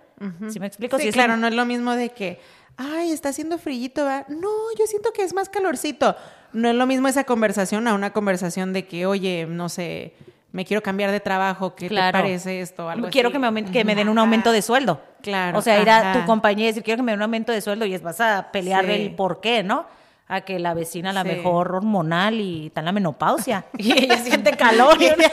¿Sí 0.51 0.61
me 0.61 0.67
explico? 0.67 0.99
Sí, 0.99 1.11
claro, 1.13 1.39
no 1.39 1.47
es 1.47 1.55
lo 1.55 1.65
mismo 1.65 1.97
de 1.97 2.11
que, 2.11 2.39
ay, 2.77 3.11
está 3.11 3.31
haciendo 3.31 3.57
frillito, 3.57 4.05
¿va? 4.05 4.27
No, 4.29 4.51
yo 4.79 4.87
siento 4.87 5.15
que 5.15 5.23
es 5.23 5.33
más 5.33 5.49
calorcito. 5.49 6.15
No 6.53 6.69
es 6.69 6.75
lo 6.75 6.87
mismo 6.87 7.09
esa 7.09 7.25
conversación 7.25 7.89
a 7.89 7.95
una 7.95 8.13
conversación 8.13 8.75
de 8.75 8.87
que, 8.87 9.07
oye, 9.07 9.47
no 9.49 9.71
sé, 9.71 10.15
me 10.53 10.65
quiero 10.65 10.83
cambiar 10.83 11.11
de 11.11 11.21
trabajo, 11.21 11.75
¿qué 11.75 11.89
te 11.89 11.95
parece 11.95 12.61
esto? 12.61 12.89
Algo 12.89 13.09
quiero 13.11 13.31
que 13.31 13.39
me, 13.39 13.65
que 13.65 13.85
me 13.85 13.95
den 13.95 14.09
un 14.09 14.19
aumento 14.19 14.53
de 14.53 14.63
sueldo. 14.63 15.01
Claro. 15.23 15.59
O 15.59 15.63
sea, 15.63 15.81
ir 15.81 15.91
a 15.91 16.13
tu 16.13 16.27
compañía 16.27 16.65
y 16.65 16.69
decir, 16.69 16.83
quiero 16.83 16.99
que 16.99 17.03
me 17.03 17.13
den 17.13 17.19
un 17.19 17.25
aumento 17.25 17.53
de 17.53 17.61
sueldo 17.61 17.85
y 17.85 17.95
es 17.95 18.03
vas 18.03 18.21
a 18.21 18.51
pelear 18.51 18.85
el 18.87 19.15
por 19.15 19.41
qué, 19.41 19.63
¿no? 19.63 19.87
A 20.27 20.43
que 20.43 20.59
la 20.59 20.75
vecina, 20.75 21.13
la 21.13 21.25
mejor 21.25 21.75
hormonal 21.75 22.41
y 22.41 22.67
está 22.67 22.81
en 22.81 22.87
la 22.87 22.93
menopausia. 22.93 23.67
y 23.79 23.93
ella 23.93 24.17
siente 24.19 24.53
calor. 24.57 24.97
y, 25.01 25.09
te... 25.09 25.17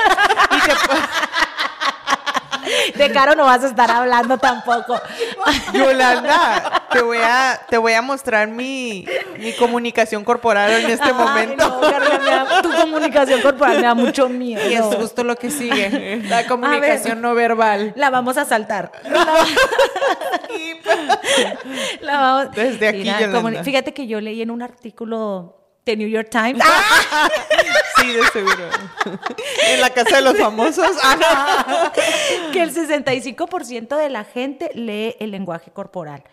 De 2.95 3.11
caro 3.11 3.35
no 3.35 3.45
vas 3.45 3.63
a 3.63 3.67
estar 3.67 3.89
hablando 3.89 4.37
tampoco. 4.37 4.99
Yolanda, 5.73 6.83
te 6.91 7.01
voy 7.01 7.17
a, 7.17 7.59
te 7.69 7.77
voy 7.77 7.93
a 7.93 8.01
mostrar 8.01 8.47
mi, 8.47 9.05
mi 9.37 9.53
comunicación 9.53 10.23
corporal 10.23 10.71
en 10.71 10.89
este 10.89 11.13
momento. 11.13 11.81
tu 12.61 12.71
comunicación 12.73 13.41
corporal 13.41 13.77
me 13.77 13.83
da 13.83 13.93
mucho 13.93 14.29
miedo. 14.29 14.69
Y 14.69 14.73
es 14.73 14.83
justo 14.83 15.23
lo 15.23 15.35
que 15.35 15.49
sigue. 15.49 16.21
La 16.27 16.47
comunicación 16.47 17.21
no 17.21 17.33
verbal. 17.33 17.93
La 17.95 18.09
vamos 18.09 18.37
a 18.37 18.45
saltar. 18.45 18.91
La 22.01 22.19
vamos... 22.19 22.55
Desde 22.55 22.87
aquí, 22.87 23.11
Fíjate 23.63 23.93
que 23.93 24.07
yo 24.07 24.21
leí 24.21 24.41
en 24.41 24.51
un 24.51 24.61
artículo 24.61 25.56
de 25.91 25.97
New 25.97 26.09
York 26.09 26.29
Times. 26.29 26.63
Sí, 27.99 28.13
de 28.13 28.23
seguro. 28.27 28.69
en 29.69 29.81
la 29.81 29.89
casa 29.89 30.17
de 30.17 30.21
los 30.21 30.37
famosos. 30.37 30.87
que 32.53 32.61
el 32.61 32.71
65% 32.71 33.97
de 33.97 34.09
la 34.09 34.23
gente 34.23 34.69
lee 34.75 35.15
el 35.19 35.31
lenguaje 35.31 35.71
corporal. 35.71 36.23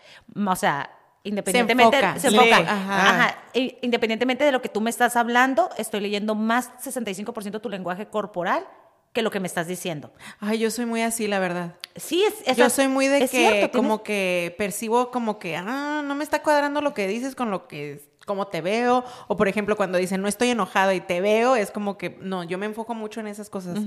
O 0.47 0.55
sea, 0.55 0.91
independientemente 1.23 2.19
se 2.19 2.27
enfoca, 2.27 2.57
Ajá. 2.57 3.37
independientemente 3.81 4.43
de 4.43 4.51
lo 4.51 4.61
que 4.61 4.69
tú 4.69 4.79
me 4.79 4.91
estás 4.91 5.15
hablando, 5.15 5.71
estoy 5.77 6.01
leyendo 6.01 6.35
más 6.35 6.69
65% 6.83 7.59
tu 7.59 7.69
lenguaje 7.69 8.05
corporal 8.05 8.65
que 9.11 9.21
lo 9.21 9.31
que 9.31 9.39
me 9.39 9.47
estás 9.47 9.65
diciendo. 9.67 10.11
Ay, 10.39 10.59
yo 10.59 10.69
soy 10.69 10.85
muy 10.85 11.01
así, 11.01 11.27
la 11.27 11.39
verdad. 11.39 11.75
Sí, 11.95 12.23
es, 12.45 12.57
yo 12.57 12.69
soy 12.69 12.89
muy 12.89 13.07
de 13.07 13.29
que 13.29 13.71
como 13.71 14.03
que 14.03 14.53
percibo 14.57 15.09
como 15.09 15.39
que 15.39 15.55
ah, 15.55 16.03
no 16.05 16.15
me 16.15 16.23
está 16.23 16.43
cuadrando 16.43 16.81
lo 16.81 16.93
que 16.93 17.07
dices 17.07 17.33
con 17.33 17.49
lo 17.49 17.67
que 17.67 18.01
cómo 18.25 18.47
te 18.47 18.61
veo, 18.61 19.03
o 19.27 19.37
por 19.37 19.47
ejemplo 19.47 19.75
cuando 19.75 19.97
dicen 19.97 20.21
no 20.21 20.27
estoy 20.27 20.49
enojado 20.49 20.91
y 20.91 20.99
te 20.99 21.21
veo, 21.21 21.55
es 21.55 21.71
como 21.71 21.97
que 21.97 22.17
no, 22.21 22.43
yo 22.43 22.57
me 22.57 22.65
enfoco 22.65 22.93
mucho 22.93 23.19
en 23.19 23.27
esas 23.27 23.49
cosas. 23.49 23.79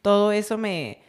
Todo 0.00 0.32
eso 0.32 0.56
me, 0.56 1.02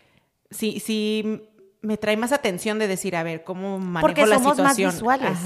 sí, 0.50 0.80
sí, 0.80 1.48
me 1.82 1.98
trae 1.98 2.18
más 2.18 2.32
atención 2.32 2.80
de 2.80 2.88
decir, 2.88 3.16
a 3.16 3.24
ver, 3.24 3.44
cómo 3.44 3.80
manejo 3.80 4.02
porque 4.02 4.26
la 4.26 4.36
somos 4.36 4.58
Más 4.58 4.78
visuales. 4.78 5.38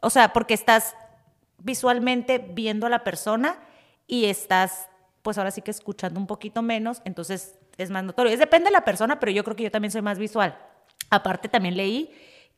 O 0.00 0.10
sea, 0.10 0.32
porque 0.32 0.54
estás 0.54 0.94
visualmente 1.58 2.38
viendo 2.38 2.86
a 2.86 2.90
la 2.90 3.04
persona 3.04 3.56
y 4.06 4.26
estás, 4.26 4.88
pues 5.22 5.38
ahora 5.38 5.50
sí 5.50 5.62
que 5.62 5.70
escuchando 5.70 6.18
un 6.18 6.26
poquito 6.26 6.62
menos, 6.62 7.02
entonces 7.04 7.58
es 7.78 7.90
más 7.90 8.04
notorio. 8.04 8.32
Es 8.32 8.38
depende 8.38 8.66
de 8.66 8.72
la 8.72 8.84
persona, 8.84 9.20
pero 9.20 9.32
yo 9.32 9.44
creo 9.44 9.56
que 9.56 9.62
yo 9.64 9.70
también 9.70 9.92
soy 9.92 10.02
más 10.02 10.18
visual. 10.18 10.58
Aparte 11.10 11.48
también 11.48 11.76
leí 11.76 12.12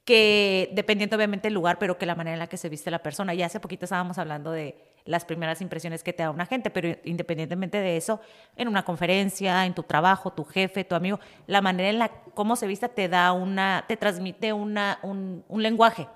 que 0.05 0.71
dependiendo 0.75 1.17
obviamente 1.17 1.47
del 1.47 1.55
lugar, 1.55 1.79
pero 1.79 1.97
que 1.97 2.05
la 2.05 2.15
manera 2.15 2.35
en 2.35 2.39
la 2.39 2.47
que 2.47 2.59
se 2.59 2.69
viste 2.69 2.91
la 2.91 3.03
persona. 3.03 3.33
Y 3.35 3.43
hace 3.43 3.59
poquito 3.59 3.87
estábamos 3.87 4.19
hablando 4.19 4.51
de 4.51 4.77
las 5.07 5.25
primeras 5.25 5.61
impresiones 5.63 6.03
que 6.03 6.13
te 6.13 6.23
da 6.23 6.31
una 6.31 6.47
gente, 6.47 6.71
pero 6.71 6.97
independientemente 7.05 7.79
de 7.79 7.97
eso, 7.97 8.21
en 8.57 8.69
una 8.69 8.85
conferencia, 8.85 9.65
en 9.65 9.75
tu 9.75 9.83
trabajo, 9.83 10.33
tu 10.33 10.45
jefe, 10.45 10.85
tu 10.85 10.95
amigo, 10.95 11.21
la 11.47 11.63
manera 11.63 11.89
en 11.89 11.99
la 11.99 12.09
cómo 12.35 12.57
se 12.57 12.67
viste 12.67 12.89
te 12.89 13.09
da 13.09 13.33
una, 13.33 13.85
te 13.89 13.97
transmite 13.97 14.53
una, 14.53 14.99
un, 15.03 15.45
lenguaje. 15.63 16.07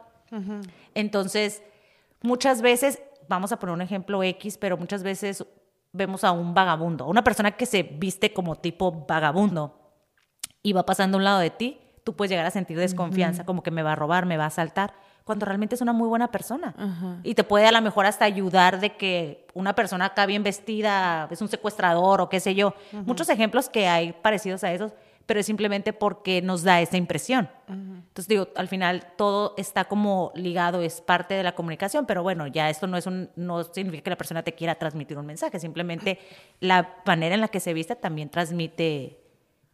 Entonces, 0.94 1.62
muchas 2.20 2.60
veces, 2.60 3.02
vamos 3.26 3.52
a 3.52 3.58
poner 3.58 3.74
un 3.74 3.80
ejemplo 3.80 4.22
X, 4.22 4.58
pero 4.58 4.76
muchas 4.76 5.02
veces 5.02 5.44
vemos 5.92 6.24
a 6.24 6.32
un 6.32 6.52
vagabundo, 6.52 7.06
una 7.06 7.24
persona 7.24 7.52
que 7.52 7.64
se 7.64 7.82
viste 7.82 8.34
como 8.34 8.56
tipo 8.56 9.06
vagabundo 9.06 9.74
y 10.62 10.74
va 10.74 10.84
pasando 10.84 11.16
a 11.16 11.18
un 11.18 11.24
lado 11.24 11.38
de 11.38 11.50
ti 11.50 11.80
tú 12.04 12.14
puedes 12.14 12.30
llegar 12.30 12.46
a 12.46 12.50
sentir 12.50 12.78
desconfianza, 12.78 13.44
como 13.44 13.62
que 13.62 13.70
me 13.70 13.82
va 13.82 13.92
a 13.92 13.96
robar, 13.96 14.26
me 14.26 14.36
va 14.36 14.44
a 14.44 14.48
asaltar, 14.48 14.94
cuando 15.24 15.44
realmente 15.44 15.74
es 15.74 15.82
una 15.82 15.92
muy 15.92 16.08
buena 16.08 16.30
persona. 16.30 16.74
Y 17.22 17.34
te 17.34 17.44
puede 17.44 17.66
a 17.66 17.72
lo 17.72 17.82
mejor 17.82 18.06
hasta 18.06 18.24
ayudar 18.24 18.80
de 18.80 18.96
que 18.96 19.46
una 19.52 19.74
persona 19.74 20.06
acá 20.06 20.24
bien 20.24 20.42
vestida 20.42 21.28
es 21.30 21.42
un 21.42 21.48
secuestrador 21.48 22.20
o 22.20 22.28
qué 22.28 22.40
sé 22.40 22.54
yo. 22.54 22.74
Muchos 23.04 23.28
ejemplos 23.28 23.68
que 23.68 23.88
hay 23.88 24.12
parecidos 24.12 24.64
a 24.64 24.72
esos, 24.72 24.92
pero 25.26 25.40
es 25.40 25.44
simplemente 25.44 25.92
porque 25.92 26.40
nos 26.40 26.62
da 26.62 26.80
esa 26.80 26.96
impresión. 26.96 27.50
Entonces 27.68 28.28
digo, 28.28 28.48
al 28.56 28.68
final 28.68 29.12
todo 29.16 29.52
está 29.58 29.84
como 29.84 30.32
ligado, 30.34 30.80
es 30.80 31.02
parte 31.02 31.34
de 31.34 31.42
la 31.42 31.54
comunicación, 31.54 32.06
pero 32.06 32.22
bueno, 32.22 32.46
ya 32.46 32.70
esto 32.70 32.86
no 32.86 32.96
es 32.96 33.06
un 33.06 33.28
no 33.36 33.62
significa 33.64 34.04
que 34.04 34.10
la 34.10 34.16
persona 34.16 34.42
te 34.42 34.54
quiera 34.54 34.76
transmitir 34.76 35.18
un 35.18 35.26
mensaje, 35.26 35.60
simplemente 35.60 36.18
la 36.60 36.96
manera 37.04 37.34
en 37.34 37.42
la 37.42 37.48
que 37.48 37.60
se 37.60 37.74
viste 37.74 37.94
también 37.94 38.30
transmite 38.30 39.17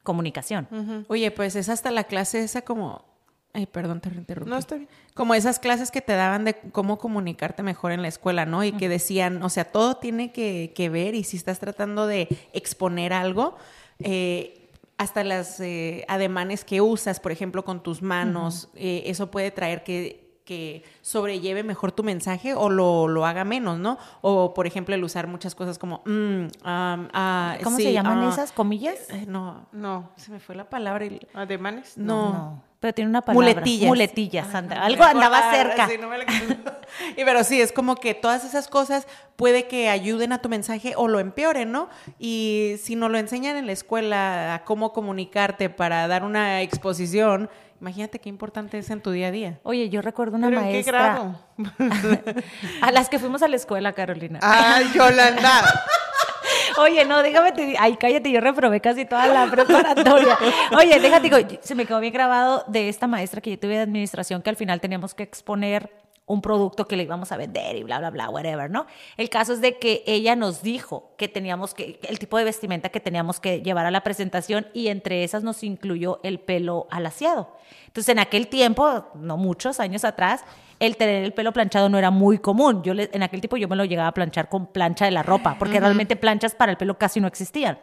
comunicación. 0.04 1.04
Oye, 1.08 1.32
pues 1.32 1.56
es 1.56 1.68
hasta 1.68 1.90
la 1.90 2.04
clase 2.04 2.44
esa 2.44 2.62
como... 2.62 3.12
Ay, 3.56 3.66
perdón, 3.66 4.00
te 4.00 4.08
interrumpí. 4.08 4.50
No, 4.50 4.58
está 4.58 4.74
bien. 4.74 4.88
Como 5.14 5.32
esas 5.34 5.60
clases 5.60 5.92
que 5.92 6.00
te 6.00 6.12
daban 6.12 6.44
de 6.44 6.54
cómo 6.72 6.98
comunicarte 6.98 7.62
mejor 7.62 7.92
en 7.92 8.02
la 8.02 8.08
escuela, 8.08 8.46
¿no? 8.46 8.64
Y 8.64 8.72
que 8.72 8.88
decían, 8.88 9.42
o 9.44 9.48
sea, 9.48 9.64
todo 9.64 9.96
tiene 9.96 10.32
que, 10.32 10.72
que 10.74 10.88
ver 10.88 11.14
y 11.14 11.22
si 11.22 11.36
estás 11.36 11.60
tratando 11.60 12.08
de 12.08 12.28
exponer 12.52 13.12
algo, 13.12 13.56
eh, 14.00 14.70
hasta 14.96 15.24
las 15.24 15.60
eh, 15.60 16.04
ademanes 16.08 16.64
que 16.64 16.80
usas, 16.80 17.20
por 17.20 17.32
ejemplo, 17.32 17.64
con 17.64 17.82
tus 17.82 18.02
manos, 18.02 18.70
eh, 18.74 19.04
eso 19.06 19.30
puede 19.30 19.50
traer 19.50 19.84
que 19.84 20.23
que 20.44 20.84
sobrelleve 21.00 21.62
mejor 21.62 21.92
tu 21.92 22.02
mensaje 22.02 22.54
o 22.54 22.68
lo, 22.68 23.08
lo, 23.08 23.24
haga 23.26 23.44
menos, 23.44 23.78
¿no? 23.78 23.98
O, 24.20 24.52
por 24.52 24.66
ejemplo, 24.66 24.94
el 24.94 25.02
usar 25.02 25.26
muchas 25.26 25.54
cosas 25.54 25.78
como... 25.78 26.02
Mm, 26.04 26.46
ah, 26.64 27.56
¿Cómo 27.62 27.76
se 27.78 27.92
llaman 27.92 28.20
ah, 28.20 28.28
esas? 28.30 28.52
¿Comillas? 28.52 29.08
Eh, 29.10 29.24
no, 29.26 29.66
no, 29.72 30.10
se 30.16 30.30
me 30.30 30.40
fue 30.40 30.54
la 30.54 30.68
palabra. 30.68 31.06
¿Ademanes? 31.32 31.96
No. 31.96 32.32
no. 32.32 32.62
Pero 32.84 32.92
tiene 32.92 33.08
una 33.08 33.22
palabra. 33.22 33.48
Muletillas. 33.48 33.88
Muletillas, 33.88 34.54
Algo 34.54 35.04
andaba 35.04 35.50
cerca. 35.54 35.88
y 37.16 37.24
pero 37.24 37.42
sí, 37.42 37.58
es 37.58 37.72
como 37.72 37.96
que 37.96 38.12
todas 38.12 38.44
esas 38.44 38.68
cosas 38.68 39.08
puede 39.36 39.66
que 39.66 39.88
ayuden 39.88 40.34
a 40.34 40.42
tu 40.42 40.50
mensaje 40.50 40.92
o 40.94 41.08
lo 41.08 41.18
empeoren, 41.18 41.72
¿no? 41.72 41.88
Y 42.18 42.74
si 42.82 42.94
no 42.94 43.08
lo 43.08 43.16
enseñan 43.16 43.56
en 43.56 43.64
la 43.64 43.72
escuela 43.72 44.54
a 44.54 44.64
cómo 44.64 44.92
comunicarte 44.92 45.70
para 45.70 46.06
dar 46.08 46.24
una 46.24 46.60
exposición, 46.60 47.48
Imagínate 47.80 48.18
qué 48.18 48.28
importante 48.28 48.78
es 48.78 48.90
en 48.90 49.00
tu 49.00 49.10
día 49.10 49.28
a 49.28 49.30
día. 49.30 49.60
Oye, 49.62 49.88
yo 49.88 50.00
recuerdo 50.02 50.36
una 50.36 50.50
maestra. 50.50 51.34
¿En 51.56 51.64
qué 51.64 51.72
grado? 51.72 52.42
a 52.80 52.92
las 52.92 53.08
que 53.08 53.18
fuimos 53.18 53.42
a 53.42 53.48
la 53.48 53.56
escuela, 53.56 53.92
Carolina. 53.92 54.38
¡Ay, 54.42 54.90
Yolanda! 54.94 55.62
Oye, 56.78 57.04
no, 57.04 57.22
déjame 57.22 57.52
te 57.52 57.76
ay, 57.78 57.96
cállate, 57.96 58.30
yo 58.30 58.40
reprobé 58.40 58.80
casi 58.80 59.04
toda 59.04 59.26
la 59.26 59.50
preparatoria. 59.50 60.38
Oye, 60.76 60.98
déjate, 60.98 61.30
digo, 61.30 61.58
se 61.60 61.74
me 61.74 61.86
quedó 61.86 62.00
bien 62.00 62.12
grabado 62.12 62.64
de 62.66 62.88
esta 62.88 63.06
maestra 63.06 63.40
que 63.40 63.50
yo 63.50 63.58
tuve 63.58 63.76
de 63.76 63.82
administración 63.82 64.42
que 64.42 64.50
al 64.50 64.56
final 64.56 64.80
teníamos 64.80 65.14
que 65.14 65.22
exponer 65.22 65.90
un 66.26 66.40
producto 66.40 66.86
que 66.86 66.96
le 66.96 67.02
íbamos 67.02 67.32
a 67.32 67.36
vender 67.36 67.76
y 67.76 67.82
bla, 67.82 67.98
bla, 67.98 68.10
bla, 68.10 68.30
whatever, 68.30 68.70
¿no? 68.70 68.86
El 69.18 69.28
caso 69.28 69.52
es 69.52 69.60
de 69.60 69.78
que 69.78 70.02
ella 70.06 70.36
nos 70.36 70.62
dijo 70.62 71.12
que 71.18 71.28
teníamos 71.28 71.74
que, 71.74 72.00
el 72.08 72.18
tipo 72.18 72.38
de 72.38 72.44
vestimenta 72.44 72.88
que 72.88 73.00
teníamos 73.00 73.40
que 73.40 73.60
llevar 73.60 73.84
a 73.84 73.90
la 73.90 74.02
presentación 74.02 74.66
y 74.72 74.88
entre 74.88 75.22
esas 75.22 75.42
nos 75.42 75.62
incluyó 75.62 76.20
el 76.22 76.40
pelo 76.40 76.86
alaciado. 76.90 77.52
Entonces, 77.86 78.08
en 78.08 78.18
aquel 78.20 78.48
tiempo, 78.48 79.06
no 79.14 79.36
muchos 79.36 79.80
años 79.80 80.04
atrás, 80.04 80.44
el 80.80 80.96
tener 80.96 81.24
el 81.24 81.34
pelo 81.34 81.52
planchado 81.52 81.90
no 81.90 81.98
era 81.98 82.10
muy 82.10 82.38
común. 82.38 82.82
Yo 82.82 82.94
en 82.96 83.22
aquel 83.22 83.40
tiempo 83.40 83.58
yo 83.58 83.68
me 83.68 83.76
lo 83.76 83.84
llegaba 83.84 84.08
a 84.08 84.14
planchar 84.14 84.48
con 84.48 84.66
plancha 84.66 85.04
de 85.04 85.10
la 85.10 85.22
ropa, 85.22 85.56
porque 85.58 85.78
realmente 85.78 86.16
planchas 86.16 86.54
para 86.54 86.72
el 86.72 86.78
pelo 86.78 86.98
casi 86.98 87.20
no 87.20 87.28
existían. 87.28 87.78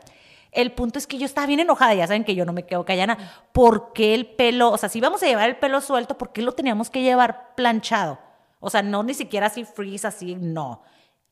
El 0.52 0.74
punto 0.74 1.00
es 1.00 1.08
que 1.08 1.18
yo 1.18 1.26
estaba 1.26 1.48
bien 1.48 1.62
enojada, 1.62 1.94
ya 1.94 2.08
saben 2.08 2.26
que 2.26 2.36
yo 2.36 2.44
no 2.44 2.54
me 2.54 2.64
quedo 2.64 2.84
callada. 2.84 3.18
¿Por 3.54 3.94
qué 3.94 4.14
el 4.16 4.26
pelo, 4.26 4.72
o 4.72 4.78
sea, 4.78 4.90
si 4.90 4.98
íbamos 4.98 5.24
a 5.24 5.28
llevar 5.28 5.48
el 5.48 5.58
pelo 5.58 5.80
suelto, 5.80 6.18
¿por 6.18 6.34
qué 6.34 6.42
lo 6.42 6.52
teníamos 6.52 6.90
que 6.90 7.04
llevar 7.04 7.56
planchado? 7.56 8.31
O 8.62 8.70
sea, 8.70 8.82
no 8.82 9.04
ni 9.04 9.14
siquiera 9.14 9.48
así 9.48 9.66
freeze, 9.66 10.08
así, 10.08 10.36
no. 10.36 10.84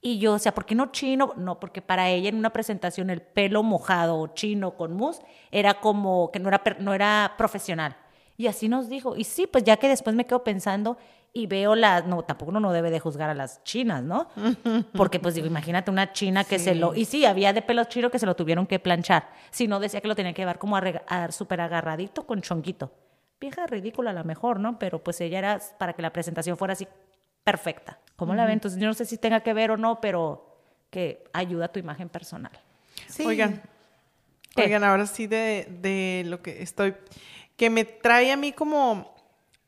Y 0.02 0.20
yo, 0.20 0.34
o 0.34 0.40
sea, 0.40 0.54
¿por 0.54 0.66
qué 0.66 0.76
no 0.76 0.92
chino? 0.92 1.34
No, 1.38 1.60
porque 1.60 1.82
para 1.82 2.10
ella 2.10 2.30
en 2.30 2.36
una 2.36 2.52
presentación 2.52 3.10
el 3.10 3.22
pelo 3.22 3.64
mojado 3.64 4.18
o 4.18 4.28
chino 4.28 4.76
con 4.76 4.94
mousse 4.94 5.22
era 5.52 5.80
como 5.80 6.32
que 6.32 6.40
no 6.40 6.50
era, 6.50 6.62
no 6.80 6.94
era 6.94 7.36
profesional. 7.38 7.96
Y 8.38 8.48
así 8.48 8.70
nos 8.70 8.88
dijo. 8.88 9.16
Y 9.18 9.26
sí, 9.26 9.48
pues 9.48 9.66
ya 9.66 9.78
que 9.78 9.90
después 9.90 10.16
me 10.16 10.26
quedo 10.26 10.44
pensando 10.44 10.98
y 11.34 11.48
veo 11.48 11.76
las, 11.76 12.06
no, 12.06 12.24
tampoco 12.24 12.50
uno 12.50 12.60
no 12.60 12.72
debe 12.72 12.90
de 12.90 13.00
juzgar 13.00 13.30
a 13.30 13.34
las 13.34 13.64
chinas, 13.64 14.02
¿no? 14.02 14.28
Porque 14.94 15.20
pues 15.20 15.36
digo, 15.36 15.46
imagínate 15.48 15.92
una 15.92 16.14
china 16.14 16.44
que 16.44 16.58
se 16.58 16.74
lo, 16.74 16.96
y 16.96 17.06
sí, 17.06 17.26
había 17.26 17.54
de 17.54 17.62
pelo 17.62 17.84
chino 17.84 18.10
que 18.10 18.18
se 18.18 18.26
lo 18.26 18.36
tuvieron 18.36 18.66
que 18.66 18.80
planchar. 18.80 19.30
Si 19.52 19.68
no, 19.68 19.80
decía 19.80 20.02
que 20.02 20.08
lo 20.08 20.16
tenían 20.16 20.34
que 20.34 20.42
llevar 20.42 20.58
como 20.58 20.78
a, 20.78 21.32
súper 21.32 21.62
agarradito 21.62 22.26
con 22.26 22.42
chonguito. 22.42 22.92
Vieja 23.40 23.68
ridícula 23.68 24.12
a 24.12 24.14
lo 24.14 24.24
mejor, 24.24 24.60
¿no? 24.60 24.80
Pero 24.80 25.04
pues 25.04 25.20
ella 25.22 25.40
era 25.40 25.60
para 25.78 25.94
que 25.94 26.02
la 26.02 26.12
presentación 26.12 26.58
fuera 26.58 26.74
así 26.74 26.88
perfecta. 27.52 28.00
¿Cómo 28.16 28.36
la 28.36 28.44
ven? 28.46 28.54
Entonces, 28.54 28.80
yo 28.80 28.88
no 28.88 28.94
sé 28.94 29.06
si 29.06 29.18
tenga 29.18 29.42
que 29.42 29.54
ver 29.54 29.72
o 29.72 29.78
no, 29.78 30.02
pero 30.02 30.58
que 30.90 31.24
ayuda 31.34 31.66
a 31.66 31.72
tu 31.72 31.80
imagen 31.80 32.10
personal. 32.10 32.52
Sí. 33.08 33.26
Oigan, 33.26 33.62
oigan, 34.56 34.84
ahora 34.84 35.08
sí 35.08 35.26
de, 35.26 35.68
de 35.82 36.24
lo 36.26 36.42
que 36.42 36.62
estoy, 36.62 36.96
que 37.56 37.70
me 37.70 37.86
trae 37.86 38.32
a 38.32 38.38
mí 38.38 38.52
como 38.52 39.16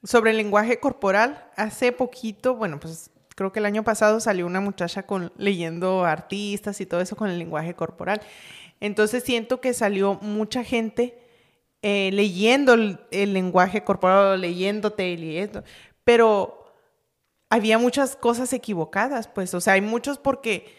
sobre 0.03 0.31
el 0.31 0.37
lenguaje 0.37 0.79
corporal. 0.79 1.47
Hace 1.55 1.91
poquito, 1.91 2.55
bueno, 2.55 2.79
pues 2.79 3.09
creo 3.35 3.51
que 3.51 3.59
el 3.59 3.65
año 3.65 3.83
pasado 3.83 4.19
salió 4.19 4.45
una 4.45 4.61
muchacha 4.61 5.03
con 5.03 5.31
leyendo 5.37 6.05
artistas 6.05 6.81
y 6.81 6.85
todo 6.85 7.01
eso 7.01 7.15
con 7.15 7.29
el 7.29 7.39
lenguaje 7.39 7.73
corporal. 7.73 8.21
Entonces 8.79 9.23
siento 9.23 9.61
que 9.61 9.73
salió 9.73 10.15
mucha 10.21 10.63
gente 10.63 11.17
eh, 11.83 12.11
leyendo 12.13 12.73
el, 12.73 12.99
lenguaje 13.33 13.83
corporal, 13.83 14.39
leyéndote 14.39 15.09
y 15.09 15.17
leyendo, 15.17 15.63
pero 16.03 16.60
había 17.51 17.77
muchas 17.77 18.15
cosas 18.15 18.53
equivocadas, 18.53 19.27
pues, 19.27 19.53
o 19.53 19.59
sea, 19.59 19.73
hay 19.73 19.81
muchos 19.81 20.17
porque 20.17 20.73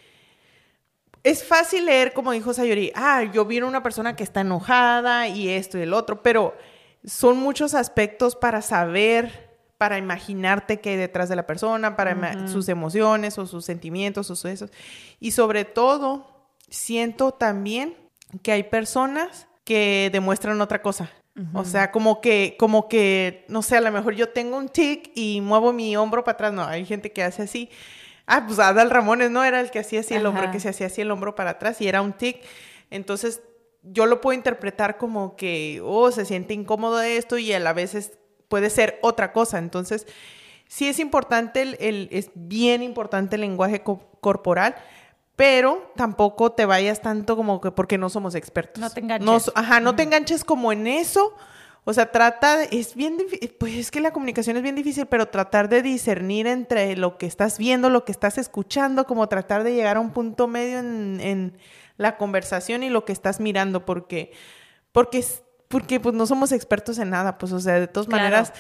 es 1.23 1.45
fácil 1.45 1.85
leer, 1.85 2.15
como 2.15 2.33
dijo 2.33 2.55
Sayori, 2.55 2.91
ah, 2.95 3.25
yo 3.25 3.45
vi 3.45 3.59
a 3.59 3.67
una 3.67 3.83
persona 3.83 4.17
que 4.17 4.25
está 4.25 4.41
enojada 4.41 5.29
y 5.29 5.51
esto 5.51 5.77
y 5.77 5.83
el 5.83 5.93
otro, 5.93 6.23
pero 6.23 6.57
son 7.05 7.37
muchos 7.37 7.75
aspectos 7.75 8.37
para 8.37 8.63
saber, 8.63 9.51
para 9.77 9.99
imaginarte 9.99 10.81
qué 10.81 10.91
hay 10.91 10.97
detrás 10.97 11.29
de 11.29 11.37
la 11.37 11.47
persona, 11.47 11.95
para 11.95 12.49
sus 12.49 12.71
emociones 12.71 13.37
o 13.37 13.47
sus 13.47 13.67
sentimientos 13.67 14.31
o 14.31 14.49
eso. 14.49 14.67
Y 15.21 15.33
sobre 15.33 15.67
todo, 15.67 16.49
siento 16.71 17.33
también 17.33 17.99
que 18.43 18.53
hay 18.53 18.63
personas 18.63 19.47
que 19.65 20.11
demuestran 20.13 20.61
otra 20.61 20.83
cosa. 20.83 21.11
O 21.55 21.65
sea, 21.65 21.91
como 21.91 22.21
que, 22.21 22.57
como 22.59 22.89
que, 22.89 23.47
no 23.49 23.63
sé, 23.63 23.79
a 23.79 23.81
lo 23.81 23.91
mejor 23.91 24.15
yo 24.15 24.29
tengo 24.29 24.59
un 24.59 24.69
tic 24.69 25.11
y 25.15 25.41
muevo 25.41 25.73
mi 25.73 25.97
hombro 25.97 26.25
para 26.25 26.35
atrás. 26.35 26.53
No, 26.53 26.65
hay 26.65 26.85
gente 26.85 27.11
que 27.11 27.23
hace 27.23 27.43
así. 27.43 27.71
Ah, 28.27 28.45
pues 28.47 28.59
Adal 28.59 28.91
Ramones, 28.91 29.31
¿no? 29.31 29.43
Era 29.43 29.61
el 29.61 29.71
que 29.71 29.79
hacía 29.79 30.01
así 30.01 30.15
el 30.15 30.27
hombro, 30.27 30.51
que 30.51 30.61
se 30.61 30.69
hacía 30.69 30.89
así 30.89 31.01
el 31.01 31.11
hombro 31.11 31.35
para 31.35 31.51
atrás 31.53 31.81
y 31.81 31.89
era 31.89 32.03
un 32.03 32.13
tic. 32.13 32.43
Entonces, 32.91 33.41
yo 33.83 34.05
lo 34.05 34.21
puedo 34.21 34.35
interpretar 34.37 34.99
como 34.99 35.35
que, 35.35 35.81
oh, 35.83 36.11
se 36.13 36.27
siente 36.27 36.53
incómodo 36.53 37.01
esto 37.01 37.39
y 37.39 37.53
a 37.53 37.61
la 37.61 37.73
vez 37.73 38.13
puede 38.49 38.69
ser 38.69 38.99
otra 39.01 39.33
cosa. 39.33 39.59
Entonces, 39.59 40.07
sí 40.69 40.87
es 40.87 40.99
importante, 40.99 41.63
el, 41.63 42.09
es 42.13 42.31
bien 42.35 42.83
importante 42.83 43.37
el 43.37 43.43
lenguaje 43.43 43.83
corporal, 44.21 44.77
pero 45.43 45.91
tampoco 45.97 46.53
te 46.53 46.67
vayas 46.67 47.01
tanto 47.01 47.35
como 47.35 47.61
que 47.61 47.73
porque 47.73 47.99
no 47.99 48.09
somos 48.09 48.37
expertos. 48.37 48.81
No 48.81 48.91
te 48.91 49.01
enganches. 49.01 49.51
ajá, 49.57 49.81
no 49.81 49.97
te 49.97 50.05
enganches 50.05 50.45
como 50.45 50.71
en 50.71 50.87
eso. 50.87 51.35
O 51.83 51.93
sea, 51.93 52.13
trata, 52.13 52.63
es 52.63 52.95
bien 52.95 53.17
difícil, 53.17 53.53
pues 53.59 53.75
es 53.75 53.91
que 53.91 54.01
la 54.01 54.13
comunicación 54.13 54.57
es 54.57 54.63
bien 54.63 54.77
difícil, 54.77 55.07
pero 55.07 55.27
tratar 55.27 55.69
de 55.69 55.83
discernir 55.83 56.47
entre 56.47 56.97
lo 56.97 57.19
que 57.19 57.27
estás 57.27 57.59
viendo, 57.59 57.91
lo 57.91 58.05
que 58.05 58.13
estás 58.13 58.39
escuchando, 58.39 59.05
como 59.05 59.29
tratar 59.29 59.65
de 59.65 59.75
llegar 59.75 59.97
a 59.97 60.01
un 60.01 60.13
punto 60.13 60.47
medio 60.47 60.79
en, 60.79 61.59
la 61.97 62.17
conversación 62.19 62.85
y 62.85 62.89
lo 62.89 63.05
que 63.05 63.11
estás 63.11 63.41
mirando, 63.41 63.85
porque, 63.85 64.31
porque, 64.93 65.25
porque 65.67 65.99
pues 65.99 66.15
no 66.15 66.25
somos 66.27 66.53
expertos 66.53 67.01
en 67.01 67.11
nada, 67.11 67.37
pues 67.37 67.51
o 67.51 67.59
sea, 67.59 67.81
de 67.81 67.89
todas 67.89 68.09
maneras, 68.09 68.53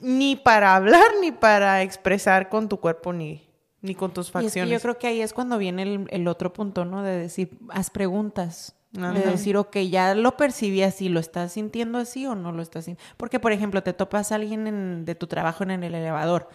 ni 0.00 0.34
para 0.34 0.74
hablar, 0.74 1.06
ni 1.20 1.30
para 1.30 1.82
expresar 1.82 2.48
con 2.48 2.68
tu 2.68 2.80
cuerpo, 2.80 3.12
ni, 3.12 3.53
ni 3.84 3.94
con 3.94 4.14
tus 4.14 4.30
facciones. 4.30 4.72
yo 4.72 4.80
creo 4.80 4.98
que 4.98 5.06
ahí 5.06 5.20
es 5.20 5.34
cuando 5.34 5.58
viene 5.58 6.06
el, 6.08 6.26
otro 6.26 6.54
punto, 6.54 6.86
¿no? 6.86 7.02
De 7.02 7.18
decir, 7.18 7.50
haz 7.68 7.90
preguntas. 7.90 8.74
De 8.92 9.20
decir, 9.22 9.56
ok, 9.56 9.76
ya 9.90 10.14
lo 10.14 10.36
percibí 10.36 10.82
así, 10.82 11.08
¿lo 11.08 11.18
estás 11.18 11.52
sintiendo 11.52 11.98
así 11.98 12.26
o 12.26 12.34
no 12.36 12.52
lo 12.52 12.62
estás 12.62 12.84
sintiendo? 12.84 13.14
Porque, 13.16 13.40
por 13.40 13.52
ejemplo, 13.52 13.82
te 13.82 13.92
topas 13.92 14.32
a 14.32 14.36
alguien 14.36 15.04
de 15.04 15.14
tu 15.16 15.26
trabajo 15.26 15.64
en 15.64 15.72
el 15.72 15.94
elevador 15.94 16.48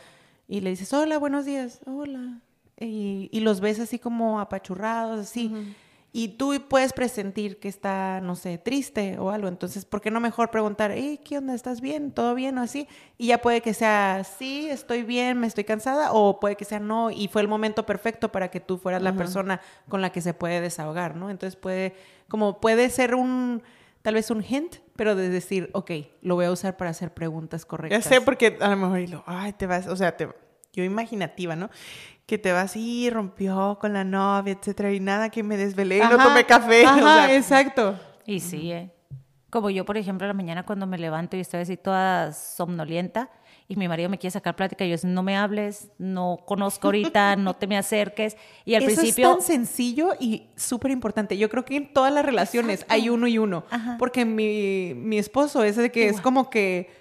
y 0.48 0.62
le 0.62 0.72
dices, 0.72 0.92
hola, 0.94 1.20
buenos 1.20 1.46
días, 1.46 1.82
hola. 1.86 2.40
Y, 2.80 3.30
y 3.32 3.42
los 3.42 3.60
ves 3.60 3.80
así 3.80 4.00
como 4.00 4.40
apachurrados, 4.40 5.20
así 5.20 5.54
y 6.12 6.30
tú 6.30 6.56
puedes 6.68 6.92
presentir 6.92 7.60
que 7.60 7.68
está, 7.68 8.20
no 8.22 8.36
sé, 8.36 8.58
triste 8.58 9.20
o 9.20 9.30
algo. 9.30 9.48
Entonces, 9.48 9.86
¿por 9.86 10.02
qué 10.02 10.10
no 10.10 10.20
mejor 10.20 10.50
preguntar, 10.50 10.92
hey, 10.92 11.20
¿qué 11.24 11.38
onda? 11.38 11.54
¿Estás 11.54 11.82
bien? 11.82 12.12
¿Todo 12.12 12.34
bien? 12.34 12.58
O 12.58 12.62
así. 12.62 12.88
Y 13.18 13.28
ya 13.28 13.40
puede 13.40 13.62
que 13.62 13.76
sea, 13.76 14.24
sí, 14.24 14.68
estoy 14.70 15.04
bien, 15.04 15.40
me 15.40 15.46
estoy 15.46 15.66
cansada, 15.66 16.12
o 16.12 16.40
puede 16.40 16.56
que 16.56 16.66
sea 16.66 16.80
no, 16.80 17.12
y 17.12 17.28
fue 17.28 17.42
el 17.42 17.48
momento 17.48 17.86
perfecto 17.86 18.32
para 18.32 18.50
que 18.50 18.60
tú 18.60 18.78
fueras 18.78 19.04
la 19.04 19.14
persona 19.14 19.62
con 19.88 20.02
la 20.02 20.12
que 20.12 20.22
se 20.22 20.34
puede 20.34 20.62
desahogar, 20.62 21.16
¿no? 21.16 21.30
Entonces 21.30 21.56
puede, 21.56 21.96
como 22.28 22.60
puede 22.60 22.90
ser 22.90 23.14
un, 23.14 23.62
tal 24.02 24.16
vez 24.16 24.32
un 24.32 24.44
hint, 24.44 24.78
pero 24.96 25.16
de 25.16 25.30
decir, 25.30 25.70
ok, 25.74 25.92
lo 26.22 26.36
voy 26.36 26.46
a 26.46 26.52
usar 26.52 26.76
para 26.76 26.90
hacer 26.90 27.14
preguntas 27.14 27.66
correctas. 27.66 28.04
Ya 28.04 28.10
sé, 28.10 28.22
porque 28.22 28.58
a 28.60 28.70
lo 28.70 28.78
mejor, 28.78 29.24
ay, 29.28 29.54
te 29.54 29.68
vas, 29.68 29.86
o 29.86 29.96
sea, 29.96 30.18
te, 30.18 30.28
yo 30.74 30.84
imaginativa, 30.84 31.56
¿no? 31.56 31.70
que 32.30 32.38
te 32.38 32.52
vas 32.52 32.76
y 32.76 33.10
rompió 33.10 33.80
con 33.82 33.92
la 33.92 34.04
novia, 34.04 34.54
etcétera, 34.54 34.94
y 34.94 35.00
nada 35.00 35.30
que 35.30 35.42
me 35.42 35.58
desvelé 35.58 35.98
y 35.98 36.02
no 36.02 36.16
tomé 36.16 36.46
café. 36.46 36.86
Ajá, 36.86 37.34
exacto. 37.34 38.00
Y 38.24 38.40
sí, 38.40 38.72
¿eh? 38.72 38.92
Como 39.50 39.72
yo, 39.72 39.84
por 39.84 39.98
ejemplo, 39.98 40.26
a 40.26 40.28
la 40.28 40.36
mañana 40.36 40.64
cuando 40.64 40.86
me 40.86 41.00
levanto 41.00 41.36
y 41.36 41.40
estoy 41.40 41.62
así 41.62 41.76
toda 41.76 42.32
somnolienta 42.34 43.32
y 43.68 43.76
mi 43.76 43.88
marido 43.88 44.10
me 44.10 44.20
quiere 44.20 44.32
sacar 44.32 44.56
plática, 44.56 44.84
y 44.84 44.90
yo 44.90 44.98
no 45.04 45.22
me 45.24 45.38
hables, 45.38 45.90
no 46.00 46.40
conozco 46.46 46.88
ahorita, 46.88 47.36
no 47.38 47.56
te 47.56 47.66
me 47.66 47.78
acerques. 47.78 48.36
Y 48.66 48.76
al 48.76 48.84
Eso 48.84 48.96
principio... 48.96 49.30
es 49.30 49.38
tan 49.38 49.42
sencillo 49.46 50.14
y 50.20 50.48
súper 50.56 50.92
importante. 50.92 51.38
Yo 51.38 51.50
creo 51.50 51.66
que 51.66 51.78
en 51.78 51.94
todas 51.94 52.12
las 52.12 52.26
relaciones 52.26 52.86
hay 52.90 53.10
uno 53.10 53.28
y 53.28 53.38
uno. 53.38 53.64
Porque 53.98 54.26
mi, 54.26 54.94
mi 54.96 55.18
esposo 55.18 55.64
es 55.64 55.76
de 55.76 55.92
que 55.92 56.10
es 56.10 56.20
como 56.20 56.50
que 56.50 56.99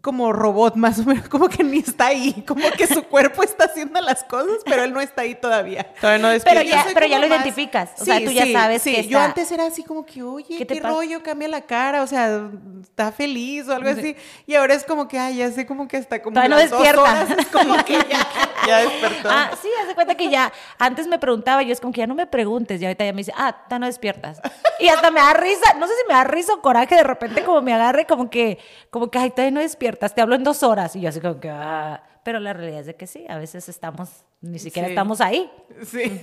como 0.00 0.32
robot 0.32 0.76
más 0.76 1.00
o 1.00 1.04
menos, 1.04 1.28
como 1.28 1.48
que 1.48 1.64
ni 1.64 1.78
está 1.78 2.06
ahí, 2.06 2.44
como 2.46 2.70
que 2.70 2.86
su 2.86 3.02
cuerpo 3.02 3.42
está 3.42 3.64
haciendo 3.64 4.00
las 4.00 4.22
cosas, 4.22 4.58
pero 4.64 4.84
él 4.84 4.92
no 4.92 5.00
está 5.00 5.22
ahí 5.22 5.34
todavía. 5.34 5.92
Todavía 6.00 6.36
no 6.36 6.44
Pero 6.44 6.62
ya, 6.62 6.86
pero 6.94 7.06
ya 7.06 7.18
lo 7.18 7.26
identificas, 7.26 7.90
o 8.00 8.04
sea, 8.04 8.24
tú 8.24 8.30
ya 8.30 8.46
sabes 8.52 8.82
que 8.84 9.08
Yo 9.08 9.18
antes 9.18 9.50
era 9.50 9.66
así 9.66 9.82
como 9.82 10.06
que, 10.06 10.22
oye, 10.22 10.64
¿qué, 10.64 10.80
rollo? 10.80 11.22
Cambia 11.24 11.48
la 11.48 11.62
cara, 11.62 12.04
o 12.04 12.06
sea, 12.06 12.48
está 12.80 13.10
feliz 13.10 13.68
o 13.68 13.74
algo 13.74 13.90
así. 13.90 14.14
Y 14.46 14.54
ahora 14.54 14.74
es 14.74 14.84
como 14.84 15.08
que, 15.08 15.18
ay, 15.18 15.38
ya 15.38 15.50
sé 15.50 15.66
como 15.66 15.88
que 15.88 15.96
está 15.96 16.22
como 16.22 16.34
Todavía 16.34 16.54
no 16.54 16.62
despierta. 16.62 17.26
es 17.36 17.46
como 17.48 17.84
que 17.84 17.94
ya, 17.94 18.28
ya 18.66 18.78
despertó. 18.78 19.28
Ah, 19.32 19.50
sí, 19.60 19.68
hace 19.82 19.96
cuenta 19.96 20.14
que 20.14 20.30
ya, 20.30 20.52
antes 20.78 21.08
me 21.08 21.18
preguntaba, 21.18 21.62
yo 21.64 21.72
es 21.72 21.80
como 21.80 21.92
que 21.92 21.98
ya 21.98 22.06
no 22.06 22.14
me 22.14 22.28
preguntes, 22.28 22.80
y 22.80 22.84
ahorita 22.84 23.04
ya 23.04 23.12
me 23.12 23.18
dice, 23.18 23.32
ah, 23.36 23.52
todavía 23.52 23.78
no 23.80 23.86
despiertas. 23.86 24.40
Y 24.78 24.88
hasta 24.88 25.10
me 25.10 25.18
da 25.18 25.32
risa, 25.34 25.74
no 25.74 25.88
sé 25.88 25.94
si 25.94 26.06
me 26.06 26.14
da 26.14 26.22
risa 26.22 26.54
o 26.54 26.62
coraje 26.62 26.94
de 26.94 27.02
repente 27.02 27.42
como 27.42 27.62
me 27.62 27.74
agarre 27.74 28.06
como 28.06 28.30
que, 28.30 28.58
como 28.90 29.10
que, 29.10 29.18
ay, 29.18 29.30
todavía 29.30 29.50
no 29.50 29.60
despiertas 29.60 29.87
te 29.96 30.20
hablo 30.20 30.34
en 30.34 30.44
dos 30.44 30.62
horas. 30.62 30.94
Y 30.96 31.00
yo 31.00 31.08
así 31.08 31.20
como 31.20 31.40
que, 31.40 31.50
ah. 31.50 32.02
pero 32.24 32.40
la 32.40 32.52
realidad 32.52 32.80
es 32.80 32.86
de 32.86 32.96
que 32.96 33.06
sí, 33.06 33.24
a 33.28 33.38
veces 33.38 33.68
estamos, 33.68 34.24
ni 34.40 34.58
siquiera 34.58 34.88
estamos 34.88 35.20
ahí. 35.20 35.50
Sí. 35.84 36.20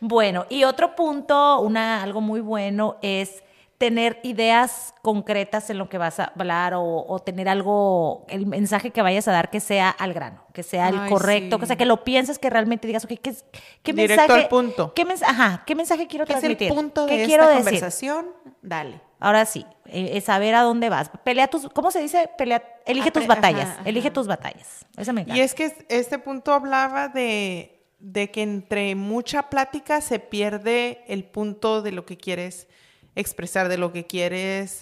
Bueno, 0.00 0.46
y 0.48 0.64
otro 0.64 0.96
punto, 0.96 1.60
una, 1.60 2.02
algo 2.02 2.22
muy 2.22 2.40
bueno 2.40 2.96
es 3.02 3.42
tener 3.76 4.20
ideas 4.24 4.94
concretas 5.00 5.70
en 5.70 5.78
lo 5.78 5.88
que 5.88 5.96
vas 5.96 6.20
a 6.20 6.32
hablar 6.36 6.74
o, 6.76 7.18
tener 7.24 7.48
algo, 7.48 8.26
el 8.28 8.44
mensaje 8.46 8.90
que 8.90 9.00
vayas 9.00 9.26
a 9.26 9.32
dar 9.32 9.48
que 9.48 9.58
sea 9.58 9.88
al 9.88 10.12
grano, 10.12 10.44
que 10.52 10.62
sea 10.62 10.90
el 10.90 11.08
correcto, 11.08 11.58
que 11.58 11.64
sea 11.64 11.76
que 11.76 11.86
lo 11.86 12.04
pienses, 12.04 12.38
que 12.38 12.50
realmente 12.50 12.86
digas, 12.86 13.06
ok, 13.06 13.12
¿qué, 13.22 13.34
qué 13.82 13.92
Directo 13.94 14.20
mensaje? 14.20 14.42
al 14.42 14.48
punto. 14.48 14.92
¿qué, 14.92 15.06
ajá, 15.26 15.62
¿qué 15.66 15.74
mensaje 15.74 16.06
quiero 16.06 16.26
transmitir? 16.26 16.58
¿Qué 16.58 16.64
es 16.66 16.70
el 16.70 16.76
punto 16.76 17.06
de 17.06 17.24
quiero 17.24 17.44
esta 17.44 17.56
conversación? 17.56 18.26
Dale. 18.60 19.00
Ahora 19.20 19.44
sí, 19.44 19.66
eh, 19.86 20.12
es 20.14 20.24
saber 20.24 20.54
a 20.54 20.62
dónde 20.62 20.88
vas. 20.88 21.10
Pelea 21.22 21.48
tus, 21.48 21.68
¿cómo 21.68 21.90
se 21.90 22.00
dice? 22.00 22.28
Pelea, 22.36 22.62
elige 22.86 23.10
tus 23.10 23.26
batallas, 23.26 23.78
elige 23.84 24.10
tus 24.10 24.26
batallas. 24.26 24.86
Eso 24.96 25.12
me 25.12 25.20
encanta. 25.20 25.38
Y 25.38 25.42
es 25.42 25.54
que 25.54 25.86
este 25.88 26.18
punto 26.18 26.52
hablaba 26.52 27.08
de, 27.08 27.84
de 27.98 28.30
que 28.30 28.42
entre 28.42 28.94
mucha 28.94 29.50
plática 29.50 30.00
se 30.00 30.18
pierde 30.18 31.04
el 31.06 31.24
punto 31.24 31.82
de 31.82 31.92
lo 31.92 32.06
que 32.06 32.16
quieres 32.16 32.66
expresar, 33.14 33.68
de 33.68 33.78
lo 33.78 33.92
que 33.92 34.06
quieres... 34.06 34.80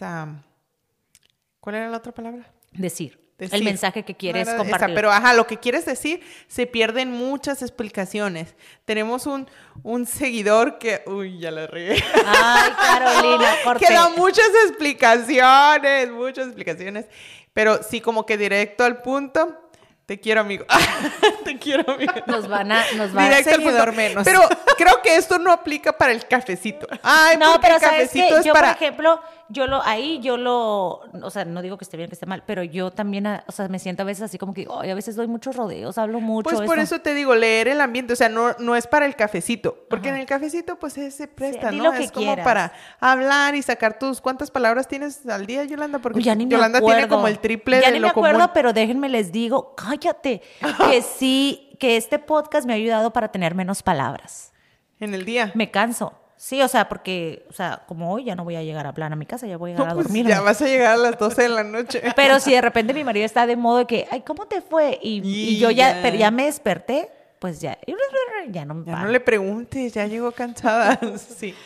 ¿Cuál 1.60 1.74
era 1.74 1.88
la 1.90 1.98
otra 1.98 2.12
palabra? 2.12 2.50
Decir 2.72 3.27
el 3.38 3.62
mensaje 3.62 4.02
que 4.02 4.16
quieres 4.16 4.48
compartir. 4.48 4.94
pero 4.94 5.12
ajá, 5.12 5.32
lo 5.32 5.46
que 5.46 5.58
quieres 5.58 5.84
decir, 5.84 6.20
se 6.48 6.66
pierden 6.66 7.12
muchas 7.12 7.62
explicaciones. 7.62 8.56
Tenemos 8.84 9.26
un, 9.26 9.48
un 9.82 10.06
seguidor 10.06 10.78
que, 10.78 11.02
uy, 11.06 11.38
ya 11.38 11.50
la 11.50 11.66
regué. 11.66 12.02
Ay, 12.26 12.72
Carolina, 12.72 13.54
corte. 13.64 13.86
que 13.86 13.92
da 13.92 14.08
muchas 14.10 14.48
explicaciones, 14.66 16.10
muchas 16.10 16.46
explicaciones, 16.46 17.06
pero 17.52 17.82
sí 17.82 18.00
como 18.00 18.26
que 18.26 18.36
directo 18.36 18.84
al 18.84 19.02
punto. 19.02 19.67
Te 20.08 20.18
quiero, 20.18 20.40
amigo. 20.40 20.64
Te 21.44 21.58
quiero, 21.58 21.92
amigo. 21.92 22.14
Nos 22.26 22.48
van 22.48 22.72
a, 22.72 22.82
nos 22.96 23.12
van 23.12 23.30
a 23.30 23.42
seguidor 23.42 23.94
menos. 23.94 24.24
Pero 24.24 24.40
creo 24.78 25.02
que 25.02 25.16
esto 25.16 25.38
no 25.38 25.52
aplica 25.52 25.92
para 25.98 26.12
el 26.12 26.26
cafecito. 26.26 26.86
Ay, 27.02 27.36
no, 27.36 27.60
pero 27.60 27.74
el 27.74 27.80
cafecito 27.82 28.38
es 28.38 28.46
yo, 28.46 28.54
para... 28.54 28.68
por 28.72 28.82
ejemplo, 28.82 29.20
yo 29.50 29.66
lo, 29.66 29.82
ahí 29.82 30.18
yo 30.20 30.36
lo, 30.36 31.00
o 31.22 31.30
sea, 31.30 31.44
no 31.44 31.62
digo 31.62 31.78
que 31.78 31.84
esté 31.84 31.96
bien, 31.96 32.08
que 32.08 32.14
esté 32.14 32.26
mal, 32.26 32.42
pero 32.46 32.62
yo 32.62 32.90
también, 32.90 33.26
ah, 33.26 33.44
o 33.46 33.52
sea, 33.52 33.68
me 33.68 33.78
siento 33.78 34.02
a 34.02 34.04
veces 34.06 34.22
así 34.24 34.38
como 34.38 34.52
que, 34.52 34.66
ay, 34.80 34.90
a 34.90 34.94
veces 34.94 35.16
doy 35.16 35.26
muchos 35.26 35.56
rodeos, 35.56 35.96
hablo 35.96 36.20
mucho. 36.20 36.50
Pues 36.50 36.60
por 36.62 36.78
eso 36.78 37.00
te 37.00 37.14
digo, 37.14 37.34
leer 37.34 37.68
el 37.68 37.80
ambiente, 37.80 38.12
o 38.12 38.16
sea, 38.16 38.28
no, 38.28 38.54
no 38.58 38.76
es 38.76 38.86
para 38.86 39.06
el 39.06 39.16
cafecito, 39.16 39.86
porque 39.88 40.10
en 40.10 40.16
el 40.16 40.26
cafecito 40.26 40.76
pues 40.76 40.92
se 40.94 41.28
presta, 41.28 41.70
¿no? 41.70 41.92
es 41.94 42.12
como 42.12 42.36
para 42.36 42.72
hablar 43.00 43.54
y 43.54 43.62
sacar 43.62 43.98
tus, 43.98 44.20
¿cuántas 44.20 44.50
palabras 44.50 44.86
tienes 44.86 45.26
al 45.26 45.46
día, 45.46 45.64
Yolanda? 45.64 45.98
Porque 45.98 46.20
Yolanda 46.20 46.80
tiene 46.80 47.08
como 47.08 47.26
el 47.26 47.38
triple 47.38 47.80
ya 47.80 47.88
de 47.88 47.94
ni 47.94 48.00
me 48.00 48.08
acuerdo, 48.08 48.50
pero 48.52 48.72
déjenme 48.72 49.08
les 49.08 49.32
digo, 49.32 49.74
cállate, 49.98 50.42
que 50.90 51.02
sí, 51.18 51.76
que 51.78 51.96
este 51.96 52.18
podcast 52.18 52.66
me 52.66 52.72
ha 52.72 52.76
ayudado 52.76 53.12
para 53.12 53.28
tener 53.28 53.54
menos 53.54 53.82
palabras. 53.82 54.52
En 55.00 55.14
el 55.14 55.24
día. 55.24 55.52
Me 55.54 55.70
canso. 55.70 56.12
Sí, 56.36 56.62
o 56.62 56.68
sea, 56.68 56.88
porque, 56.88 57.44
o 57.50 57.52
sea, 57.52 57.82
como 57.88 58.12
hoy 58.12 58.24
ya 58.24 58.36
no 58.36 58.44
voy 58.44 58.54
a 58.54 58.62
llegar 58.62 58.86
a 58.86 58.94
plan 58.94 59.12
a 59.12 59.16
mi 59.16 59.26
casa, 59.26 59.46
ya 59.48 59.56
voy 59.56 59.72
a 59.72 59.74
llegar 59.74 59.90
a 59.90 59.94
pues 59.94 60.06
dormir. 60.06 60.26
ya 60.26 60.40
vas 60.40 60.62
a 60.62 60.66
llegar 60.66 60.94
a 60.94 60.96
las 60.96 61.18
12 61.18 61.42
de 61.42 61.48
la 61.48 61.64
noche. 61.64 62.00
Pero 62.16 62.38
si 62.38 62.52
de 62.52 62.60
repente 62.60 62.94
mi 62.94 63.02
marido 63.02 63.26
está 63.26 63.44
de 63.44 63.56
modo 63.56 63.78
de 63.78 63.86
que, 63.86 64.06
ay, 64.10 64.20
¿cómo 64.20 64.46
te 64.46 64.60
fue? 64.60 65.00
Y, 65.02 65.58
yo 65.58 65.70
ya, 65.72 65.98
pero 66.00 66.16
ya 66.16 66.30
me 66.30 66.44
desperté, 66.44 67.10
pues 67.40 67.60
ya, 67.60 67.76
ya 68.50 68.64
no 68.64 68.84
Ya 68.84 69.02
no 69.02 69.08
le 69.08 69.18
preguntes, 69.18 69.94
ya 69.94 70.06
llegó 70.06 70.30
cansada. 70.30 71.00
sí. 71.18 71.56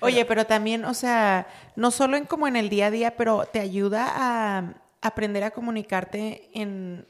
Oye, 0.00 0.26
pero 0.26 0.44
también, 0.44 0.84
o 0.84 0.92
sea, 0.92 1.46
no 1.74 1.90
solo 1.90 2.18
en 2.18 2.26
como 2.26 2.46
en 2.46 2.56
el 2.56 2.68
día 2.68 2.86
a 2.86 2.90
día, 2.90 3.16
pero 3.16 3.46
te 3.46 3.60
ayuda 3.60 4.12
a 4.14 4.74
aprender 5.00 5.44
a 5.44 5.52
comunicarte 5.52 6.50
en 6.52 7.06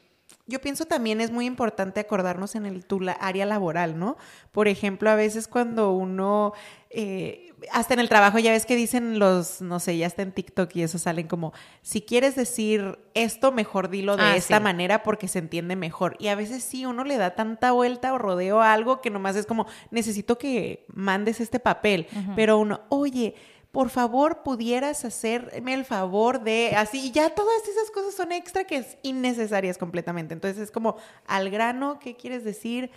yo 0.47 0.61
pienso 0.61 0.85
también 0.85 1.19
es 1.19 1.29
muy 1.29 1.45
importante 1.45 1.99
acordarnos 1.99 2.55
en 2.55 2.65
el, 2.65 2.85
tu 2.85 3.01
área 3.19 3.45
laboral, 3.45 3.99
¿no? 3.99 4.17
Por 4.51 4.69
ejemplo, 4.69 5.09
a 5.09 5.15
veces 5.15 5.47
cuando 5.47 5.91
uno, 5.91 6.53
eh, 6.89 7.53
hasta 7.71 7.93
en 7.93 7.99
el 7.99 8.07
trabajo 8.07 8.39
ya 8.39 8.51
ves 8.51 8.65
que 8.65 8.77
dicen 8.77 9.19
los, 9.19 9.61
no 9.61 9.79
sé, 9.81 9.97
ya 9.97 10.07
está 10.07 10.21
en 10.21 10.31
TikTok 10.31 10.73
y 10.75 10.83
eso 10.83 10.97
salen 10.99 11.27
como, 11.27 11.51
si 11.81 12.01
quieres 12.01 12.35
decir 12.35 12.97
esto, 13.13 13.51
mejor 13.51 13.89
dilo 13.89 14.15
de 14.15 14.23
ah, 14.23 14.35
esta 14.37 14.61
manera 14.61 15.03
porque 15.03 15.27
se 15.27 15.39
entiende 15.39 15.75
mejor. 15.75 16.15
Y 16.17 16.29
a 16.29 16.35
veces 16.35 16.63
sí, 16.63 16.85
uno 16.85 17.03
le 17.03 17.17
da 17.17 17.35
tanta 17.35 17.73
vuelta 17.73 18.13
o 18.13 18.17
rodeo 18.17 18.61
a 18.61 18.71
algo 18.71 19.01
que 19.01 19.09
nomás 19.09 19.35
es 19.35 19.45
como, 19.45 19.67
necesito 19.91 20.37
que 20.37 20.85
mandes 20.87 21.41
este 21.41 21.59
papel, 21.59 22.07
pero 22.35 22.57
uno, 22.57 22.81
oye, 22.87 23.35
por 23.77 23.91
favor 23.91 24.41
pudieras 24.41 25.05
hacerme 25.05 25.75
el 25.75 25.85
favor 25.85 26.41
de 26.41 26.73
así, 26.75 26.99
y 26.99 27.11
ya 27.11 27.29
todas 27.29 27.61
esas 27.67 27.91
cosas 27.91 28.15
son 28.15 28.31
extra 28.31 28.63
que 28.63 28.77
es 28.77 28.97
innecesarias 29.03 29.77
completamente. 29.77 30.33
Entonces 30.33 30.59
es 30.59 30.71
como 30.71 30.97
al 31.27 31.51
grano, 31.51 31.99
¿qué 31.99 32.15
quieres 32.15 32.43
decir? 32.43 32.89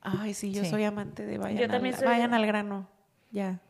Ay, 0.00 0.32
sí, 0.32 0.52
yo 0.52 0.64
soy 0.64 0.84
amante 0.84 1.26
de 1.26 1.36
vayan, 1.36 1.70
al, 1.70 1.94
vayan 2.02 2.32
al 2.32 2.46
grano. 2.46 2.88
Ya. 3.30 3.60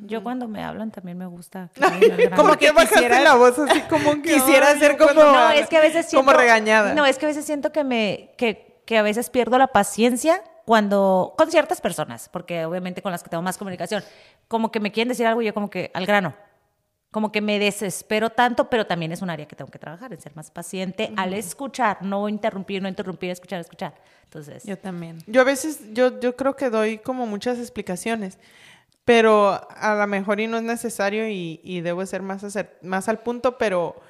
Yo 0.00 0.24
cuando 0.24 0.48
me 0.48 0.64
hablan 0.64 0.90
también 0.90 1.18
me 1.18 1.26
gusta. 1.26 1.70
como 2.36 2.56
que 2.56 2.72
quisiera 2.72 3.20
la 3.20 3.36
voz 3.36 3.56
así 3.60 3.80
como 3.82 4.10
que 4.22 4.34
quisiera 4.34 4.76
ser 4.80 4.96
como 4.96 5.12
no 5.12 5.50
es 5.50 5.68
que 5.68 5.76
a 5.76 5.82
veces 5.82 6.06
siento, 6.06 6.26
como 6.26 6.36
regañada. 6.36 6.94
No 6.94 7.06
es 7.06 7.16
que 7.16 7.26
a 7.26 7.28
veces 7.28 7.44
siento 7.44 7.70
que 7.70 7.84
me 7.84 8.34
que, 8.36 8.82
que 8.86 8.98
a 8.98 9.02
veces 9.02 9.30
pierdo 9.30 9.56
la 9.56 9.68
paciencia 9.68 10.42
cuando, 10.64 11.34
con 11.36 11.50
ciertas 11.50 11.80
personas, 11.80 12.28
porque 12.28 12.64
obviamente 12.64 13.02
con 13.02 13.12
las 13.12 13.22
que 13.22 13.30
tengo 13.30 13.42
más 13.42 13.58
comunicación, 13.58 14.04
como 14.52 14.70
que 14.70 14.80
me 14.80 14.92
quieren 14.92 15.08
decir 15.08 15.26
algo 15.26 15.40
y 15.40 15.46
yo 15.46 15.54
como 15.54 15.70
que 15.70 15.90
al 15.94 16.04
grano, 16.04 16.34
como 17.10 17.32
que 17.32 17.40
me 17.40 17.58
desespero 17.58 18.28
tanto, 18.28 18.68
pero 18.68 18.86
también 18.86 19.10
es 19.10 19.22
un 19.22 19.30
área 19.30 19.48
que 19.48 19.56
tengo 19.56 19.70
que 19.70 19.78
trabajar, 19.78 20.12
en 20.12 20.20
ser 20.20 20.36
más 20.36 20.50
paciente 20.50 21.10
al 21.16 21.32
escuchar, 21.32 22.02
no 22.02 22.28
interrumpir, 22.28 22.82
no 22.82 22.88
interrumpir, 22.88 23.30
escuchar, 23.30 23.62
escuchar. 23.62 23.94
Entonces, 24.24 24.62
yo 24.64 24.76
también. 24.76 25.16
Yo 25.26 25.40
a 25.40 25.44
veces, 25.44 25.94
yo, 25.94 26.20
yo 26.20 26.36
creo 26.36 26.54
que 26.54 26.68
doy 26.68 26.98
como 26.98 27.26
muchas 27.26 27.58
explicaciones, 27.58 28.38
pero 29.06 29.58
a 29.70 29.94
lo 29.94 30.06
mejor 30.06 30.38
y 30.38 30.46
no 30.48 30.58
es 30.58 30.64
necesario 30.64 31.26
y, 31.26 31.58
y 31.64 31.80
debo 31.80 32.04
ser 32.04 32.20
más, 32.20 32.44
hacer, 32.44 32.78
más 32.82 33.08
al 33.08 33.20
punto, 33.20 33.56
pero 33.56 34.02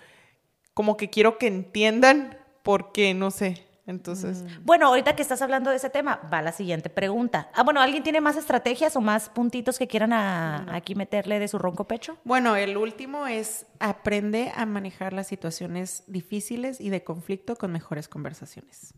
como 0.74 0.96
que 0.96 1.08
quiero 1.08 1.38
que 1.38 1.46
entiendan 1.46 2.36
porque, 2.64 3.14
no 3.14 3.30
sé, 3.30 3.64
entonces. 3.92 4.42
Mm. 4.42 4.64
Bueno, 4.64 4.88
ahorita 4.88 5.14
que 5.14 5.22
estás 5.22 5.40
hablando 5.42 5.70
de 5.70 5.76
ese 5.76 5.90
tema, 5.90 6.20
va 6.32 6.42
la 6.42 6.52
siguiente 6.52 6.90
pregunta. 6.90 7.50
Ah, 7.54 7.62
bueno, 7.62 7.80
¿alguien 7.80 8.02
tiene 8.02 8.20
más 8.20 8.36
estrategias 8.36 8.96
o 8.96 9.00
más 9.00 9.28
puntitos 9.28 9.78
que 9.78 9.86
quieran 9.86 10.12
aquí 10.12 10.94
meterle 10.94 11.38
de 11.38 11.46
su 11.46 11.58
ronco 11.58 11.84
pecho? 11.84 12.18
Bueno, 12.24 12.56
el 12.56 12.76
último 12.76 13.26
es 13.26 13.66
aprende 13.78 14.52
a 14.56 14.66
manejar 14.66 15.12
las 15.12 15.28
situaciones 15.28 16.02
difíciles 16.06 16.80
y 16.80 16.90
de 16.90 17.04
conflicto 17.04 17.56
con 17.56 17.70
mejores 17.70 18.08
conversaciones. 18.08 18.94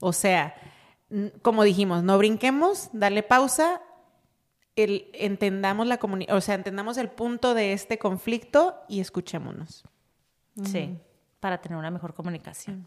O 0.00 0.12
sea, 0.12 0.54
como 1.42 1.64
dijimos, 1.64 2.02
no 2.02 2.16
brinquemos, 2.16 2.88
dale 2.92 3.22
pausa, 3.22 3.82
el, 4.76 5.10
entendamos 5.12 5.86
la 5.86 5.98
o 6.30 6.40
sea, 6.40 6.54
entendamos 6.54 6.96
el 6.98 7.10
punto 7.10 7.54
de 7.54 7.72
este 7.72 7.98
conflicto 7.98 8.76
y 8.88 9.00
escuchémonos. 9.00 9.84
Sí 10.64 10.98
para 11.40 11.58
tener 11.58 11.78
una 11.78 11.90
mejor 11.90 12.14
comunicación. 12.14 12.86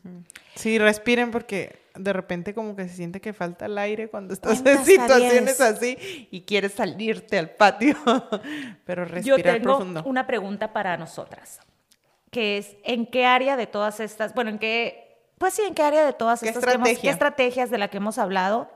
Sí, 0.55 0.77
respiren 0.77 1.31
porque 1.31 1.79
de 1.95 2.13
repente 2.13 2.53
como 2.53 2.75
que 2.75 2.87
se 2.87 2.95
siente 2.95 3.21
que 3.21 3.33
falta 3.33 3.65
el 3.65 3.77
aire 3.77 4.09
cuando 4.09 4.33
estás 4.33 4.65
en 4.65 4.83
situaciones 4.83 5.61
así 5.61 6.27
y 6.31 6.41
quieres 6.41 6.73
salirte 6.73 7.37
al 7.37 7.51
patio, 7.51 7.95
pero 8.85 9.05
respirar 9.05 9.61
Yo 9.61 9.83
tengo 9.83 10.03
una 10.05 10.27
pregunta 10.27 10.73
para 10.73 10.97
nosotras, 10.97 11.59
que 12.29 12.57
es 12.57 12.75
¿en 12.83 13.05
qué 13.05 13.25
área 13.25 13.55
de 13.55 13.67
todas 13.67 13.99
estas, 13.99 14.33
bueno, 14.33 14.49
en 14.49 14.59
qué, 14.59 15.17
pues 15.37 15.53
sí, 15.53 15.61
en 15.65 15.73
qué 15.73 15.83
área 15.83 16.05
de 16.05 16.13
todas 16.13 16.43
estas, 16.43 16.63
¿qué 17.01 17.09
estrategias 17.09 17.69
de 17.69 17.77
la 17.77 17.87
que 17.89 17.97
hemos 17.97 18.17
hablado 18.17 18.69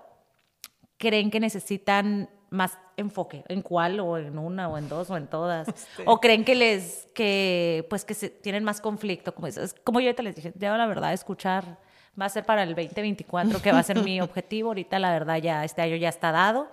creen 0.98 1.30
que 1.32 1.42
necesitan 1.42 2.30
más 2.50 2.78
enfoque, 2.98 3.44
en 3.48 3.62
cuál 3.62 4.00
o 4.00 4.18
en 4.18 4.38
una 4.38 4.68
o 4.70 4.78
en 4.78 4.88
dos 4.90 5.10
o 5.10 5.18
en 5.18 5.28
todas, 5.28 5.68
o 6.06 6.20
creen 6.20 6.46
que 6.46 6.56
les, 6.56 7.08
que 7.14 7.86
pues 7.90 8.06
que 8.06 8.14
se, 8.14 8.30
tienen 8.30 8.64
más 8.64 8.82
conflicto, 8.82 9.34
como, 9.34 9.48
como 9.84 10.00
yo 10.00 10.08
ahorita 10.08 10.24
les 10.24 10.36
dije, 10.36 10.54
ya 10.56 10.76
la 10.78 10.86
verdad 10.88 11.14
escuchar 11.14 11.78
va 12.20 12.26
a 12.26 12.30
ser 12.30 12.46
para 12.46 12.64
el 12.64 12.76
2024 12.76 13.62
que 13.62 13.72
va 13.72 13.80
a 13.80 13.84
ser 13.84 14.02
mi 14.04 14.22
objetivo, 14.22 14.70
ahorita 14.70 15.00
la 15.00 15.12
verdad 15.12 15.38
ya 15.38 15.64
este 15.64 15.82
año 15.82 15.96
ya 15.96 16.10
está 16.10 16.32
dado. 16.32 16.70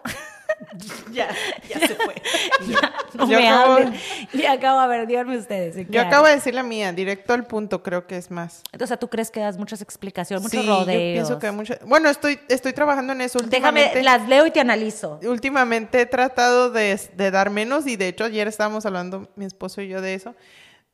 ya, 1.13 1.29
ya 1.69 1.87
se 1.87 1.95
fue. 1.95 2.15
ya, 2.67 2.93
no 3.15 3.27
me 3.27 3.49
acabo, 3.49 3.73
hablen. 3.73 3.95
Ya 4.33 4.53
acabo, 4.53 4.81
a 4.81 4.87
ver, 4.87 5.07
díganme 5.07 5.37
ustedes. 5.39 5.87
Yo 5.89 6.01
acabo 6.01 6.27
de 6.27 6.35
decir 6.35 6.55
la 6.55 6.63
mía, 6.63 6.93
directo 6.93 7.33
al 7.33 7.47
punto, 7.47 7.83
creo 7.83 8.07
que 8.07 8.17
es 8.17 8.31
más. 8.31 8.63
O 8.81 8.87
sea, 8.87 8.97
¿tú 8.97 9.09
crees 9.09 9.31
que 9.31 9.41
das 9.41 9.59
muchas 9.59 9.81
explicaciones, 9.83 10.43
muchos 10.43 10.63
sí, 10.63 10.69
rodeos? 10.69 10.87
yo 10.87 11.13
pienso 11.13 11.39
que 11.39 11.47
hay 11.47 11.53
muchas... 11.53 11.79
Bueno, 11.85 12.09
estoy, 12.09 12.39
estoy 12.49 12.73
trabajando 12.73 13.13
en 13.13 13.21
eso 13.23 13.39
últimamente. 13.39 13.99
Déjame, 13.99 14.03
las 14.03 14.29
leo 14.29 14.47
y 14.47 14.51
te 14.51 14.61
analizo. 14.61 15.21
Últimamente 15.23 16.01
he 16.01 16.07
tratado 16.07 16.71
de, 16.71 16.99
de 17.15 17.31
dar 17.31 17.51
menos 17.51 17.87
y 17.87 17.97
de 17.97 18.09
hecho 18.09 18.25
ayer 18.25 18.49
estábamos 18.49 18.87
hablando 18.87 19.31
mi 19.37 19.45
esposo 19.45 19.83
y 19.83 19.89
yo 19.89 20.01
de 20.01 20.15
eso 20.15 20.35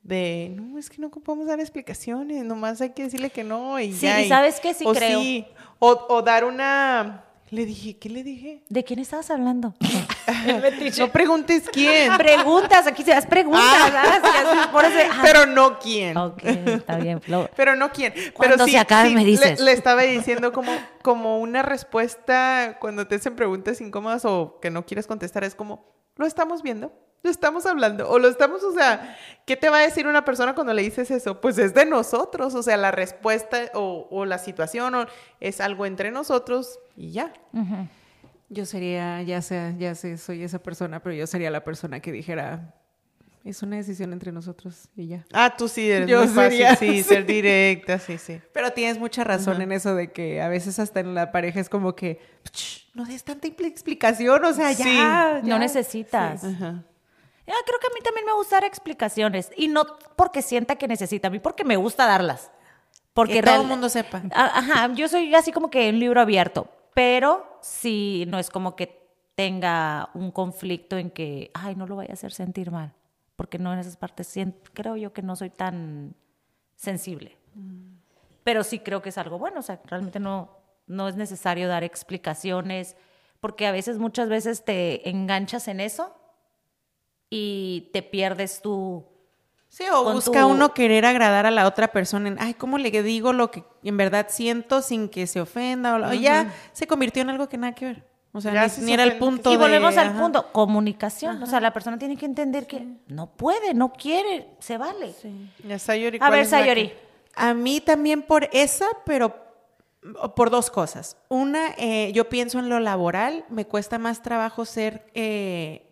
de, 0.01 0.55
no, 0.55 0.79
es 0.79 0.89
que 0.89 1.01
no 1.01 1.09
podemos 1.09 1.47
dar 1.47 1.59
explicaciones, 1.59 2.43
nomás 2.43 2.79
hay 2.81 2.91
que 2.91 3.03
decirle 3.03 3.29
que 3.29 3.43
no 3.43 3.79
y 3.79 3.93
sí, 3.93 4.05
ya. 4.05 4.17
Sí, 4.17 4.29
¿sabes 4.29 4.59
qué? 4.59 4.73
Sí 4.73 4.83
o 4.85 4.93
creo. 4.93 5.19
Sí, 5.19 5.45
o, 5.79 6.05
o, 6.09 6.21
dar 6.21 6.45
una, 6.45 7.25
le 7.51 7.65
dije, 7.65 7.97
¿qué 7.97 8.09
le 8.09 8.23
dije? 8.23 8.63
¿De 8.69 8.83
quién 8.83 8.99
estabas 8.99 9.31
hablando? 9.31 9.73
no 10.99 11.11
preguntes 11.11 11.63
quién. 11.71 12.15
Preguntas, 12.17 12.87
aquí 12.87 13.03
se 13.03 13.11
das 13.11 13.25
preguntas. 13.25 13.63
Ah. 13.63 15.19
Pero 15.21 15.45
no 15.45 15.79
quién. 15.79 16.15
Ok, 16.17 16.43
está 16.43 16.97
bien. 16.97 17.21
Pero 17.55 17.75
no 17.75 17.91
quién. 17.91 18.13
Pero 18.39 18.63
sí, 18.65 18.71
se 18.71 18.77
acabe, 18.77 19.09
me 19.11 19.25
dices. 19.25 19.59
Le, 19.59 19.71
estaba 19.71 20.03
diciendo 20.03 20.51
como, 20.51 20.71
como 21.01 21.39
una 21.39 21.61
respuesta 21.61 22.77
cuando 22.79 23.07
te 23.07 23.15
hacen 23.15 23.35
preguntas 23.35 23.81
incómodas 23.81 24.25
o 24.25 24.59
que 24.61 24.69
no 24.69 24.85
quieres 24.85 25.07
contestar, 25.07 25.43
es 25.43 25.55
como, 25.55 25.85
lo 26.15 26.25
estamos 26.25 26.61
viendo 26.61 26.91
lo 27.21 27.29
estamos 27.29 27.65
hablando, 27.65 28.09
o 28.09 28.19
lo 28.19 28.27
estamos, 28.27 28.63
o 28.63 28.73
sea, 28.73 29.17
¿qué 29.45 29.57
te 29.57 29.69
va 29.69 29.79
a 29.79 29.81
decir 29.81 30.07
una 30.07 30.23
persona 30.23 30.55
cuando 30.55 30.73
le 30.73 30.81
dices 30.81 31.11
eso? 31.11 31.41
Pues 31.41 31.57
es 31.57 31.73
de 31.73 31.85
nosotros, 31.85 32.55
o 32.55 32.63
sea, 32.63 32.77
la 32.77 32.91
respuesta 32.91 33.71
o, 33.73 34.25
la 34.25 34.37
situación 34.37 34.95
o 34.95 35.05
es 35.39 35.59
algo 35.59 35.85
entre 35.85 36.11
nosotros 36.11 36.79
y 36.95 37.11
ya. 37.11 37.33
Yo 38.49 38.65
sería, 38.65 39.21
ya 39.21 39.41
sé, 39.41 39.75
ya 39.77 39.95
sé, 39.95 40.17
soy 40.17 40.43
esa 40.43 40.59
persona, 40.59 41.01
pero 41.01 41.13
yo 41.13 41.27
sería 41.27 41.51
la 41.51 41.63
persona 41.63 41.99
que 41.99 42.11
dijera, 42.11 42.73
es 43.43 43.61
una 43.63 43.77
decisión 43.77 44.11
entre 44.13 44.31
nosotros 44.31 44.89
y 44.95 45.07
ya. 45.07 45.25
Ah, 45.33 45.55
tú 45.55 45.67
sí 45.67 45.89
eres 45.89 46.09
yo 46.09 46.19
muy 46.19 46.27
fácil, 46.29 46.65
sí, 46.79 47.03
ser 47.03 47.25
directa, 47.25 47.99
sí, 47.99 48.17
sí. 48.17 48.39
Pero 48.53 48.71
tienes 48.71 48.97
mucha 48.97 49.23
razón 49.23 49.61
en 49.61 49.71
eso 49.71 49.93
de 49.93 50.11
que 50.11 50.41
a 50.41 50.47
veces 50.47 50.79
hasta 50.79 50.99
en 50.99 51.13
la 51.13 51.31
pareja 51.31 51.59
es 51.59 51.69
como 51.69 51.95
que, 51.95 52.19
no 52.93 53.05
des 53.05 53.23
tanta 53.23 53.47
explicación, 53.47 54.43
o 54.43 54.53
sea, 54.53 54.71
ya, 54.71 55.41
No 55.43 55.59
necesitas. 55.59 56.43
Ajá 57.49 57.55
creo 57.65 57.79
que 57.79 57.87
a 57.87 57.95
mí 57.95 58.01
también 58.03 58.25
me 58.27 58.33
gusta 58.33 58.57
dar 58.57 58.65
explicaciones 58.65 59.51
y 59.57 59.69
no 59.69 59.83
porque 60.15 60.41
sienta 60.43 60.75
que 60.75 60.87
necesita, 60.87 61.29
a 61.29 61.31
mí 61.31 61.39
porque 61.39 61.63
me 61.63 61.77
gusta 61.77 62.05
darlas. 62.05 62.51
Porque 63.13 63.33
que 63.33 63.43
todo 63.43 63.61
el 63.61 63.67
mundo 63.67 63.89
sepa. 63.89 64.21
Ajá, 64.31 64.93
yo 64.93 65.07
soy 65.07 65.33
así 65.33 65.51
como 65.51 65.71
que 65.71 65.89
un 65.89 65.99
libro 65.99 66.21
abierto, 66.21 66.67
pero 66.93 67.57
si 67.61 68.25
no 68.27 68.37
es 68.37 68.51
como 68.51 68.75
que 68.75 68.99
tenga 69.33 70.09
un 70.13 70.31
conflicto 70.31 70.97
en 70.97 71.09
que, 71.09 71.49
ay, 71.55 71.75
no 71.75 71.87
lo 71.87 71.95
vaya 71.95 72.11
a 72.11 72.13
hacer 72.13 72.31
sentir 72.31 72.69
mal, 72.69 72.93
porque 73.35 73.57
no 73.57 73.73
en 73.73 73.79
esas 73.79 73.97
partes 73.97 74.31
creo 74.73 74.95
yo 74.95 75.11
que 75.11 75.23
no 75.23 75.35
soy 75.35 75.49
tan 75.49 76.13
sensible. 76.75 77.35
Mm. 77.55 77.95
Pero 78.43 78.63
sí 78.63 78.79
creo 78.79 79.01
que 79.01 79.09
es 79.09 79.17
algo 79.17 79.39
bueno, 79.39 79.59
o 79.61 79.63
sea, 79.63 79.81
realmente 79.85 80.19
no, 80.19 80.55
no 80.85 81.07
es 81.07 81.15
necesario 81.15 81.67
dar 81.67 81.83
explicaciones, 81.83 82.95
porque 83.39 83.65
a 83.65 83.71
veces, 83.71 83.97
muchas 83.97 84.29
veces 84.29 84.63
te 84.63 85.09
enganchas 85.09 85.67
en 85.67 85.79
eso 85.79 86.18
y 87.29 87.89
te 87.93 88.01
pierdes 88.01 88.61
tú. 88.61 89.05
Sí, 89.69 89.83
o 89.93 90.13
busca 90.13 90.47
uno 90.47 90.73
querer 90.73 91.05
agradar 91.05 91.45
a 91.45 91.51
la 91.51 91.67
otra 91.67 91.89
persona 91.89 92.27
en, 92.27 92.37
ay, 92.39 92.55
¿cómo 92.55 92.79
le 92.79 92.89
digo 93.03 93.33
lo 93.33 93.51
que 93.51 93.63
en 93.83 93.97
verdad 93.97 94.27
siento 94.29 94.81
sin 94.81 95.09
que 95.09 95.27
se 95.27 95.39
ofenda? 95.39 95.95
O, 95.95 96.13
ya 96.13 96.53
se 96.73 96.87
convirtió 96.87 97.21
en 97.21 97.29
algo 97.29 97.47
que 97.47 97.57
nada 97.57 97.75
que 97.75 97.85
ver. 97.85 98.09
O 98.31 98.41
sea, 98.41 98.67
ni, 98.79 98.93
era 98.93 99.03
el 99.03 99.17
punto 99.17 99.51
Y 99.51 99.57
volvemos 99.57 99.97
al 99.97 100.13
punto, 100.15 100.51
comunicación. 100.51 101.41
O 101.41 101.45
sea, 101.47 101.59
la 101.59 101.73
persona 101.73 101.97
tiene 101.97 102.15
que 102.15 102.25
entender 102.25 102.67
que 102.67 102.85
no 103.07 103.27
puede, 103.27 103.73
no 103.73 103.93
quiere, 103.93 104.49
se 104.59 104.77
vale. 104.77 105.13
a 106.19 106.29
ver, 106.29 106.45
Sayori. 106.45 106.93
A 107.35 107.53
mí 107.53 107.79
también 107.79 108.21
por 108.21 108.49
esa, 108.51 108.85
pero 109.05 109.35
por 110.35 110.49
dos 110.49 110.69
cosas. 110.69 111.17
Una, 111.27 111.73
eh, 111.77 112.11
yo 112.13 112.29
pienso 112.29 112.59
en 112.59 112.69
lo 112.69 112.79
laboral, 112.79 113.45
me 113.49 113.65
cuesta 113.65 113.99
más 113.99 114.21
trabajo 114.21 114.65
ser... 114.65 115.05
Eh, 115.13 115.88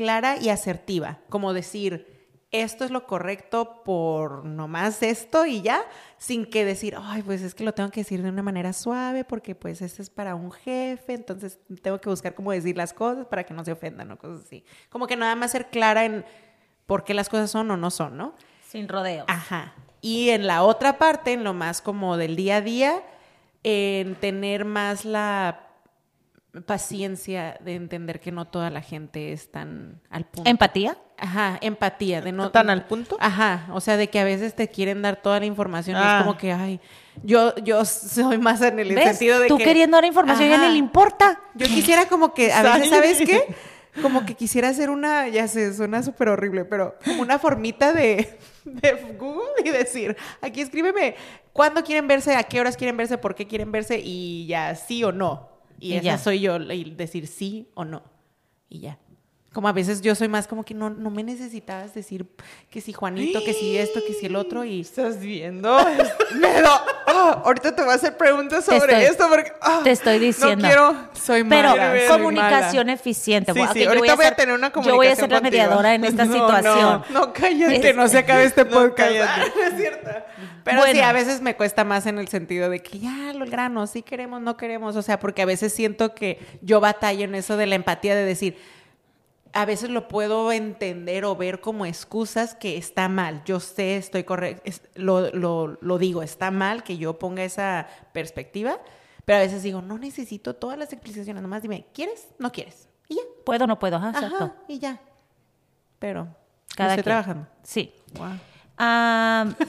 clara 0.00 0.38
y 0.40 0.48
asertiva, 0.48 1.18
como 1.28 1.52
decir, 1.52 2.06
esto 2.52 2.86
es 2.86 2.90
lo 2.90 3.06
correcto 3.06 3.82
por 3.84 4.46
nomás 4.46 5.02
esto 5.02 5.44
y 5.44 5.60
ya, 5.60 5.82
sin 6.16 6.46
que 6.46 6.64
decir, 6.64 6.96
ay, 6.98 7.20
pues 7.20 7.42
es 7.42 7.54
que 7.54 7.64
lo 7.64 7.74
tengo 7.74 7.90
que 7.90 8.00
decir 8.00 8.22
de 8.22 8.30
una 8.30 8.42
manera 8.42 8.72
suave 8.72 9.24
porque 9.24 9.54
pues 9.54 9.82
este 9.82 10.00
es 10.00 10.08
para 10.08 10.34
un 10.34 10.52
jefe, 10.52 11.12
entonces 11.12 11.58
tengo 11.82 12.00
que 12.00 12.08
buscar 12.08 12.34
cómo 12.34 12.50
decir 12.50 12.78
las 12.78 12.94
cosas 12.94 13.26
para 13.26 13.44
que 13.44 13.52
no 13.52 13.62
se 13.62 13.72
ofendan 13.72 14.10
o 14.10 14.16
cosas 14.16 14.46
así. 14.46 14.64
Como 14.88 15.06
que 15.06 15.16
nada 15.16 15.36
más 15.36 15.50
ser 15.50 15.68
clara 15.68 16.06
en 16.06 16.24
por 16.86 17.04
qué 17.04 17.12
las 17.12 17.28
cosas 17.28 17.50
son 17.50 17.70
o 17.70 17.76
no 17.76 17.90
son, 17.90 18.16
¿no? 18.16 18.32
Sin 18.66 18.88
rodeos. 18.88 19.26
Ajá. 19.28 19.74
Y 20.00 20.30
en 20.30 20.46
la 20.46 20.62
otra 20.62 20.96
parte, 20.96 21.34
en 21.34 21.44
lo 21.44 21.52
más 21.52 21.82
como 21.82 22.16
del 22.16 22.36
día 22.36 22.56
a 22.56 22.60
día, 22.62 23.02
en 23.64 24.14
tener 24.14 24.64
más 24.64 25.04
la 25.04 25.69
paciencia 26.66 27.58
de 27.60 27.74
entender 27.74 28.20
que 28.20 28.32
no 28.32 28.46
toda 28.46 28.70
la 28.70 28.80
gente 28.80 29.32
es 29.32 29.50
tan 29.50 30.00
al 30.10 30.24
punto. 30.24 30.50
¿Empatía? 30.50 30.98
Ajá, 31.16 31.58
empatía, 31.60 32.20
de 32.22 32.32
no 32.32 32.50
tan 32.50 32.70
al 32.70 32.86
punto. 32.86 33.16
Ajá, 33.20 33.68
o 33.72 33.80
sea, 33.80 33.96
de 33.96 34.08
que 34.08 34.18
a 34.18 34.24
veces 34.24 34.54
te 34.54 34.68
quieren 34.68 35.02
dar 35.02 35.22
toda 35.22 35.38
la 35.38 35.46
información 35.46 35.96
y 35.96 36.00
es 36.00 36.22
como 36.22 36.32
ah. 36.32 36.38
que, 36.38 36.52
ay, 36.52 36.80
yo, 37.22 37.54
yo 37.56 37.84
soy 37.84 38.38
más 38.38 38.62
en 38.62 38.78
el 38.78 38.94
sentido 38.94 39.38
de 39.38 39.46
Tú 39.48 39.58
queriendo 39.58 39.96
dar 39.96 40.04
información 40.04 40.48
ya 40.48 40.66
ni 40.66 40.72
le 40.72 40.78
importa. 40.78 41.40
Yo 41.54 41.66
quisiera 41.66 42.06
como 42.06 42.34
que, 42.34 42.52
a 42.52 42.62
veces, 42.62 42.90
¿sabes 42.90 43.18
qué? 43.18 43.54
Como 44.02 44.24
que 44.24 44.34
quisiera 44.34 44.68
hacer 44.68 44.88
una, 44.88 45.28
ya 45.28 45.46
sé, 45.48 45.74
suena 45.74 46.02
súper 46.02 46.28
horrible, 46.28 46.64
pero 46.64 46.96
como 47.04 47.22
una 47.22 47.38
formita 47.38 47.92
de, 47.92 48.38
de 48.64 48.92
Google 49.18 49.50
y 49.64 49.70
decir, 49.70 50.16
aquí 50.40 50.60
escríbeme 50.60 51.16
cuándo 51.52 51.82
quieren 51.82 52.06
verse, 52.06 52.34
a 52.34 52.44
qué 52.44 52.60
horas 52.60 52.76
quieren 52.76 52.96
verse, 52.96 53.18
por 53.18 53.34
qué 53.34 53.46
quieren 53.46 53.72
verse 53.72 54.00
y 54.02 54.46
ya 54.46 54.74
sí 54.74 55.02
o 55.04 55.12
no. 55.12 55.49
Y, 55.80 55.94
esa 55.94 56.18
soy 56.18 56.40
yo, 56.40 56.58
y 56.58 56.90
decir 56.90 57.26
sí 57.26 57.68
o 57.74 57.84
no. 57.84 58.02
Y 58.68 58.80
ya. 58.80 58.98
Como 59.52 59.66
a 59.66 59.72
veces 59.72 60.00
yo 60.00 60.14
soy 60.14 60.28
más 60.28 60.46
como 60.46 60.64
que 60.64 60.74
no, 60.74 60.90
no 60.90 61.10
me 61.10 61.24
necesitabas 61.24 61.92
decir 61.92 62.24
que 62.70 62.80
si 62.80 62.92
Juanito, 62.92 63.42
que 63.42 63.52
si 63.52 63.76
esto, 63.76 64.00
que 64.06 64.14
si 64.14 64.26
el 64.26 64.36
otro 64.36 64.64
y... 64.64 64.80
¿Estás 64.90 65.18
viendo? 65.18 65.76
me 66.36 66.62
do... 66.62 66.68
Ah, 67.06 67.42
ahorita 67.44 67.74
te 67.74 67.82
voy 67.82 67.90
a 67.90 67.94
hacer 67.94 68.16
preguntas 68.16 68.64
sobre 68.64 69.06
esto 69.06 69.26
porque... 69.28 69.52
Ah, 69.60 69.80
te 69.82 69.90
estoy 69.90 70.20
diciendo. 70.20 70.62
No 70.62 70.68
quiero... 70.68 71.08
Soy 71.14 71.42
mala. 71.42 71.90
Pero 71.92 72.12
comunicación 72.12 72.90
eficiente. 72.90 73.52
Sí, 73.52 73.60
sí. 73.72 73.84
ahorita 73.84 74.14
voy 74.14 74.26
a, 74.26 74.36
tener 74.36 74.54
una 74.54 74.70
comunicación 74.70 74.92
Yo 74.92 74.96
voy 74.96 75.06
a 75.08 75.16
ser 75.16 75.30
la 75.32 75.40
mediadora 75.40 75.94
en 75.94 76.04
esta 76.04 76.26
situación. 76.32 77.02
No, 77.10 77.26
no, 77.26 77.32
cállate. 77.32 77.80
Que 77.80 77.92
no 77.92 78.06
se 78.06 78.18
acabe 78.18 78.44
este 78.44 78.64
podcast. 78.66 79.10
No, 79.10 79.62
es 79.64 79.76
cierto. 79.76 80.10
Pero 80.62 80.82
sí, 80.84 81.00
a 81.00 81.12
veces 81.12 81.40
me 81.40 81.56
cuesta 81.56 81.82
más 81.82 82.06
en 82.06 82.18
el 82.18 82.28
sentido 82.28 82.70
de 82.70 82.80
que 82.80 83.00
ya, 83.00 83.32
lo 83.34 83.46
grano, 83.46 83.86
sí 83.88 84.02
queremos, 84.02 84.40
no 84.40 84.56
queremos. 84.56 84.94
O 84.94 85.02
sea, 85.02 85.18
porque 85.18 85.42
a 85.42 85.46
veces 85.46 85.72
siento 85.72 86.14
que 86.14 86.38
yo 86.62 86.78
batallo 86.80 87.24
en 87.24 87.34
eso 87.34 87.56
de 87.56 87.66
la 87.66 87.74
empatía 87.74 88.14
de 88.14 88.24
decir 88.24 88.56
a 89.52 89.64
veces 89.64 89.90
lo 89.90 90.08
puedo 90.08 90.52
entender 90.52 91.24
o 91.24 91.36
ver 91.36 91.60
como 91.60 91.86
excusas 91.86 92.54
que 92.54 92.76
está 92.76 93.08
mal. 93.08 93.42
Yo 93.44 93.60
sé, 93.60 93.96
estoy 93.96 94.24
correcto, 94.24 94.70
lo, 94.94 95.30
lo, 95.32 95.98
digo, 95.98 96.22
está 96.22 96.50
mal 96.50 96.82
que 96.82 96.98
yo 96.98 97.18
ponga 97.18 97.44
esa 97.44 97.88
perspectiva, 98.12 98.78
pero 99.24 99.38
a 99.38 99.42
veces 99.42 99.62
digo, 99.62 99.82
no 99.82 99.98
necesito 99.98 100.54
todas 100.54 100.78
las 100.78 100.92
explicaciones, 100.92 101.42
nomás 101.42 101.62
dime, 101.62 101.86
¿quieres? 101.92 102.28
No 102.38 102.52
quieres. 102.52 102.88
Y 103.08 103.16
ya. 103.16 103.22
Puedo, 103.44 103.66
no 103.66 103.78
puedo, 103.78 103.96
ajá, 103.96 104.10
Ajá 104.10 104.54
y 104.68 104.78
ya. 104.78 105.00
Pero, 105.98 106.28
Cada 106.76 106.90
estoy 106.90 107.04
trabajando. 107.04 107.46
Sí. 107.62 107.92
Ah, 108.78 109.46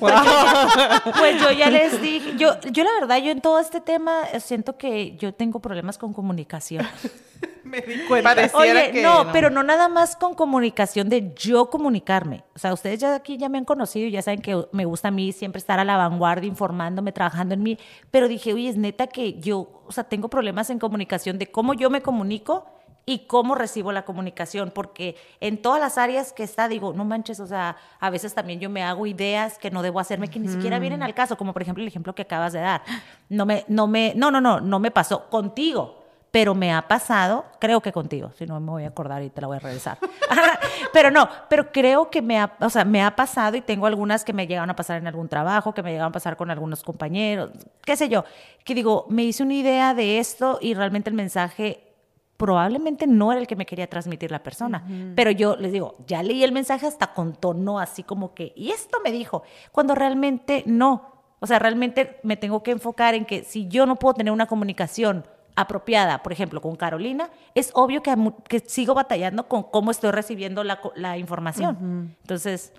pues 1.19 1.41
yo 1.41 1.51
ya 1.51 1.69
les 1.69 2.01
dije, 2.01 2.37
yo, 2.37 2.59
yo 2.61 2.83
la 2.83 2.91
verdad, 2.99 3.17
yo 3.17 3.31
en 3.31 3.41
todo 3.41 3.59
este 3.59 3.81
tema 3.81 4.23
siento 4.39 4.77
que 4.77 5.17
yo 5.17 5.33
tengo 5.33 5.59
problemas 5.59 5.97
con 5.97 6.13
comunicación. 6.13 6.87
Me 7.63 7.81
di 7.81 8.05
cuenta. 8.07 8.35
Oye, 8.53 9.01
no, 9.01 9.31
pero 9.31 9.49
no 9.49 9.63
nada 9.63 9.87
más 9.87 10.15
con 10.15 10.33
comunicación 10.33 11.09
de 11.09 11.33
yo 11.35 11.69
comunicarme. 11.69 12.43
O 12.55 12.59
sea, 12.59 12.73
ustedes 12.73 12.99
ya 12.99 13.15
aquí 13.15 13.37
ya 13.37 13.49
me 13.49 13.57
han 13.57 13.65
conocido 13.65 14.07
y 14.07 14.11
ya 14.11 14.21
saben 14.21 14.41
que 14.41 14.65
me 14.71 14.85
gusta 14.85 15.09
a 15.09 15.11
mí 15.11 15.31
siempre 15.31 15.59
estar 15.59 15.79
a 15.79 15.85
la 15.85 15.97
vanguardia, 15.97 16.47
informándome, 16.47 17.11
trabajando 17.11 17.53
en 17.53 17.63
mí. 17.63 17.77
Pero 18.09 18.27
dije, 18.27 18.53
oye, 18.53 18.69
es 18.69 18.77
neta 18.77 19.07
que 19.07 19.39
yo, 19.39 19.83
o 19.85 19.91
sea, 19.91 20.03
tengo 20.03 20.29
problemas 20.29 20.69
en 20.69 20.79
comunicación 20.79 21.37
de 21.37 21.47
cómo 21.47 21.73
yo 21.73 21.89
me 21.89 22.01
comunico 22.01 22.65
y 23.05 23.25
cómo 23.25 23.55
recibo 23.55 23.91
la 23.91 24.05
comunicación, 24.05 24.71
porque 24.73 25.15
en 25.39 25.61
todas 25.61 25.81
las 25.81 25.97
áreas 25.97 26.33
que 26.33 26.43
está, 26.43 26.67
digo, 26.67 26.93
no 26.93 27.03
manches, 27.03 27.39
o 27.39 27.47
sea, 27.47 27.77
a 27.99 28.09
veces 28.09 28.33
también 28.33 28.59
yo 28.59 28.69
me 28.69 28.83
hago 28.83 29.07
ideas 29.07 29.57
que 29.57 29.71
no 29.71 29.81
debo 29.81 29.99
hacerme, 29.99 30.27
que 30.27 30.39
ni 30.39 30.47
siquiera 30.47 30.79
vienen 30.79 31.01
al 31.01 31.13
caso, 31.13 31.35
como 31.35 31.51
por 31.53 31.61
ejemplo 31.61 31.81
el 31.81 31.87
ejemplo 31.87 32.13
que 32.13 32.21
acabas 32.21 32.53
de 32.53 32.59
dar. 32.59 32.83
No 33.27 33.45
me, 33.45 33.65
no 33.67 33.87
me, 33.87 34.13
no, 34.15 34.29
no, 34.29 34.39
no, 34.39 34.61
no 34.61 34.79
me 34.79 34.91
pasó 34.91 35.29
contigo, 35.29 36.00
pero 36.31 36.55
me 36.55 36.73
ha 36.73 36.87
pasado, 36.87 37.45
creo 37.59 37.81
que 37.81 37.91
contigo, 37.91 38.31
si 38.37 38.45
no 38.45 38.59
me 38.61 38.71
voy 38.71 38.83
a 38.85 38.87
acordar 38.87 39.21
y 39.21 39.29
te 39.29 39.41
la 39.41 39.47
voy 39.47 39.57
a 39.57 39.59
regresar. 39.59 39.97
pero 40.93 41.11
no, 41.11 41.29
pero 41.49 41.71
creo 41.71 42.09
que 42.09 42.21
me 42.21 42.39
ha, 42.39 42.55
o 42.61 42.69
sea, 42.69 42.85
me 42.85 43.03
ha 43.03 43.15
pasado 43.15 43.57
y 43.57 43.61
tengo 43.61 43.85
algunas 43.85 44.23
que 44.23 44.31
me 44.31 44.47
llegaron 44.47 44.69
a 44.69 44.75
pasar 44.75 44.97
en 44.97 45.07
algún 45.07 45.27
trabajo, 45.27 45.73
que 45.73 45.83
me 45.83 45.91
llegaron 45.91 46.11
a 46.11 46.13
pasar 46.13 46.37
con 46.37 46.49
algunos 46.49 46.83
compañeros, 46.83 47.51
qué 47.83 47.97
sé 47.97 48.07
yo, 48.07 48.23
que 48.63 48.73
digo, 48.73 49.05
me 49.09 49.23
hice 49.23 49.43
una 49.43 49.55
idea 49.55 49.93
de 49.93 50.19
esto 50.19 50.57
y 50.61 50.73
realmente 50.73 51.09
el 51.09 51.15
mensaje 51.17 51.91
probablemente 52.37 53.05
no 53.05 53.31
era 53.31 53.39
el 53.39 53.45
que 53.45 53.55
me 53.55 53.67
quería 53.67 53.87
transmitir 53.87 54.31
la 54.31 54.41
persona. 54.41 54.83
Pero 55.15 55.29
yo 55.29 55.57
les 55.57 55.71
digo, 55.71 55.97
ya 56.07 56.23
leí 56.23 56.43
el 56.43 56.51
mensaje 56.51 56.87
hasta 56.87 57.13
con 57.13 57.35
tono 57.35 57.77
así 57.77 58.01
como 58.01 58.33
que, 58.33 58.51
y 58.55 58.71
esto 58.71 58.97
me 59.03 59.11
dijo, 59.11 59.43
cuando 59.71 59.93
realmente 59.93 60.63
no. 60.65 61.11
O 61.39 61.45
sea, 61.45 61.59
realmente 61.59 62.19
me 62.23 62.37
tengo 62.37 62.63
que 62.63 62.71
enfocar 62.71 63.13
en 63.13 63.25
que 63.25 63.43
si 63.43 63.67
yo 63.67 63.85
no 63.85 63.95
puedo 63.97 64.15
tener 64.15 64.33
una 64.33 64.47
comunicación 64.47 65.23
apropiada, 65.61 66.23
por 66.23 66.31
ejemplo, 66.31 66.61
con 66.61 66.75
Carolina, 66.75 67.29
es 67.55 67.71
obvio 67.73 68.03
que, 68.03 68.15
que 68.47 68.59
sigo 68.59 68.93
batallando 68.93 69.47
con 69.47 69.63
cómo 69.63 69.91
estoy 69.91 70.11
recibiendo 70.11 70.63
la, 70.63 70.79
la 70.95 71.17
información. 71.17 72.15
Entonces, 72.21 72.73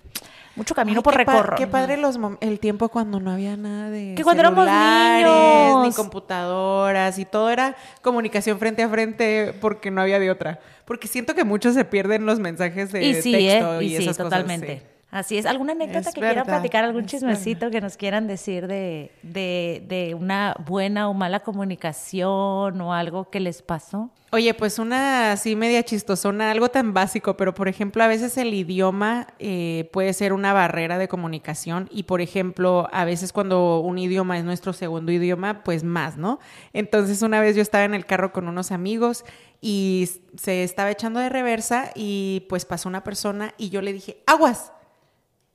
mucho 0.55 0.75
camino 0.75 1.01
por 1.01 1.15
recorrer. 1.15 1.55
qué 1.57 1.67
padre 1.67 1.97
los 1.97 2.19
el 2.39 2.59
tiempo 2.59 2.89
cuando 2.89 3.19
no 3.19 3.31
había 3.31 3.57
nada 3.57 3.89
de 3.89 4.13
que 4.15 4.23
cuando 4.23 4.41
éramos 4.41 4.67
niños 4.67 5.87
ni 5.87 5.91
computadoras 5.93 7.17
y 7.17 7.25
todo 7.25 7.49
era 7.49 7.75
comunicación 8.01 8.59
frente 8.59 8.83
a 8.83 8.89
frente 8.89 9.55
porque 9.59 9.89
no 9.89 10.01
había 10.01 10.19
de 10.19 10.29
otra. 10.29 10.59
Porque 10.85 11.07
siento 11.07 11.33
que 11.33 11.43
muchos 11.43 11.73
se 11.73 11.85
pierden 11.85 12.25
los 12.25 12.39
mensajes 12.39 12.91
de 12.91 13.03
y 13.03 13.21
sí, 13.21 13.31
texto 13.31 13.79
¿eh? 13.79 13.83
y, 13.85 13.97
sí, 13.97 14.13
totalmente. 14.13 14.92
Así 15.13 15.37
es. 15.37 15.45
¿Alguna 15.45 15.73
anécdota 15.73 16.11
que 16.11 16.19
quieran 16.19 16.43
platicar, 16.43 16.83
algún 16.83 17.05
chismecito 17.05 17.69
que 17.69 17.81
nos 17.81 17.97
quieran 17.97 18.25
decir 18.25 18.65
de, 18.65 19.11
de, 19.21 19.85
de, 19.87 20.15
una 20.15 20.55
buena 20.65 21.07
o 21.07 21.13
mala 21.13 21.41
comunicación 21.41 22.81
o 22.81 22.93
algo 22.93 23.29
que 23.29 23.39
les 23.39 23.61
pasó? 23.61 24.09
Oye, 24.31 24.55
pues 24.55 24.79
una 24.79 25.33
así 25.33 25.55
media 25.55 25.83
chistosona, 25.83 26.49
algo 26.49 26.69
tan 26.69 26.95
básico, 26.95 27.37
pero 27.37 27.53
por 27.53 27.67
ejemplo, 27.67 28.03
a 28.03 28.07
veces 28.07 28.35
el 28.39 28.55
idioma 28.55 29.27
eh, 29.37 29.87
puede 29.93 30.13
ser 30.13 30.33
una 30.33 30.51
barrera 30.51 30.97
de 30.97 31.07
comunicación 31.07 31.87
y 31.91 32.03
por 32.03 32.19
ejemplo, 32.19 32.89
a 32.91 33.05
veces 33.05 33.31
cuando 33.31 33.81
un 33.81 33.99
idioma 33.99 34.39
es 34.39 34.43
nuestro 34.43 34.73
segundo 34.73 35.11
idioma, 35.11 35.63
pues 35.63 35.83
más, 35.83 36.17
¿no? 36.17 36.39
Entonces 36.73 37.21
una 37.21 37.39
vez 37.39 37.55
yo 37.55 37.61
estaba 37.61 37.83
en 37.83 37.93
el 37.93 38.07
carro 38.07 38.33
con 38.33 38.47
unos 38.47 38.71
amigos 38.71 39.25
y 39.61 40.09
se 40.35 40.63
estaba 40.63 40.89
echando 40.89 41.19
de 41.19 41.29
reversa 41.29 41.91
y 41.93 42.47
pues 42.49 42.65
pasó 42.65 42.89
una 42.89 43.03
persona 43.03 43.53
y 43.59 43.69
yo 43.69 43.83
le 43.83 43.93
dije, 43.93 44.17
aguas 44.25 44.71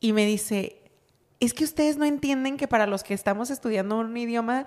y 0.01 0.12
me 0.12 0.24
dice, 0.26 0.80
es 1.40 1.55
que 1.55 1.64
ustedes 1.64 1.96
no 1.96 2.05
entienden 2.05 2.57
que 2.57 2.68
para 2.68 2.86
los 2.86 3.03
que 3.03 3.14
estamos 3.14 3.51
estudiando 3.51 3.99
un 3.99 4.16
idioma, 4.16 4.66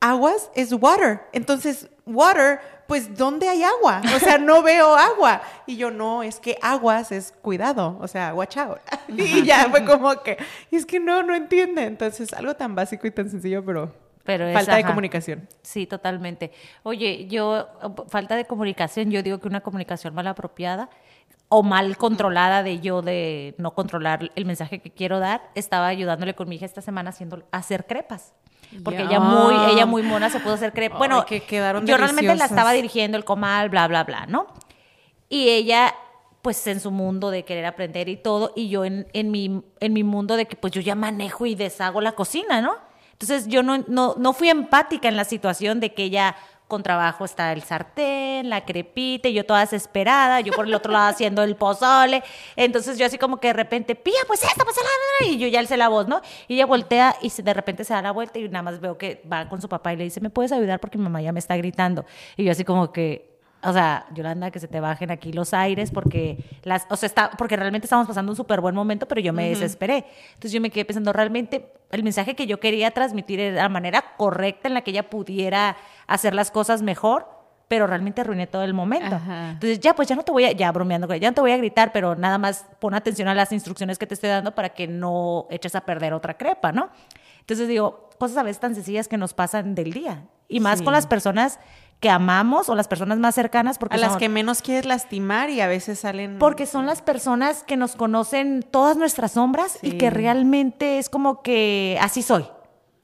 aguas 0.00 0.50
es 0.54 0.72
water. 0.72 1.22
Entonces, 1.32 1.88
water, 2.04 2.60
pues, 2.86 3.16
¿dónde 3.16 3.48
hay 3.48 3.62
agua? 3.62 4.02
O 4.14 4.18
sea, 4.18 4.38
no 4.38 4.62
veo 4.62 4.94
agua. 4.94 5.42
Y 5.66 5.76
yo, 5.76 5.90
no, 5.90 6.22
es 6.22 6.40
que 6.40 6.58
aguas 6.60 7.12
es 7.12 7.32
cuidado, 7.42 7.96
o 8.00 8.08
sea, 8.08 8.34
watch 8.34 8.56
out. 8.58 8.78
Y 9.08 9.44
ya 9.44 9.68
fue 9.70 9.84
como 9.84 10.22
que, 10.22 10.36
es 10.70 10.84
que 10.84 11.00
no, 11.00 11.22
no 11.22 11.34
entiende. 11.34 11.84
Entonces, 11.84 12.32
algo 12.34 12.54
tan 12.54 12.74
básico 12.74 13.06
y 13.06 13.10
tan 13.10 13.30
sencillo, 13.30 13.64
pero... 13.64 13.94
Pero 14.24 14.52
falta 14.52 14.76
de 14.76 14.84
comunicación. 14.84 15.48
Sí, 15.62 15.84
totalmente. 15.84 16.52
Oye, 16.84 17.26
yo, 17.26 17.66
falta 18.08 18.36
de 18.36 18.44
comunicación, 18.44 19.10
yo 19.10 19.20
digo 19.20 19.38
que 19.38 19.48
una 19.48 19.62
comunicación 19.62 20.14
mal 20.14 20.28
apropiada 20.28 20.88
o 21.54 21.62
mal 21.62 21.98
controlada 21.98 22.62
de 22.62 22.80
yo 22.80 23.02
de 23.02 23.54
no 23.58 23.74
controlar 23.74 24.32
el 24.36 24.46
mensaje 24.46 24.80
que 24.80 24.90
quiero 24.90 25.18
dar, 25.18 25.50
estaba 25.54 25.86
ayudándole 25.88 26.34
con 26.34 26.48
mi 26.48 26.56
hija 26.56 26.64
esta 26.64 26.80
semana 26.80 27.10
haciendo 27.10 27.42
hacer 27.52 27.84
crepas. 27.84 28.32
Porque 28.82 29.02
ella 29.02 29.20
muy 29.20 29.54
ella 29.70 29.84
muy 29.84 30.02
mona 30.02 30.30
se 30.30 30.40
pudo 30.40 30.54
hacer 30.54 30.72
crepas. 30.72 30.96
Bueno, 30.96 31.26
que 31.26 31.42
quedaron 31.42 31.84
yo 31.86 31.98
realmente 31.98 32.34
la 32.36 32.46
estaba 32.46 32.72
dirigiendo 32.72 33.18
el 33.18 33.26
comal, 33.26 33.68
bla 33.68 33.86
bla 33.86 34.04
bla, 34.04 34.24
¿no? 34.24 34.46
Y 35.28 35.50
ella 35.50 35.94
pues 36.40 36.66
en 36.66 36.80
su 36.80 36.90
mundo 36.90 37.30
de 37.30 37.44
querer 37.44 37.66
aprender 37.66 38.08
y 38.08 38.16
todo 38.16 38.54
y 38.56 38.70
yo 38.70 38.86
en, 38.86 39.06
en 39.12 39.30
mi 39.30 39.62
en 39.80 39.92
mi 39.92 40.04
mundo 40.04 40.36
de 40.36 40.46
que 40.46 40.56
pues 40.56 40.72
yo 40.72 40.80
ya 40.80 40.94
manejo 40.94 41.44
y 41.44 41.54
deshago 41.54 42.00
la 42.00 42.12
cocina, 42.12 42.62
¿no? 42.62 42.76
Entonces 43.12 43.46
yo 43.46 43.62
no, 43.62 43.84
no, 43.88 44.14
no 44.16 44.32
fui 44.32 44.48
empática 44.48 45.06
en 45.06 45.16
la 45.16 45.24
situación 45.24 45.80
de 45.80 45.92
que 45.92 46.04
ella 46.04 46.34
con 46.72 46.82
trabajo 46.82 47.26
está 47.26 47.52
el 47.52 47.62
sartén, 47.62 48.48
la 48.48 48.64
crepita, 48.64 49.28
y 49.28 49.34
yo 49.34 49.44
toda 49.44 49.60
desesperada, 49.60 50.40
yo 50.40 50.54
por 50.54 50.66
el 50.66 50.72
otro 50.72 50.90
lado 50.90 51.10
haciendo 51.10 51.42
el 51.42 51.54
pozole. 51.54 52.22
Entonces 52.56 52.96
yo 52.96 53.04
así 53.04 53.18
como 53.18 53.36
que 53.36 53.48
de 53.48 53.52
repente, 53.52 53.94
pía, 53.94 54.20
pues 54.26 54.42
esto, 54.42 54.64
pues 54.64 54.76
la... 54.78 55.26
Y 55.28 55.36
yo 55.36 55.48
ya 55.48 55.60
alcé 55.60 55.76
la 55.76 55.88
voz, 55.88 56.08
¿no? 56.08 56.22
Y 56.48 56.54
ella 56.54 56.64
voltea 56.64 57.14
y 57.20 57.30
de 57.42 57.52
repente 57.52 57.84
se 57.84 57.92
da 57.92 58.00
la 58.00 58.10
vuelta 58.10 58.38
y 58.38 58.48
nada 58.48 58.62
más 58.62 58.80
veo 58.80 58.96
que 58.96 59.22
va 59.30 59.50
con 59.50 59.60
su 59.60 59.68
papá 59.68 59.92
y 59.92 59.96
le 59.96 60.04
dice, 60.04 60.22
¿me 60.22 60.30
puedes 60.30 60.50
ayudar? 60.50 60.80
Porque 60.80 60.96
mi 60.96 61.04
mamá 61.04 61.20
ya 61.20 61.30
me 61.30 61.40
está 61.40 61.58
gritando. 61.58 62.06
Y 62.38 62.44
yo 62.44 62.52
así 62.52 62.64
como 62.64 62.90
que, 62.90 63.31
o 63.64 63.72
sea, 63.72 64.06
Yolanda, 64.12 64.50
que 64.50 64.58
se 64.58 64.68
te 64.68 64.80
bajen 64.80 65.10
aquí 65.10 65.32
los 65.32 65.54
aires 65.54 65.90
porque 65.90 66.44
las, 66.64 66.86
o 66.90 66.96
sea, 66.96 67.06
está, 67.06 67.30
porque 67.30 67.56
realmente 67.56 67.86
estamos 67.86 68.06
pasando 68.06 68.32
un 68.32 68.36
súper 68.36 68.60
buen 68.60 68.74
momento, 68.74 69.06
pero 69.06 69.20
yo 69.20 69.32
me 69.32 69.48
desesperé. 69.48 70.04
Entonces 70.30 70.52
yo 70.52 70.60
me 70.60 70.70
quedé 70.70 70.84
pensando, 70.84 71.12
realmente 71.12 71.72
el 71.90 72.02
mensaje 72.02 72.34
que 72.34 72.46
yo 72.46 72.58
quería 72.58 72.90
transmitir 72.90 73.38
era 73.38 73.62
la 73.62 73.68
manera 73.68 74.16
correcta 74.16 74.68
en 74.68 74.74
la 74.74 74.82
que 74.82 74.90
ella 74.90 75.08
pudiera 75.08 75.76
hacer 76.06 76.34
las 76.34 76.50
cosas 76.50 76.82
mejor, 76.82 77.28
pero 77.68 77.86
realmente 77.86 78.20
arruiné 78.20 78.46
todo 78.46 78.64
el 78.64 78.74
momento. 78.74 79.16
Entonces 79.16 79.80
ya, 79.80 79.94
pues 79.94 80.08
ya 80.08 80.16
no 80.16 80.24
te 80.24 80.32
voy 80.32 80.44
a, 80.44 80.52
ya 80.52 80.70
bromeando, 80.72 81.14
ya 81.14 81.30
no 81.30 81.34
te 81.34 81.40
voy 81.40 81.52
a 81.52 81.56
gritar, 81.56 81.92
pero 81.92 82.16
nada 82.16 82.38
más 82.38 82.66
pon 82.80 82.94
atención 82.94 83.28
a 83.28 83.34
las 83.34 83.52
instrucciones 83.52 83.98
que 83.98 84.06
te 84.06 84.14
estoy 84.14 84.28
dando 84.28 84.54
para 84.54 84.70
que 84.70 84.88
no 84.88 85.46
eches 85.50 85.74
a 85.74 85.82
perder 85.82 86.12
otra 86.12 86.36
crepa, 86.36 86.72
¿no? 86.72 86.90
Entonces 87.40 87.68
digo, 87.68 88.10
cosas 88.18 88.36
a 88.36 88.42
veces 88.42 88.60
tan 88.60 88.74
sencillas 88.74 89.08
que 89.08 89.16
nos 89.16 89.34
pasan 89.34 89.74
del 89.74 89.92
día. 89.92 90.24
Y 90.48 90.60
más 90.60 90.82
con 90.82 90.92
las 90.92 91.06
personas 91.06 91.58
que 92.02 92.10
amamos 92.10 92.68
o 92.68 92.74
las 92.74 92.88
personas 92.88 93.18
más 93.18 93.36
cercanas. 93.36 93.78
Porque 93.78 93.94
a 93.94 93.98
las 93.98 94.16
que 94.16 94.28
menos 94.28 94.60
quieres 94.60 94.84
lastimar 94.84 95.48
y 95.50 95.60
a 95.60 95.68
veces 95.68 96.00
salen... 96.00 96.38
Porque 96.40 96.66
son 96.66 96.84
las 96.84 97.00
personas 97.00 97.62
que 97.62 97.76
nos 97.76 97.94
conocen 97.94 98.66
todas 98.68 98.96
nuestras 98.96 99.32
sombras 99.32 99.78
y 99.82 99.92
que 99.92 100.10
realmente 100.10 100.98
es 100.98 101.08
como 101.08 101.42
que 101.42 101.96
así 102.00 102.22
soy. 102.22 102.44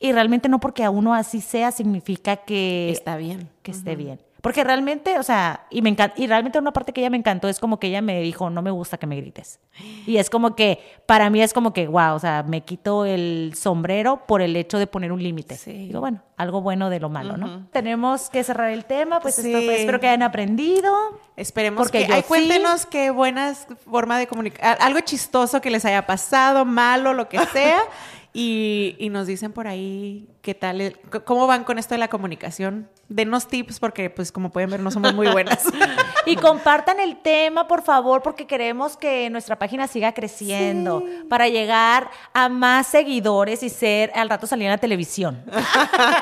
Y 0.00 0.10
realmente 0.10 0.48
no 0.48 0.58
porque 0.58 0.82
a 0.82 0.90
uno 0.90 1.14
así 1.14 1.40
sea 1.40 1.70
significa 1.70 2.38
que... 2.38 2.90
Está 2.90 3.16
bien. 3.16 3.48
Que 3.62 3.70
esté 3.70 3.94
bien. 3.94 4.18
Porque 4.40 4.62
realmente, 4.62 5.18
o 5.18 5.22
sea, 5.22 5.66
y 5.68 5.82
me 5.82 5.90
encanta, 5.90 6.14
y 6.20 6.28
realmente 6.28 6.58
una 6.60 6.72
parte 6.72 6.92
que 6.92 7.00
ella 7.00 7.10
me 7.10 7.16
encantó 7.16 7.48
es 7.48 7.58
como 7.58 7.80
que 7.80 7.88
ella 7.88 8.00
me 8.02 8.20
dijo, 8.20 8.50
no 8.50 8.62
me 8.62 8.70
gusta 8.70 8.96
que 8.96 9.06
me 9.06 9.16
grites. 9.16 9.58
Y 10.06 10.18
es 10.18 10.30
como 10.30 10.54
que, 10.54 10.78
para 11.06 11.28
mí 11.28 11.42
es 11.42 11.52
como 11.52 11.72
que, 11.72 11.88
wow, 11.88 12.14
o 12.14 12.18
sea, 12.20 12.44
me 12.46 12.60
quito 12.60 13.04
el 13.04 13.52
sombrero 13.56 14.26
por 14.26 14.40
el 14.40 14.54
hecho 14.54 14.78
de 14.78 14.86
poner 14.86 15.10
un 15.10 15.22
límite. 15.22 15.56
Sí. 15.56 15.72
Digo, 15.72 15.98
bueno, 16.00 16.22
algo 16.36 16.60
bueno 16.60 16.88
de 16.88 17.00
lo 17.00 17.08
malo, 17.08 17.36
¿no? 17.36 17.66
Tenemos 17.72 18.30
que 18.30 18.44
cerrar 18.44 18.70
el 18.70 18.84
tema, 18.84 19.18
pues 19.20 19.38
esto, 19.38 19.58
espero 19.58 19.98
que 19.98 20.06
hayan 20.06 20.22
aprendido. 20.22 20.94
Esperemos 21.36 21.90
que, 21.90 22.06
ay, 22.08 22.22
cuéntenos 22.22 22.86
qué 22.86 23.10
buena 23.10 23.54
forma 23.54 24.18
de 24.18 24.28
comunicar, 24.28 24.78
algo 24.80 25.00
chistoso 25.00 25.60
que 25.60 25.70
les 25.70 25.84
haya 25.84 26.06
pasado, 26.06 26.64
malo, 26.64 27.12
lo 27.12 27.28
que 27.28 27.38
sea. 27.46 27.80
Y, 28.32 29.08
nos 29.10 29.26
dicen 29.26 29.52
por 29.52 29.66
ahí 29.66 30.28
qué 30.42 30.54
tal, 30.54 30.98
cómo 31.24 31.46
van 31.46 31.64
con 31.64 31.78
esto 31.78 31.94
de 31.94 31.98
la 31.98 32.08
comunicación. 32.08 32.88
Denos 33.08 33.48
tips 33.48 33.80
porque, 33.80 34.10
pues, 34.10 34.30
como 34.32 34.50
pueden 34.50 34.70
ver, 34.70 34.80
no 34.80 34.90
somos 34.90 35.14
muy 35.14 35.28
buenas. 35.28 35.64
y 36.26 36.36
compartan 36.36 37.00
el 37.00 37.16
tema, 37.16 37.66
por 37.66 37.82
favor, 37.82 38.22
porque 38.22 38.46
queremos 38.46 38.96
que 38.96 39.30
nuestra 39.30 39.58
página 39.58 39.86
siga 39.86 40.12
creciendo 40.12 41.02
para 41.28 41.48
llegar 41.48 42.10
a 42.34 42.48
más 42.48 42.86
seguidores 42.86 43.62
y 43.62 43.70
ser, 43.70 44.12
al 44.14 44.28
rato 44.28 44.46
salir 44.46 44.66
en 44.66 44.72
la 44.72 44.78
televisión. 44.78 45.42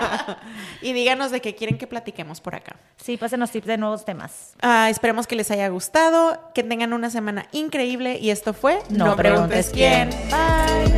y 0.82 0.92
díganos 0.92 1.30
de 1.30 1.40
qué 1.40 1.54
quieren 1.54 1.76
que 1.76 1.86
platiquemos 1.86 2.40
por 2.40 2.54
acá. 2.54 2.76
Sí, 2.96 3.16
pásenos 3.16 3.50
tips 3.50 3.66
de 3.66 3.78
nuevos 3.78 4.04
temas. 4.04 4.54
Ah, 4.62 4.88
esperemos 4.90 5.26
que 5.26 5.34
les 5.34 5.50
haya 5.50 5.68
gustado, 5.68 6.50
que 6.54 6.62
tengan 6.62 6.92
una 6.92 7.10
semana 7.10 7.46
increíble 7.52 8.18
y 8.20 8.30
esto 8.30 8.54
fue 8.54 8.78
No, 8.90 9.16
preguntes, 9.16 9.70
quién. 9.72 10.10
Bye. 10.30 10.96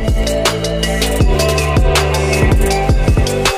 Thank 3.15 3.47
you. 3.47 3.48